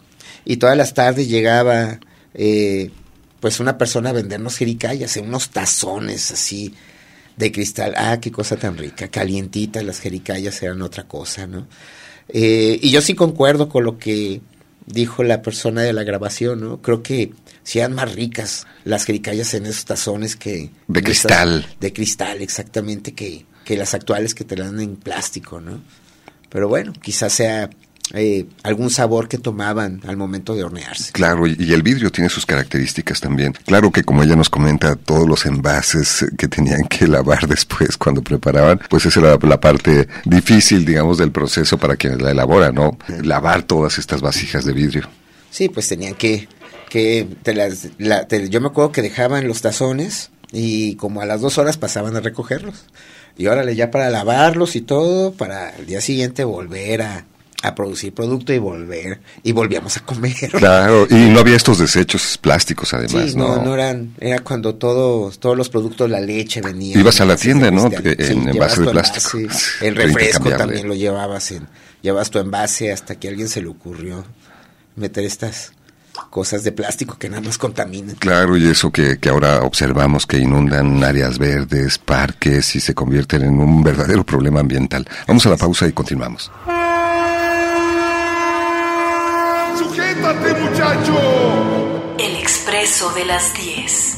y 0.46 0.58
todas 0.58 0.78
las 0.78 0.94
tardes 0.94 1.28
llegaba 1.28 2.00
eh, 2.34 2.92
pues 3.40 3.60
una 3.60 3.78
persona 3.78 4.10
a 4.10 4.14
vendernos 4.14 4.58
jericayas 4.58 5.18
en 5.18 5.28
unos 5.28 5.50
tazones 5.50 6.32
así 6.32 6.74
de 7.38 7.52
cristal. 7.52 7.94
Ah, 7.98 8.20
qué 8.22 8.32
cosa 8.32 8.58
tan 8.58 8.78
rica, 8.78 9.08
calientitas 9.08 9.84
las 9.84 10.00
jericayas 10.00 10.62
eran 10.64 10.82
otra 10.82 11.04
cosa, 11.08 11.48
¿no? 11.48 11.68
Eh, 12.30 12.80
y 12.82 12.92
yo 12.92 13.02
sí 13.02 13.16
concuerdo 13.16 13.70
con 13.70 13.84
lo 13.84 13.98
que 13.98 14.42
dijo 14.86 15.24
la 15.24 15.42
persona 15.42 15.82
de 15.82 15.94
la 15.94 16.04
grabación, 16.04 16.62
¿no? 16.62 16.82
Creo 16.82 17.04
que 17.04 17.34
sí 17.64 17.80
eran 17.80 17.94
más 17.94 18.14
ricas 18.14 18.66
las 18.84 19.06
jericayas 19.06 19.54
en 19.54 19.66
esos 19.66 19.86
tazones 19.86 20.36
que... 20.36 20.70
De 20.88 21.02
cristal. 21.04 21.60
estas- 21.62 21.80
de 21.80 21.94
cristal, 21.94 22.42
exactamente, 22.42 23.14
que, 23.14 23.46
que 23.66 23.78
las 23.78 23.94
actuales 23.94 24.36
que 24.36 24.44
te 24.44 24.56
dan 24.56 24.80
en 24.80 24.96
plástico, 24.98 25.62
¿no? 25.62 25.82
Pero 26.50 26.68
bueno, 26.68 26.94
quizás 27.02 27.34
sea 27.34 27.70
eh, 28.14 28.46
algún 28.64 28.90
sabor 28.90 29.28
que 29.28 29.38
tomaban 29.38 30.02
al 30.06 30.18
momento 30.18 30.56
de 30.56 30.64
hornearse. 30.64 31.12
Claro, 31.14 31.48
y, 31.48 31.74
el 31.74 31.82
vidrio 31.84 32.12
tiene 32.12 32.30
sus 32.30 32.46
características 32.46 33.20
también. 33.22 33.54
Claro 33.66 33.92
que 33.92 34.04
como 34.04 34.24
ella 34.24 34.36
nos 34.36 34.50
comenta, 34.50 34.96
todos 34.96 35.28
los 35.28 35.46
envases 35.46 36.26
que 36.38 36.48
tenían 36.48 36.84
que 36.90 37.08
lavar 37.08 37.48
después 37.48 37.98
cuando 37.98 38.22
preparaban, 38.22 38.80
pues 38.90 39.06
esa 39.06 39.20
era 39.22 39.38
la 39.42 39.60
parte 39.62 40.08
difícil, 40.26 40.86
digamos, 40.86 41.18
del 41.18 41.32
proceso 41.32 41.78
para 41.78 41.96
quienes 41.96 42.22
la 42.22 42.32
elaboran, 42.32 42.76
¿no? 42.76 42.98
Lavar 43.24 43.64
todas 43.64 43.98
estas 43.98 44.22
vasijas 44.22 44.66
de 44.66 44.74
vidrio. 44.74 45.10
Sí, 45.50 45.70
pues 45.70 45.88
tenían 45.88 46.16
que, 46.16 46.48
que 46.90 47.28
te 47.44 47.54
las, 47.54 47.88
la- 47.98 48.28
te- 48.28 48.50
yo 48.50 48.60
me 48.62 48.68
acuerdo 48.68 48.92
que 48.92 49.02
dejaban 49.02 49.48
los 49.48 49.62
tazones 49.62 50.30
y 50.52 50.96
como 50.96 51.22
a 51.22 51.26
las 51.26 51.42
dos 51.42 51.58
horas 51.58 51.78
pasaban 51.78 52.16
a 52.16 52.20
recogerlos. 52.20 52.86
Y 53.38 53.48
órale, 53.48 53.76
ya 53.76 53.90
para 53.90 54.10
lavarlos 54.12 54.76
y 54.76 54.82
todo, 54.82 55.34
para 55.34 55.72
el 55.78 55.88
día 55.88 56.02
siguiente 56.02 56.44
volver 56.44 57.02
a, 57.02 57.26
a 57.64 57.74
producir 57.74 58.14
producto 58.14 58.52
y 58.52 58.60
volver, 58.60 59.22
y 59.42 59.54
volvíamos 59.54 59.96
a 59.96 60.02
comer. 60.02 60.36
Claro, 60.52 61.08
y 61.10 61.30
no 61.30 61.40
había 61.40 61.56
estos 61.56 61.80
desechos 61.80 62.38
plásticos 62.38 62.94
además, 62.94 63.32
sí, 63.32 63.38
¿no? 63.38 63.56
no, 63.56 63.64
no 63.64 63.74
eran, 63.74 64.14
era 64.20 64.40
cuando 64.40 64.76
todos, 64.76 65.40
todos 65.40 65.58
los 65.58 65.70
productos, 65.70 66.10
la 66.10 66.20
leche 66.20 66.62
venía. 66.62 67.00
Ibas 67.00 67.22
a 67.22 67.26
la 67.26 67.38
tienda, 67.38 67.72
¿no? 67.72 67.86
En 67.86 68.52
llevabas 68.52 68.78
envase 68.78 68.82
de 68.82 68.92
plástico. 68.92 69.38
envase, 69.38 69.70
el 69.86 69.96
refresco 69.96 70.50
también 70.50 70.90
lo 70.90 70.94
llevabas 70.94 71.52
en, 71.52 71.66
llevabas 72.02 72.30
tu 72.30 72.40
envase 72.40 72.92
hasta 72.92 73.16
que 73.16 73.30
a 73.30 73.32
alguien 73.32 73.48
se 73.48 73.62
le 73.62 73.70
ocurrió 73.70 74.26
meter 74.98 75.24
estas 75.24 75.72
cosas 76.30 76.66
de 76.66 76.74
plástico 76.74 77.18
que 77.18 77.30
nada 77.30 77.42
más 77.42 77.58
contaminan. 77.58 78.18
Claro, 78.18 78.58
y 78.58 78.68
eso 78.68 78.92
que, 78.92 79.20
que 79.20 79.30
ahora 79.30 79.62
observamos 79.62 80.28
que 80.28 80.38
inundan 80.38 81.02
áreas 81.02 81.40
verdes, 81.40 81.98
parques 81.98 82.76
y 82.76 82.82
se 82.82 82.94
convierten 82.94 83.44
en 83.44 83.58
un 83.58 83.82
verdadero 83.84 84.26
problema 84.26 84.60
ambiental. 84.60 85.08
Vamos 85.28 85.46
a 85.46 85.50
la 85.50 85.58
pausa 85.58 85.88
y 85.88 85.94
continuamos. 85.94 86.52
¡Sujétate, 89.94 90.54
muchacho! 90.60 92.16
El 92.18 92.36
expreso 92.38 93.14
de 93.14 93.26
las 93.26 93.54
10. 93.54 94.18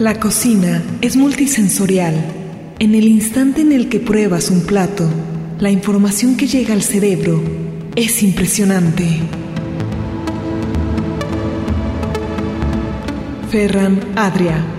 La 0.00 0.20
cocina 0.20 0.82
es 1.00 1.16
multisensorial. 1.16 2.14
En 2.78 2.94
el 2.94 3.04
instante 3.04 3.62
en 3.62 3.72
el 3.72 3.88
que 3.88 4.00
pruebas 4.00 4.50
un 4.50 4.66
plato, 4.66 5.08
la 5.60 5.70
información 5.70 6.36
que 6.36 6.46
llega 6.46 6.74
al 6.74 6.82
cerebro 6.82 7.40
es 7.94 8.22
impresionante. 8.22 9.20
Ferran 13.50 13.98
Adria. 14.14 14.75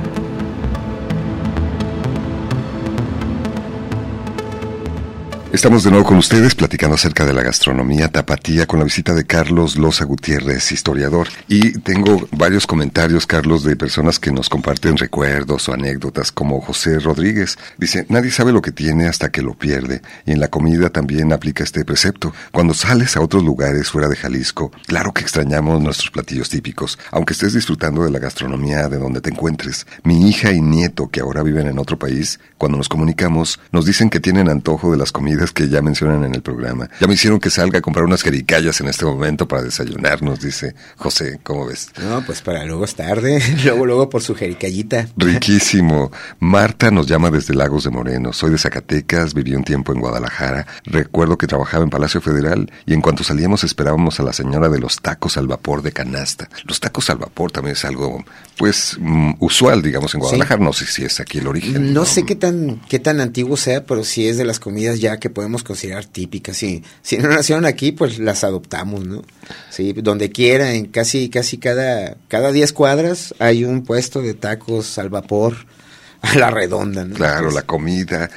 Estamos 5.57 5.83
de 5.83 5.89
nuevo 5.89 6.05
con 6.05 6.17
ustedes 6.19 6.53
platicando 6.53 6.93
acerca 6.93 7.25
de 7.25 7.33
la 7.33 7.41
gastronomía 7.41 8.09
tapatía 8.09 8.67
con 8.67 8.77
la 8.77 8.85
visita 8.85 9.15
de 9.15 9.25
Carlos 9.25 9.75
Loza 9.75 10.05
Gutiérrez, 10.05 10.71
historiador. 10.71 11.29
Y 11.47 11.79
tengo 11.79 12.27
varios 12.31 12.67
comentarios, 12.67 13.25
Carlos, 13.25 13.63
de 13.63 13.75
personas 13.75 14.19
que 14.19 14.31
nos 14.31 14.49
comparten 14.49 14.97
recuerdos 14.97 15.67
o 15.67 15.73
anécdotas, 15.73 16.31
como 16.31 16.61
José 16.61 16.99
Rodríguez. 16.99 17.57
Dice, 17.79 18.05
nadie 18.07 18.29
sabe 18.29 18.51
lo 18.51 18.61
que 18.61 18.71
tiene 18.71 19.07
hasta 19.07 19.31
que 19.31 19.41
lo 19.41 19.55
pierde. 19.55 20.03
Y 20.27 20.31
en 20.33 20.39
la 20.39 20.49
comida 20.49 20.91
también 20.91 21.33
aplica 21.33 21.63
este 21.63 21.83
precepto. 21.83 22.35
Cuando 22.51 22.75
sales 22.75 23.17
a 23.17 23.21
otros 23.21 23.43
lugares 23.43 23.89
fuera 23.89 24.09
de 24.09 24.15
Jalisco, 24.15 24.71
claro 24.85 25.11
que 25.11 25.23
extrañamos 25.23 25.81
nuestros 25.81 26.11
platillos 26.11 26.49
típicos, 26.49 26.99
aunque 27.09 27.33
estés 27.33 27.53
disfrutando 27.53 28.03
de 28.03 28.11
la 28.11 28.19
gastronomía 28.19 28.89
de 28.89 28.99
donde 28.99 29.21
te 29.21 29.31
encuentres. 29.31 29.87
Mi 30.03 30.29
hija 30.29 30.51
y 30.51 30.61
nieto, 30.61 31.09
que 31.09 31.21
ahora 31.21 31.41
viven 31.41 31.65
en 31.65 31.79
otro 31.79 31.97
país, 31.97 32.39
cuando 32.59 32.77
nos 32.77 32.89
comunicamos, 32.89 33.59
nos 33.71 33.87
dicen 33.87 34.11
que 34.11 34.19
tienen 34.19 34.49
antojo 34.49 34.91
de 34.91 34.97
las 34.97 35.11
comidas 35.11 35.46
que 35.51 35.69
ya 35.69 35.81
mencionan 35.81 36.23
en 36.23 36.35
el 36.35 36.41
programa. 36.41 36.89
Ya 36.99 37.07
me 37.07 37.13
hicieron 37.13 37.39
que 37.39 37.49
salga 37.49 37.79
a 37.79 37.81
comprar 37.81 38.05
unas 38.05 38.23
jericayas 38.23 38.79
en 38.81 38.87
este 38.87 39.05
momento 39.05 39.47
para 39.47 39.63
desayunar, 39.63 40.21
nos 40.21 40.39
dice 40.39 40.75
José, 40.97 41.39
¿cómo 41.43 41.65
ves? 41.65 41.89
No, 42.01 42.23
pues 42.25 42.41
para 42.41 42.65
luego 42.65 42.85
es 42.85 42.95
tarde, 42.95 43.41
luego, 43.63 43.85
luego 43.85 44.09
por 44.09 44.21
su 44.21 44.35
jericayita. 44.35 45.07
Riquísimo. 45.17 46.11
Marta 46.39 46.91
nos 46.91 47.07
llama 47.07 47.29
desde 47.29 47.53
Lagos 47.53 47.83
de 47.83 47.89
Moreno. 47.89 48.33
Soy 48.33 48.51
de 48.51 48.57
Zacatecas, 48.57 49.33
viví 49.33 49.55
un 49.55 49.63
tiempo 49.63 49.93
en 49.93 49.99
Guadalajara. 49.99 50.67
Recuerdo 50.85 51.37
que 51.37 51.47
trabajaba 51.47 51.83
en 51.83 51.89
Palacio 51.89 52.21
Federal 52.21 52.71
y 52.85 52.93
en 52.93 53.01
cuanto 53.01 53.23
salíamos 53.23 53.63
esperábamos 53.63 54.19
a 54.19 54.23
la 54.23 54.33
señora 54.33 54.69
de 54.69 54.79
los 54.79 55.01
tacos 55.01 55.37
al 55.37 55.47
vapor 55.47 55.81
de 55.81 55.91
canasta. 55.91 56.49
Los 56.65 56.79
tacos 56.79 57.09
al 57.09 57.17
vapor 57.17 57.51
también 57.51 57.73
es 57.75 57.85
algo, 57.85 58.23
pues, 58.57 58.97
mm, 58.99 59.33
usual, 59.39 59.81
digamos, 59.81 60.13
en 60.13 60.21
Guadalajara. 60.21 60.63
No 60.63 60.73
sé 60.73 60.85
si 60.85 61.03
es 61.05 61.19
aquí 61.19 61.39
el 61.39 61.47
origen. 61.47 61.93
No 61.93 62.05
sé 62.05 62.25
qué 62.25 62.35
tan, 62.35 62.81
qué 62.89 62.99
tan 62.99 63.21
antiguo 63.21 63.57
sea, 63.57 63.85
pero 63.85 64.03
sí 64.03 64.27
es 64.27 64.37
de 64.37 64.45
las 64.45 64.59
comidas 64.59 64.99
ya 64.99 65.17
que 65.17 65.29
podemos 65.38 65.63
considerar 65.63 66.03
típicas. 66.05 66.57
Sí. 66.57 66.83
Si 67.03 67.15
no 67.19 67.29
nacieron 67.29 67.67
aquí, 67.67 67.91
pues 67.91 68.17
las 68.17 68.43
adoptamos, 68.43 69.05
¿no? 69.05 69.21
Sí, 69.69 69.93
donde 69.93 70.31
quiera, 70.31 70.73
en 70.73 70.88
casi, 70.88 71.29
casi 71.29 71.59
cada, 71.59 72.17
cada 72.27 72.51
10 72.51 72.73
cuadras 72.73 73.35
hay 73.38 73.63
un 73.63 73.83
puesto 73.83 74.23
de 74.23 74.33
tacos 74.33 74.97
al 74.97 75.09
vapor 75.09 75.55
a 76.23 76.33
la 76.39 76.49
redonda, 76.49 77.05
¿no? 77.05 77.13
Claro, 77.13 77.51
la 77.51 77.61
comida 77.61 78.31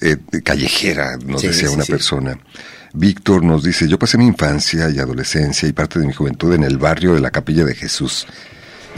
eh, 0.00 0.16
callejera, 0.42 1.18
nos 1.18 1.42
Sí, 1.42 1.48
decía 1.48 1.68
sí, 1.68 1.74
una 1.74 1.84
sí. 1.84 1.92
persona. 1.92 2.38
Víctor 2.94 3.44
nos 3.44 3.62
dice, 3.62 3.86
yo 3.86 3.98
pasé 3.98 4.16
mi 4.16 4.26
infancia 4.26 4.88
y 4.88 4.98
adolescencia 4.98 5.68
y 5.68 5.74
parte 5.74 5.98
de 5.98 6.06
mi 6.06 6.14
juventud 6.14 6.54
en 6.54 6.64
el 6.64 6.78
barrio 6.78 7.12
de 7.12 7.20
la 7.20 7.30
Capilla 7.30 7.66
de 7.66 7.74
Jesús. 7.74 8.26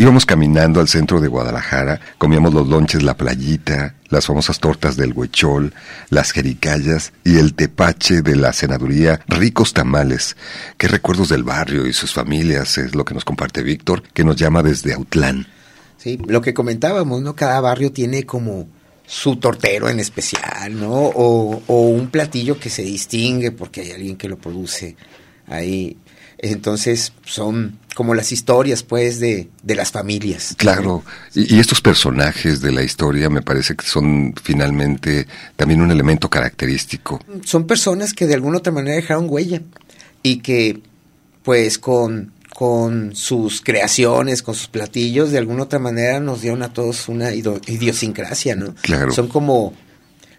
Íbamos 0.01 0.24
caminando 0.24 0.78
al 0.78 0.86
centro 0.86 1.20
de 1.20 1.26
Guadalajara, 1.26 2.01
comíamos 2.18 2.55
los 2.55 2.68
lonches 2.68 3.03
La 3.03 3.16
Playita, 3.16 3.96
las 4.11 4.26
famosas 4.26 4.61
tortas 4.61 4.96
del 4.96 5.12
huechol, 5.12 5.74
las 6.09 6.30
jericayas 6.30 7.12
y 7.24 7.38
el 7.38 7.55
tepache 7.55 8.22
de 8.22 8.36
la 8.36 8.53
senaduría, 8.53 9.20
ricos 9.26 9.74
tamales. 9.74 10.36
Qué 10.76 10.86
recuerdos 10.86 11.30
del 11.30 11.42
barrio 11.42 11.84
y 11.84 11.92
sus 11.92 12.14
familias 12.14 12.78
es 12.78 12.94
lo 12.94 13.05
que 13.05 13.12
nos 13.12 13.24
comparte 13.24 13.64
Víctor, 13.64 14.05
que 14.14 14.22
nos 14.22 14.36
llama 14.36 14.62
desde 14.62 14.94
Autlán. 14.94 15.49
Sí, 15.96 16.16
lo 16.28 16.40
que 16.42 16.55
comentábamos, 16.55 17.20
¿no? 17.20 17.34
Cada 17.34 17.61
barrio 17.61 17.90
tiene 17.90 18.24
como 18.24 18.68
su 19.05 19.34
tortero 19.36 19.88
en 19.88 19.99
especial, 19.99 20.78
¿no? 20.78 20.92
O, 20.92 21.61
o 21.66 21.88
un 21.88 22.09
platillo 22.09 22.61
que 22.61 22.70
se 22.70 22.82
distingue 22.82 23.51
porque 23.51 23.80
hay 23.80 23.90
alguien 23.90 24.16
que 24.16 24.28
lo 24.28 24.38
produce 24.38 24.94
ahí. 25.49 25.96
Entonces 26.39 27.12
son 27.24 27.78
como 27.95 28.14
las 28.14 28.30
historias, 28.30 28.84
pues, 28.84 29.18
de, 29.18 29.49
de 29.64 29.74
las 29.74 29.91
familias. 29.91 30.55
Claro, 30.57 31.03
y, 31.34 31.57
y 31.57 31.59
estos 31.59 31.80
personajes 31.80 32.61
de 32.61 32.70
la 32.70 32.84
historia 32.84 33.28
me 33.28 33.43
parece 33.43 33.74
que 33.74 33.84
son 33.84 34.34
finalmente 34.41 35.26
también 35.57 35.80
un 35.82 35.91
elemento 35.91 36.30
característico. 36.30 37.20
Son 37.45 37.66
personas 37.66 38.14
que 38.14 38.26
de 38.26 38.34
alguna 38.34 38.59
otra 38.59 38.72
manera 38.72 38.95
dejaron 38.95 39.26
huella 39.28 39.62
y 40.22 40.39
que, 40.39 40.80
pues, 41.43 41.78
con, 41.78 42.32
con 42.55 43.16
sus 43.16 43.61
creaciones, 43.61 44.43
con 44.43 44.55
sus 44.55 44.68
platillos, 44.68 45.32
de 45.32 45.39
alguna 45.39 45.64
otra 45.64 45.78
manera 45.78 46.20
nos 46.20 46.41
dieron 46.43 46.62
a 46.62 46.72
todos 46.72 47.09
una 47.09 47.32
idiosincrasia, 47.32 48.55
¿no? 48.55 48.74
Claro. 48.82 49.12
Son 49.12 49.28
como, 49.28 49.74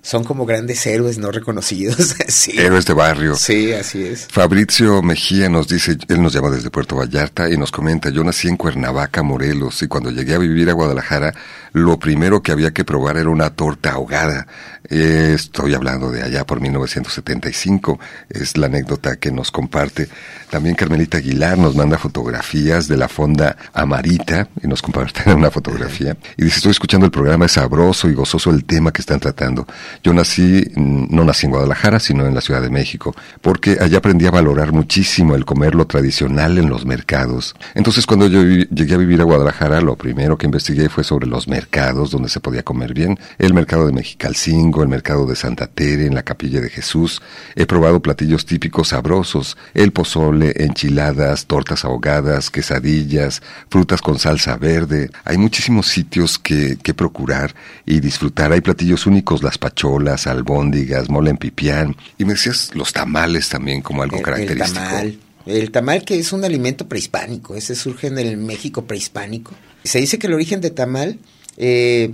son 0.02 0.24
como 0.24 0.46
grandes 0.46 0.86
héroes 0.86 1.18
no 1.18 1.32
reconocidos. 1.32 2.16
sí. 2.28 2.54
Héroes 2.58 2.86
de 2.86 2.94
barrio. 2.94 3.36
Sí, 3.36 3.74
así 3.74 4.04
es. 4.04 4.28
Fabrizio 4.32 5.02
Mejía 5.02 5.50
nos 5.50 5.68
dice, 5.68 5.98
él 6.08 6.22
nos 6.22 6.34
llama 6.34 6.50
desde 6.50 6.70
Puerto 6.70 6.96
Vallarta 6.96 7.50
y 7.50 7.58
nos 7.58 7.72
comenta, 7.72 8.10
yo 8.10 8.24
nací 8.24 8.48
en 8.48 8.58
Cuernavaca, 8.58 9.24
Morelos, 9.24 9.82
y 9.82 9.88
cuando 9.88 10.12
llegué 10.12 10.36
a 10.36 10.40
vivir 10.40 10.70
a 10.70 10.74
Guadalajara, 10.74 11.34
lo 11.74 12.00
primero 12.00 12.42
que 12.42 12.52
había 12.52 12.72
que 12.72 12.84
probar 12.84 13.18
era 13.18 13.30
una 13.30 13.52
torta 13.52 13.92
ahogada. 13.92 14.48
Eh, 14.90 15.34
estoy 15.36 15.74
hablando 15.76 16.10
de 16.10 16.24
allá 16.24 16.46
por 16.46 16.62
1975, 16.62 18.00
es 18.30 18.58
la 18.58 18.68
anécdota 18.68 19.18
que 19.18 19.32
nos 19.32 19.52
comparte. 19.52 20.10
También 20.50 20.76
Carmelita 20.76 21.18
Aguilar 21.18 21.58
nos 21.58 21.76
manda 21.76 21.98
fotografías 21.98 22.88
de 22.88 22.98
la 22.98 23.08
fonda 23.08 23.56
Amarita 23.74 24.50
y 24.64 24.68
nos 24.68 24.82
comparte 24.82 25.32
una 25.34 25.52
fotografía. 25.52 26.18
Y 26.38 26.46
dice, 26.46 26.58
estoy 26.58 26.72
escuchando 26.72 27.06
el 27.06 27.12
programa, 27.12 27.46
es 27.46 27.52
sabroso 27.52 28.10
y 28.10 28.14
gozoso 28.14 28.50
el 28.50 28.66
tema 28.66 28.92
que 28.92 29.02
están 29.02 29.20
tratando. 29.20 29.68
Yo 30.04 30.14
nací, 30.14 30.64
mm, 30.76 31.08
no 31.10 31.24
nací 31.24 31.46
en 31.46 31.52
Guadalajara, 31.52 32.00
sino 32.00 32.26
en 32.26 32.36
la 32.36 32.42
Ciudad 32.42 32.62
de 32.62 32.70
México, 32.70 33.16
porque 33.42 33.78
allá 33.80 34.00
aprendí 34.00 34.26
a 34.28 34.32
valorar 34.32 34.72
muchísimo 34.72 35.36
el 35.36 35.46
comer 35.46 35.76
lo 35.76 35.86
tradicional 35.86 36.58
en 36.58 36.70
los 36.70 36.86
mercados. 36.86 37.56
Entonces 37.76 38.06
cuando 38.06 38.28
yo 38.28 38.44
llegué 38.44 38.94
a 38.94 38.98
vivir 38.98 39.22
a 39.22 39.26
Guadalajara, 39.26 39.82
lo 39.82 39.96
primero 39.96 40.38
que 40.38 40.46
investigué 40.46 40.90
fue 40.90 41.04
sobre 41.04 41.28
los 41.28 41.48
mercados 41.48 42.12
donde 42.12 42.30
se 42.30 42.40
podía 42.40 42.64
comer 42.64 42.94
bien. 42.94 43.20
El 43.38 43.54
mercado 43.54 43.86
de 43.86 43.94
Mexicalcingo, 43.94 44.84
el 44.84 44.90
mercado 44.90 45.26
de 45.26 45.36
Santa 45.36 45.68
Tere, 45.68 46.06
en 46.06 46.16
la 46.16 46.24
Capilla 46.24 46.62
de 46.62 46.70
Jesús. 46.70 47.22
He 47.56 47.66
probado 47.66 48.02
platillos 48.02 48.46
típicos 48.46 48.90
sabrosos, 48.90 49.58
el 49.74 49.92
pozole, 49.92 50.54
enchiladas, 50.64 51.46
tortas 51.46 51.86
ahogadas, 51.86 52.50
quesadillas, 52.50 53.42
frutas 53.70 54.02
con 54.02 54.20
salsa 54.20 54.58
verde. 54.58 55.10
Hay 55.26 55.38
muchísimos 55.38 55.88
sitios 55.88 56.40
que, 56.40 56.78
que 56.82 56.94
procurar 56.94 57.54
y 57.86 58.00
disfrutar. 58.00 58.52
Hay 58.52 58.62
platillos 58.62 59.06
únicos, 59.06 59.44
las 59.44 59.58
pacholas, 59.80 60.28
albóndigas, 60.28 61.10
mole 61.10 61.30
en 61.32 61.38
pipián. 61.38 61.96
Y 62.18 62.26
me 62.26 62.34
decías 62.34 62.72
los 62.74 62.92
tamales 62.92 63.48
también 63.50 63.82
como 63.82 64.04
algo 64.04 64.16
El- 64.18 64.20
el 64.20 64.26
característico. 64.26 64.74
tamal, 64.80 65.20
El 65.46 65.72
tamal 65.72 66.04
que 66.04 66.20
es 66.20 66.34
un 66.34 66.44
alimento 66.44 66.88
prehispánico, 66.88 67.56
ese 67.56 67.76
surge 67.76 68.08
en 68.08 68.20
el 68.20 68.38
México 68.38 68.84
prehispánico. 68.86 69.54
Se 69.84 70.00
dice 70.00 70.20
que 70.20 70.28
el 70.28 70.34
origen 70.34 70.60
de 70.62 70.70
tamal 70.70 71.18
eh, 71.58 72.14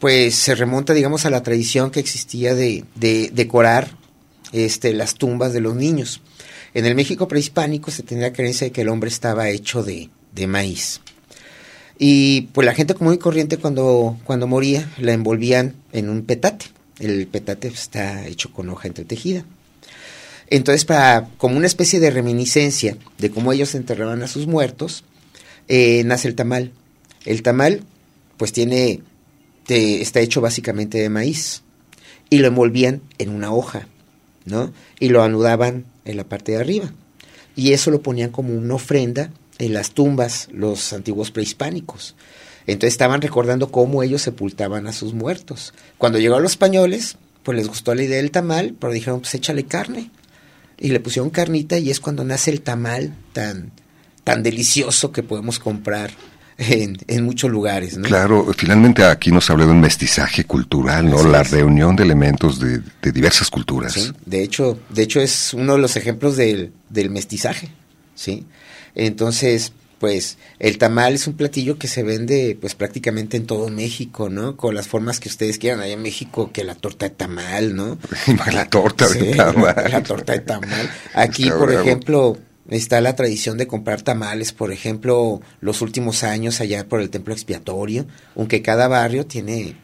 pues 0.00 0.34
se 0.34 0.54
remonta 0.54 0.92
digamos 0.92 1.24
a 1.24 1.30
la 1.30 1.42
tradición 1.42 1.90
que 1.90 2.00
existía 2.00 2.54
de, 2.54 2.84
decorar 3.32 3.96
este, 4.52 4.92
las 4.92 5.14
tumbas 5.14 5.52
de 5.52 5.60
los 5.60 5.74
niños. 5.76 6.20
En 6.74 6.84
el 6.86 6.94
México 6.94 7.28
prehispánico 7.28 7.90
se 7.90 8.02
tenía 8.02 8.24
la 8.28 8.32
creencia 8.32 8.66
de 8.66 8.72
que 8.72 8.82
el 8.82 8.88
hombre 8.88 9.08
estaba 9.08 9.48
hecho 9.48 9.82
de, 9.82 10.10
de 10.34 10.46
maíz. 10.46 11.00
Y 11.98 12.42
pues 12.52 12.66
la 12.66 12.74
gente 12.74 12.94
común 12.94 13.14
y 13.14 13.18
corriente 13.18 13.56
cuando, 13.56 14.18
cuando 14.24 14.46
moría 14.46 14.90
la 14.98 15.12
envolvían 15.12 15.74
en 15.92 16.10
un 16.10 16.22
petate. 16.26 16.66
El 16.98 17.26
petate 17.26 17.68
está 17.68 18.26
hecho 18.26 18.52
con 18.52 18.68
hoja 18.68 18.88
entretejida. 18.88 19.44
Entonces, 20.48 20.84
para, 20.84 21.28
como 21.38 21.56
una 21.56 21.66
especie 21.66 22.00
de 22.00 22.10
reminiscencia 22.10 22.96
de 23.18 23.30
cómo 23.30 23.52
ellos 23.52 23.74
enterraban 23.74 24.22
a 24.22 24.28
sus 24.28 24.46
muertos, 24.46 25.04
eh, 25.68 26.02
nace 26.04 26.28
el 26.28 26.34
tamal. 26.34 26.72
El 27.24 27.42
tamal, 27.42 27.82
pues 28.36 28.52
tiene, 28.52 29.00
está 29.68 30.20
hecho 30.20 30.40
básicamente 30.40 30.98
de 30.98 31.08
maíz. 31.08 31.62
Y 32.30 32.38
lo 32.38 32.48
envolvían 32.48 33.02
en 33.18 33.30
una 33.30 33.52
hoja, 33.52 33.88
¿no? 34.44 34.72
Y 34.98 35.08
lo 35.08 35.22
anudaban 35.22 35.84
en 36.04 36.16
la 36.16 36.24
parte 36.24 36.52
de 36.52 36.58
arriba. 36.58 36.92
Y 37.54 37.72
eso 37.72 37.90
lo 37.90 38.02
ponían 38.02 38.30
como 38.30 38.54
una 38.54 38.74
ofrenda 38.74 39.30
en 39.58 39.72
las 39.72 39.92
tumbas, 39.92 40.48
los 40.52 40.92
antiguos 40.92 41.30
prehispánicos. 41.30 42.14
Entonces 42.66 42.94
estaban 42.94 43.22
recordando 43.22 43.70
cómo 43.70 44.02
ellos 44.02 44.22
sepultaban 44.22 44.86
a 44.86 44.92
sus 44.92 45.14
muertos. 45.14 45.72
Cuando 45.98 46.18
llegaron 46.18 46.42
los 46.42 46.52
españoles, 46.52 47.16
pues 47.42 47.56
les 47.56 47.68
gustó 47.68 47.94
la 47.94 48.02
idea 48.02 48.16
del 48.16 48.32
tamal, 48.32 48.74
pero 48.78 48.92
dijeron, 48.92 49.20
pues 49.20 49.34
échale 49.34 49.64
carne. 49.64 50.10
Y 50.78 50.88
le 50.88 51.00
pusieron 51.00 51.30
carnita 51.30 51.78
y 51.78 51.90
es 51.90 52.00
cuando 52.00 52.24
nace 52.24 52.50
el 52.50 52.60
tamal 52.60 53.14
tan, 53.32 53.72
tan 54.24 54.42
delicioso 54.42 55.12
que 55.12 55.22
podemos 55.22 55.58
comprar 55.58 56.10
en, 56.58 56.98
en, 57.06 57.24
muchos 57.24 57.50
lugares. 57.50 57.96
¿no? 57.96 58.04
Claro, 58.04 58.52
finalmente 58.56 59.04
aquí 59.04 59.30
nos 59.30 59.48
habla 59.48 59.66
de 59.66 59.72
un 59.72 59.80
mestizaje 59.80 60.44
cultural, 60.44 61.08
¿no? 61.08 61.22
la 61.24 61.42
reunión 61.42 61.96
de 61.96 62.02
elementos 62.02 62.58
de, 62.58 62.80
de 63.00 63.12
diversas 63.12 63.50
culturas. 63.50 63.92
Sí, 63.92 64.12
de 64.24 64.42
hecho, 64.42 64.78
de 64.90 65.02
hecho 65.02 65.20
es 65.20 65.54
uno 65.54 65.74
de 65.74 65.78
los 65.78 65.96
ejemplos 65.96 66.36
del, 66.36 66.72
del 66.90 67.10
mestizaje, 67.10 67.70
¿sí? 68.14 68.46
Entonces, 68.94 69.72
pues 69.98 70.38
el 70.58 70.78
tamal 70.78 71.14
es 71.14 71.26
un 71.26 71.34
platillo 71.34 71.78
que 71.78 71.88
se 71.88 72.02
vende 72.02 72.56
pues 72.60 72.74
prácticamente 72.74 73.36
en 73.36 73.46
todo 73.46 73.68
México, 73.68 74.28
¿no? 74.28 74.56
Con 74.56 74.74
las 74.74 74.88
formas 74.88 75.20
que 75.20 75.28
ustedes 75.28 75.58
quieran. 75.58 75.80
Allá 75.80 75.94
en 75.94 76.02
México 76.02 76.50
que 76.52 76.64
la 76.64 76.74
torta 76.74 77.08
de 77.08 77.14
tamal, 77.14 77.74
¿no? 77.74 77.98
la 78.52 78.68
torta 78.68 79.08
de 79.08 79.34
tamal. 79.34 79.74
La 79.90 80.02
torta 80.02 80.32
de 80.32 80.40
tamal. 80.40 80.90
Aquí, 81.14 81.50
por 81.50 81.72
ejemplo, 81.72 82.38
está 82.68 83.00
la 83.00 83.16
tradición 83.16 83.58
de 83.58 83.66
comprar 83.66 84.02
tamales, 84.02 84.52
por 84.52 84.72
ejemplo, 84.72 85.40
los 85.60 85.82
últimos 85.82 86.24
años 86.24 86.60
allá 86.60 86.86
por 86.88 87.00
el 87.00 87.10
templo 87.10 87.32
expiatorio, 87.32 88.06
aunque 88.34 88.62
cada 88.62 88.88
barrio 88.88 89.26
tiene 89.26 89.76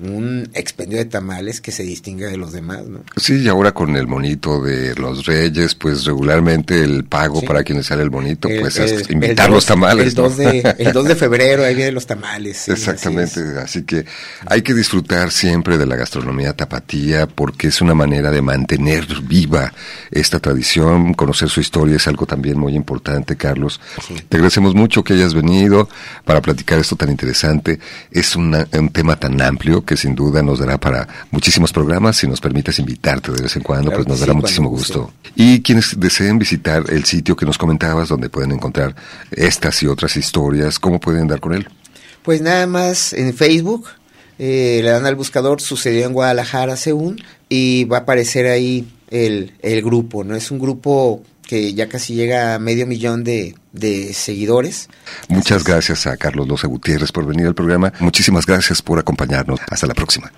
un 0.00 0.48
expendio 0.54 0.98
de 0.98 1.04
tamales 1.04 1.60
que 1.60 1.70
se 1.70 1.82
distingue 1.82 2.26
de 2.26 2.36
los 2.36 2.52
demás, 2.52 2.86
¿no? 2.86 3.00
Sí, 3.16 3.42
y 3.42 3.48
ahora 3.48 3.72
con 3.72 3.96
el 3.96 4.06
monito 4.06 4.62
de 4.62 4.94
los 4.94 5.26
reyes, 5.26 5.74
pues 5.74 6.04
regularmente 6.04 6.82
el 6.82 7.04
pago 7.04 7.42
para 7.42 7.62
quienes 7.62 7.86
sale 7.86 8.02
el 8.02 8.10
bonito, 8.10 8.48
pues 8.60 8.78
es 8.78 9.10
invitar 9.10 9.50
los 9.50 9.66
tamales. 9.66 10.08
El, 10.08 10.14
2 10.14 10.36
de, 10.36 10.74
el 10.78 10.92
2 10.92 11.08
de 11.08 11.14
febrero, 11.16 11.64
ahí 11.64 11.74
vienen 11.74 11.94
los 11.94 12.06
tamales. 12.06 12.68
Exactamente, 12.68 13.40
así, 13.62 13.82
que 13.82 14.06
hay 14.46 14.62
que 14.62 14.74
disfrutar 14.74 15.30
siempre 15.30 15.76
de 15.76 15.86
la 15.86 15.96
gastronomía 15.96 16.54
tapatía 16.54 17.26
porque 17.26 17.68
es 17.68 17.80
una 17.80 17.94
manera 17.94 18.30
de 18.30 18.40
mantener 18.40 19.06
viva 19.22 19.72
esta 20.10 20.40
tradición, 20.40 21.14
conocer 21.14 21.48
su 21.48 21.60
historia 21.60 21.96
es 21.96 22.08
algo 22.08 22.26
también 22.26 22.58
muy 22.58 22.74
importante, 22.74 23.36
Carlos. 23.36 23.80
Te 24.28 24.36
agradecemos 24.36 24.74
mucho 24.74 25.04
que 25.04 25.14
hayas 25.14 25.34
venido 25.34 25.88
para 26.24 26.40
platicar 26.40 26.78
esto 26.78 26.96
tan 26.96 27.10
interesante. 27.10 27.78
Es 28.10 28.36
un 28.36 28.56
tema 28.92 29.16
tan 29.16 29.40
amplio 29.40 29.81
que 29.82 29.96
sin 29.96 30.14
duda 30.14 30.42
nos 30.42 30.58
dará 30.58 30.78
para 30.78 31.08
muchísimos 31.30 31.72
programas. 31.72 32.16
Si 32.16 32.26
nos 32.26 32.40
permites 32.40 32.78
invitarte 32.78 33.32
de 33.32 33.42
vez 33.42 33.56
en 33.56 33.62
cuando, 33.62 33.90
pues 33.90 34.06
nos 34.06 34.20
dará 34.20 34.34
muchísimo 34.34 34.68
gusto. 34.68 35.12
Y 35.34 35.62
quienes 35.62 35.98
deseen 35.98 36.38
visitar 36.38 36.84
el 36.88 37.04
sitio 37.04 37.36
que 37.36 37.46
nos 37.46 37.58
comentabas, 37.58 38.08
donde 38.08 38.28
pueden 38.28 38.52
encontrar 38.52 38.94
estas 39.30 39.82
y 39.82 39.86
otras 39.86 40.16
historias, 40.16 40.78
¿cómo 40.78 41.00
pueden 41.00 41.28
dar 41.28 41.40
con 41.40 41.54
él? 41.54 41.68
Pues 42.22 42.40
nada 42.40 42.66
más 42.66 43.12
en 43.12 43.34
Facebook, 43.34 43.86
eh, 44.38 44.80
le 44.82 44.90
dan 44.90 45.06
al 45.06 45.16
buscador 45.16 45.60
Sucedió 45.60 46.06
en 46.06 46.12
Guadalajara, 46.12 46.76
según, 46.76 47.22
y 47.48 47.84
va 47.84 47.98
a 47.98 48.00
aparecer 48.00 48.46
ahí 48.46 48.88
el, 49.10 49.52
el 49.60 49.82
grupo, 49.82 50.24
¿no? 50.24 50.36
Es 50.36 50.50
un 50.50 50.58
grupo 50.58 51.22
que 51.46 51.74
ya 51.74 51.88
casi 51.88 52.14
llega 52.14 52.54
a 52.54 52.58
medio 52.58 52.86
millón 52.86 53.24
de, 53.24 53.54
de 53.72 54.12
seguidores. 54.12 54.88
Muchas 55.28 55.64
gracias 55.64 56.06
a 56.06 56.16
Carlos 56.16 56.48
Loza 56.48 56.68
Gutiérrez 56.68 57.12
por 57.12 57.26
venir 57.26 57.46
al 57.46 57.54
programa. 57.54 57.92
Muchísimas 58.00 58.46
gracias 58.46 58.82
por 58.82 58.98
acompañarnos. 58.98 59.60
Hasta 59.68 59.86
la 59.86 59.94
próxima. 59.94 60.32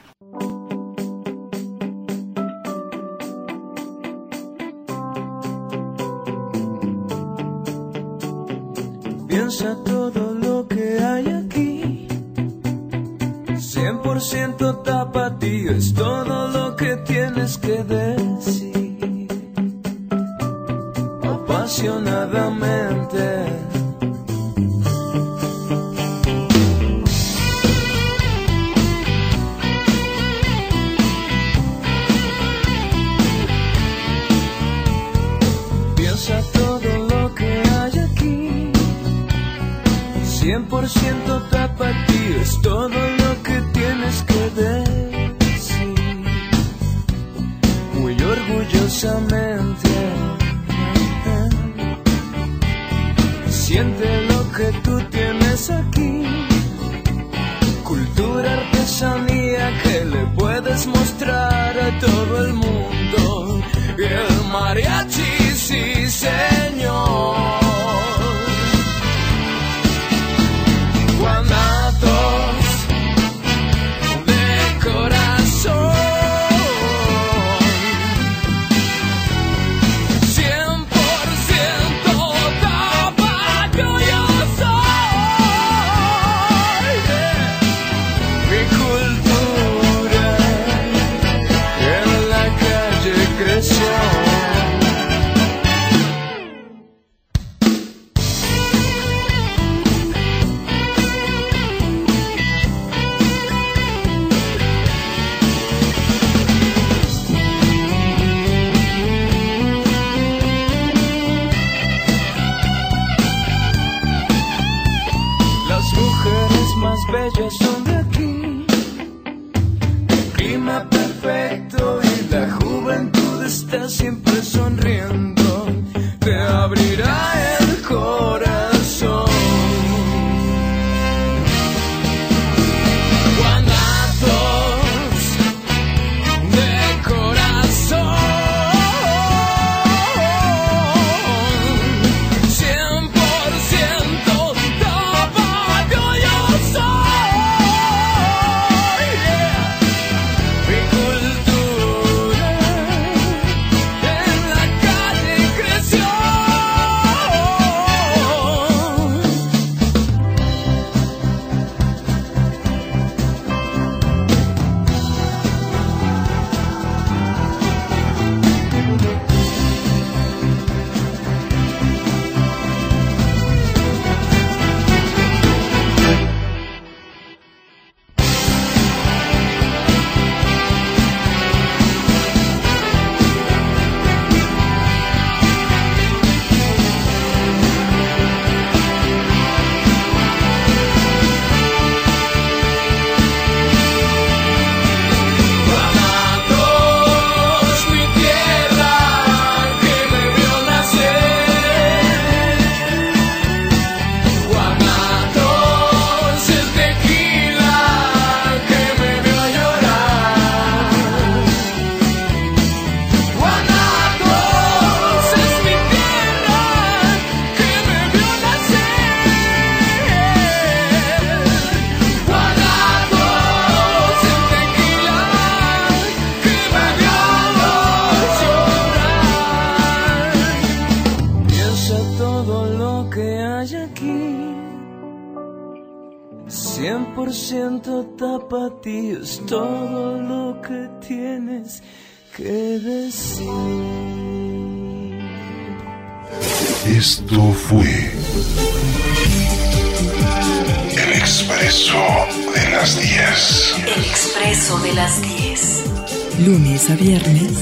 Lunes 256.84 256.90
a 256.90 257.02
viernes, 257.02 257.52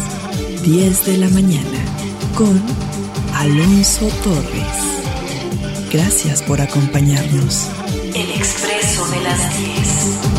10 0.63 1.07
de 1.07 1.17
la 1.19 1.29
mañana, 1.29 1.85
con 2.35 2.61
Alonso 3.35 4.09
Torres. 4.25 5.93
Gracias 5.93 6.43
por 6.43 6.61
acompañarnos. 6.61 7.69
El 8.15 8.31
Expreso 8.31 9.07
de 9.09 9.21
las 9.21 9.59
10. 9.59 10.32